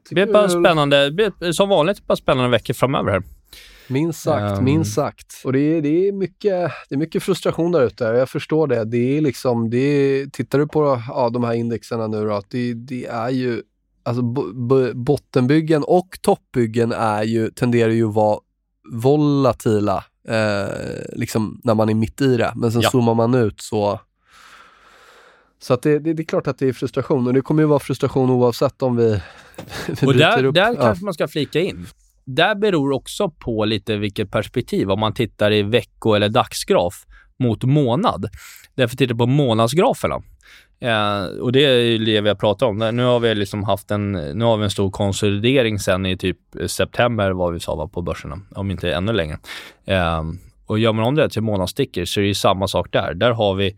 det 0.10 0.16
blir 0.16 0.26
par 0.26 0.48
spännande, 0.48 1.10
det 1.10 1.12
blir 1.12 1.52
som 1.52 1.70
vanligt 1.70 2.08
par 2.08 2.16
spännande 2.16 2.50
veckor 2.50 2.74
framöver 2.74 3.12
här. 3.12 3.24
Minst 3.88 4.22
sagt, 4.22 4.58
Ehm. 4.58 4.64
minst 4.64 4.94
sagt. 4.94 5.42
Och 5.44 5.54
det 5.54 5.60
är, 5.60 5.82
det, 5.82 6.08
är 6.08 6.12
mycket, 6.12 6.72
det 6.90 6.96
är 6.96 6.98
mycket 6.98 7.24
frustration 7.24 7.72
där 7.72 7.84
ute. 7.84 8.04
Jag 8.04 8.30
förstår 8.30 8.68
det. 8.68 8.86
Det 8.86 9.18
är 9.18 9.22
liksom, 9.22 9.70
det 9.70 9.78
är, 9.78 10.26
tittar 10.26 10.60
du 10.60 10.68
på 10.68 11.02
ja, 11.08 11.30
de 11.30 11.44
här 11.44 11.54
indexerna 11.54 12.08
nu 12.08 12.26
då, 12.26 12.34
att 12.34 12.50
det, 12.50 12.74
det 12.74 13.06
är 13.06 13.30
ju, 13.30 13.62
alltså 14.04 14.22
bo, 14.22 14.54
bo, 14.54 14.94
bottenbyggen 14.94 15.84
och 15.84 16.18
toppbyggen 16.22 16.92
är 16.92 17.24
ju, 17.24 17.50
tenderar 17.52 17.92
ju 17.92 18.08
att 18.08 18.14
vara 18.16 18.40
volatila, 18.92 20.04
eh, 20.28 20.68
liksom 21.14 21.62
när 21.64 21.76
man 21.76 21.90
är 21.90 21.94
mitt 21.94 22.22
i 22.22 22.38
det. 22.38 22.54
Men 22.56 22.72
sen 22.72 22.82
Ja. 22.82 22.90
zoomar 22.90 23.14
man 23.14 23.34
ut 23.36 23.62
så 23.62 24.00
så 25.60 25.74
att 25.74 25.82
det, 25.82 26.00
det, 26.00 26.14
det 26.14 26.22
är 26.24 26.26
klart 26.26 26.48
att 26.48 26.58
det 26.58 26.68
är 26.68 26.74
frustration 26.74 27.28
och 27.28 27.34
det 27.34 27.42
kommer 27.42 27.62
ju 27.64 27.68
vara 27.68 27.80
frustration 27.80 28.30
oavsett 28.30 28.82
om 28.82 28.96
vi, 28.96 29.22
vi 30.02 30.08
Och 30.08 30.14
där, 30.14 30.44
upp. 30.44 30.56
där 30.56 30.74
ja. 30.76 30.82
kanske 30.82 31.06
man 31.06 31.14
ska 31.14 31.28
flika 31.28 31.60
in. 31.60 31.86
Där 32.28 32.56
beror 32.56 32.92
också 32.92 33.30
på 33.30 33.66
lite 33.66 33.98
vilket 33.98 34.32
perspektiv, 34.32 34.92
om 34.92 35.00
man 35.00 35.14
tittar 35.14 35.52
i 35.52 35.62
vecko 35.64 36.14
eller 36.14 36.30
dagsgraf 36.30 37.06
mot 37.40 37.64
månad. 37.64 38.30
Därför 38.76 38.98
tittar 38.98 39.16
på 39.16 39.26
månadsgraferna. 39.26 40.22
Eh, 40.80 41.24
och 41.42 41.52
det 41.52 41.66
är 41.66 41.80
ju 41.80 41.98
det 42.06 42.22
vi 42.22 42.30
har 42.30 42.36
pratat 42.36 42.70
om. 42.70 42.78
Nu 42.78 43.04
har 43.04 43.20
vi 43.20 43.36
liksom 43.36 43.64
haft 43.64 43.92
en, 43.92 44.12
nu 44.12 44.46
har 44.46 44.58
vi 44.58 44.64
en 44.64 44.70
stor 44.70 44.92
konsolidering 44.92 45.80
sen 45.80 46.06
i 46.06 46.18
typ 46.18 46.38
september, 46.68 47.32
vad 47.32 47.54
vi 47.54 47.60
sa 47.60 47.76
var 47.76 47.88
på 47.88 48.02
börserna, 48.02 48.40
om 48.56 48.72
inte 48.72 48.94
ännu 48.94 49.14
längre. 49.14 49.38
Eh, 49.86 50.24
och 50.66 50.80
gör 50.80 50.94
man 50.94 51.06
om 51.06 51.16
det 51.16 51.30
till 51.30 51.42
månadsstickor 51.42 52.06
så 52.06 52.20
är 52.20 52.22
det 52.22 52.28
ju 52.28 52.34
samma 52.34 52.68
sak 52.68 52.92
där. 52.92 53.14
Där 53.14 53.32
har 53.32 53.54
vi 53.56 53.76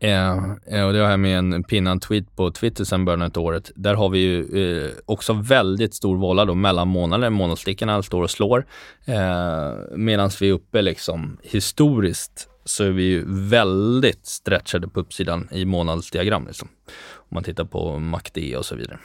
Eh, 0.00 0.36
eh, 0.66 0.86
och 0.86 0.92
det 0.92 0.98
har 0.98 1.10
jag 1.10 1.20
med 1.20 1.38
en 1.38 1.64
pinnad 1.64 2.02
tweet 2.02 2.36
på 2.36 2.50
Twitter 2.50 2.84
sedan 2.84 3.04
början 3.04 3.22
av 3.22 3.38
året. 3.38 3.70
Där 3.74 3.94
har 3.94 4.08
vi 4.08 4.18
ju 4.18 4.84
eh, 4.84 4.90
också 5.06 5.32
väldigt 5.32 5.94
stor 5.94 6.16
volla 6.16 6.44
då 6.44 6.54
mellan 6.54 6.88
månader. 6.88 7.30
Månadsstickorna 7.30 8.02
står 8.02 8.22
och 8.22 8.30
slår. 8.30 8.66
Eh, 9.04 9.72
Medan 9.96 10.30
vi 10.40 10.48
är 10.48 10.52
uppe 10.52 10.82
liksom 10.82 11.38
historiskt 11.42 12.48
så 12.64 12.84
är 12.84 12.90
vi 12.90 13.02
ju 13.02 13.24
väldigt 13.28 14.26
stretchade 14.26 14.88
på 14.88 15.00
uppsidan 15.00 15.48
i 15.52 15.64
månadsdiagram 15.64 16.46
liksom. 16.46 16.68
Om 17.14 17.34
man 17.34 17.44
tittar 17.44 17.64
på 17.64 17.98
MACD 17.98 18.38
och 18.56 18.66
så 18.66 18.74
vidare. 18.74 18.98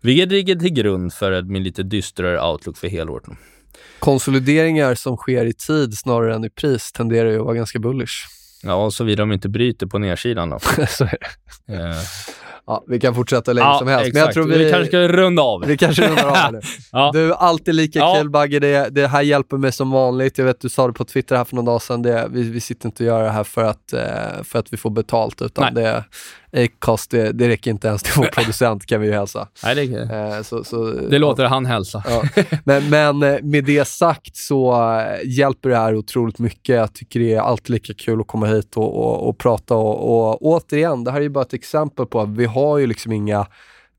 Vilket 0.00 0.28
ligger 0.28 0.56
till 0.56 0.72
grund 0.72 1.12
för 1.12 1.32
ett 1.32 1.50
lite 1.50 1.82
dystrare 1.82 2.42
outlook 2.42 2.76
för 2.76 2.88
helåret. 2.88 3.24
Konsolideringar 3.98 4.94
som 4.94 5.16
sker 5.16 5.46
i 5.46 5.52
tid 5.52 5.98
snarare 5.98 6.34
än 6.34 6.44
i 6.44 6.50
pris 6.50 6.92
tenderar 6.92 7.30
ju 7.30 7.38
att 7.38 7.44
vara 7.44 7.54
ganska 7.54 7.78
bullish. 7.78 8.33
Ja, 8.64 8.90
såvida 8.90 9.22
de 9.22 9.32
inte 9.32 9.48
bryter 9.48 9.86
på 9.86 9.98
nedsidan 9.98 10.50
då. 10.50 10.58
Så 10.88 11.04
är 11.04 11.16
det. 11.66 11.74
Eh, 11.74 11.94
Ja, 12.66 12.84
vi 12.88 13.00
kan 13.00 13.14
fortsätta 13.14 13.50
hur 13.50 13.54
länge 13.54 13.78
som 13.78 13.88
helst. 13.88 14.12
Men 14.12 14.20
jag 14.20 14.28
exakt. 14.28 14.34
tror 14.34 14.44
vi, 14.46 14.64
vi 14.64 14.70
kanske 14.70 14.86
ska 14.88 14.98
runda 15.08 15.42
av. 15.42 15.64
vi 15.66 15.76
kanske 15.76 16.08
rundar 16.08 16.46
av 16.46 16.52
nu. 16.52 16.60
Ja. 16.92 17.10
Du, 17.14 17.34
alltid 17.34 17.74
lika 17.74 17.98
Ja. 17.98 18.14
kul 18.18 18.30
Bagge. 18.30 18.58
Det, 18.58 18.88
det 18.90 19.06
här 19.06 19.22
hjälper 19.22 19.56
mig 19.56 19.72
som 19.72 19.90
vanligt. 19.90 20.38
Jag 20.38 20.44
vet 20.44 20.60
du 20.60 20.68
sa 20.68 20.86
det 20.86 20.92
på 20.92 21.04
Twitter 21.04 21.36
här 21.36 21.44
för 21.44 21.56
någon 21.56 21.64
dag 21.64 21.82
sedan. 21.82 22.02
Det, 22.02 22.28
vi, 22.30 22.42
vi 22.42 22.60
sitter 22.60 22.86
inte 22.86 23.02
och 23.02 23.06
gör 23.06 23.22
det 23.22 23.30
här 23.30 23.44
för 23.44 23.64
att, 23.64 23.92
eh, 23.92 24.42
för 24.44 24.58
att 24.58 24.72
vi 24.72 24.76
får 24.76 24.90
betalt, 24.90 25.42
utan 25.42 25.74
Nej. 25.74 25.84
det, 25.84 26.04
Acast, 26.54 27.10
det, 27.10 27.32
det 27.32 27.48
räcker 27.48 27.70
inte 27.70 27.88
ens 27.88 28.02
till 28.02 28.12
vår 28.16 28.24
producent 28.32 28.86
kan 28.86 29.00
vi 29.00 29.06
ju 29.06 29.12
hälsa. 29.12 29.48
Nej, 29.64 29.74
det, 29.74 29.94
Eh, 29.94 30.42
så, 30.42 30.64
så, 30.64 30.84
det 30.84 31.18
låter 31.18 31.44
han 31.44 31.66
hälsa. 31.66 32.02
Ja. 32.06 32.22
Men, 32.64 32.90
men 32.90 33.22
eh, 33.22 33.42
med 33.42 33.64
det 33.64 33.88
sagt 33.88 34.36
så 34.36 34.72
eh, 34.72 35.18
hjälper 35.24 35.68
det 35.68 35.76
här 35.76 35.94
otroligt 35.94 36.38
mycket. 36.38 36.76
Jag 36.76 36.94
tycker 36.94 37.20
det 37.20 37.34
är 37.34 37.40
alltid 37.40 37.70
lika 37.70 37.94
kul 37.94 38.20
att 38.20 38.26
komma 38.26 38.46
hit 38.46 38.76
och, 38.76 38.96
och, 38.96 39.28
och 39.28 39.38
prata. 39.38 39.74
Och, 39.74 40.30
och 40.30 40.42
återigen, 40.42 41.04
det 41.04 41.10
här 41.10 41.18
är 41.18 41.22
ju 41.22 41.28
bara 41.28 41.44
ett 41.44 41.54
exempel 41.54 42.06
på 42.06 42.20
att 42.20 42.28
vi 42.28 42.44
har 42.44 42.78
ju 42.78 42.86
liksom 42.86 43.12
inga 43.12 43.46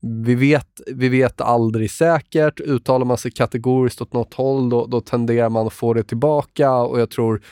vi 0.00 0.34
vet, 0.34 0.80
vi 0.86 1.08
vet 1.08 1.40
aldrig 1.40 1.90
säkert. 1.90 2.60
Uttalar 2.60 3.06
man 3.06 3.18
sig 3.18 3.30
kategoriskt 3.30 4.02
åt 4.02 4.12
något 4.12 4.34
håll, 4.34 4.70
då, 4.70 4.86
då 4.86 5.00
tenderar 5.00 5.48
man 5.48 5.66
att 5.66 5.72
få 5.72 5.94
det 5.94 6.02
tillbaka 6.02 6.72
och 6.72 7.00
jag 7.00 7.10
tror 7.10 7.42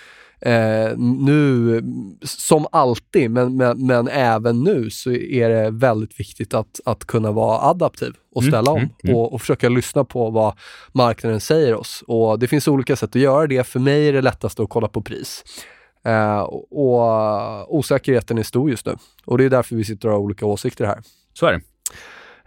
eh, 0.45 0.97
nu, 0.99 1.83
som 2.23 2.67
alltid, 2.73 3.31
men, 3.31 3.57
men, 3.57 3.87
men 3.87 4.09
även 4.09 4.65
nu, 4.65 4.91
så 4.91 5.13
är 5.13 5.49
det 5.49 5.71
väldigt 5.71 6.21
viktigt 6.21 6.55
att, 6.55 6.81
att 6.85 7.05
kunna 7.05 7.33
vara 7.33 7.71
adaptiv 7.71 8.13
och 8.35 8.43
Mm, 8.43 8.53
ställa 8.53 8.71
om 8.71 8.79
mm, 8.79 8.91
mm. 9.05 9.17
Och, 9.17 9.33
och 9.33 9.41
försöka 9.41 9.69
lyssna 9.69 10.05
på 10.05 10.31
vad 10.31 10.55
marknaden 10.93 11.41
säger 11.41 11.75
oss. 11.75 12.05
Och 12.07 12.39
Det 12.39 12.49
finns 12.49 12.69
olika 12.69 12.97
sätt 12.97 13.11
att 13.11 13.23
göra 13.23 13.47
det. 13.47 13.67
För 13.67 13.81
mig 13.81 14.09
är 14.09 14.13
det 14.13 14.23
lättaste 14.23 14.63
att 14.63 14.69
kolla 14.69 14.89
på 14.89 15.03
pris. 15.03 15.45
Eh, 16.05 16.39
och, 16.39 16.73
och 16.73 17.77
osäkerheten 17.77 18.39
är 18.39 18.43
stor 18.43 18.71
just 18.71 18.87
nu. 18.87 18.97
Och 19.25 19.39
det 19.39 19.45
är 19.45 19.51
därför 19.51 19.77
vi 19.77 19.85
sitter 19.85 20.09
och 20.09 20.15
har 20.15 20.21
olika 20.21 20.47
åsikter 20.47 20.85
här. 20.85 21.03
Så 21.33 21.47
är 21.47 21.53
det. 21.53 21.61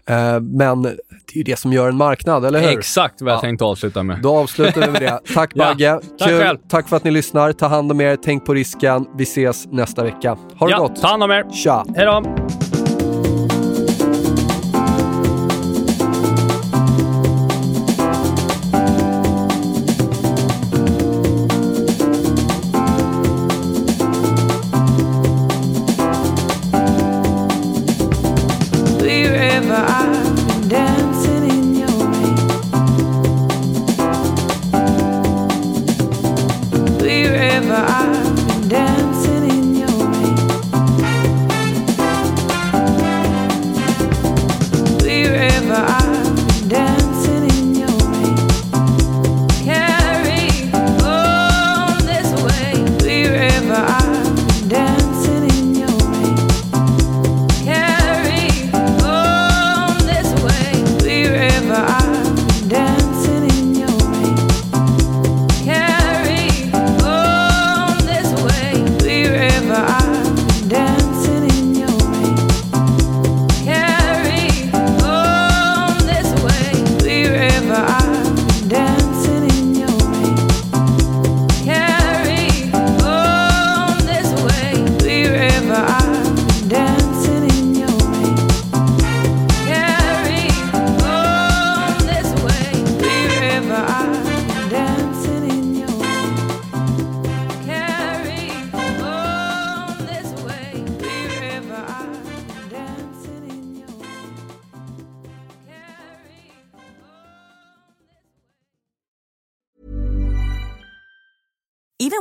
Eh, 0.08 0.40
men 0.42 0.82
det 0.82 1.34
är 1.34 1.38
ju 1.38 1.44
det 1.44 1.60
som 1.60 1.74
gör 1.74 1.90
en 1.90 1.98
marknad, 1.98 2.46
eller 2.46 2.60
hur? 2.60 2.78
Exakt 2.78 3.22
vad 3.22 3.32
jag 3.32 3.38
Ja. 3.38 3.42
tänkte 3.42 3.66
avsluta 3.66 4.04
med. 4.04 4.20
Då 4.22 4.38
avslutar 4.38 4.82
vi 4.82 4.92
med 4.92 5.02
det. 5.02 5.20
Tack 5.34 5.52
Ja, 5.56 5.66
Bagge. 5.66 6.00
tack 6.20 6.30
Kul. 6.30 6.40
själv. 6.40 6.58
Tack 6.70 6.90
för 6.90 6.96
att 6.98 7.04
ni 7.04 7.12
lyssnar. 7.12 7.52
Ta 7.54 7.68
hand 7.68 7.92
om 7.92 8.02
er. 8.02 8.16
Tänk 8.24 8.46
på 8.46 8.54
risken. 8.54 9.06
Vi 9.18 9.24
ses 9.24 9.68
nästa 9.72 10.04
vecka. 10.04 10.38
Ha 10.60 10.66
det 10.68 10.72
ja, 10.72 10.80
gott. 10.80 11.02
ta 11.02 11.08
hand 11.08 11.24
om 11.24 11.32
er. 11.32 11.46
Tja! 11.52 11.86
Hej 11.96 12.06
då! 12.06 12.24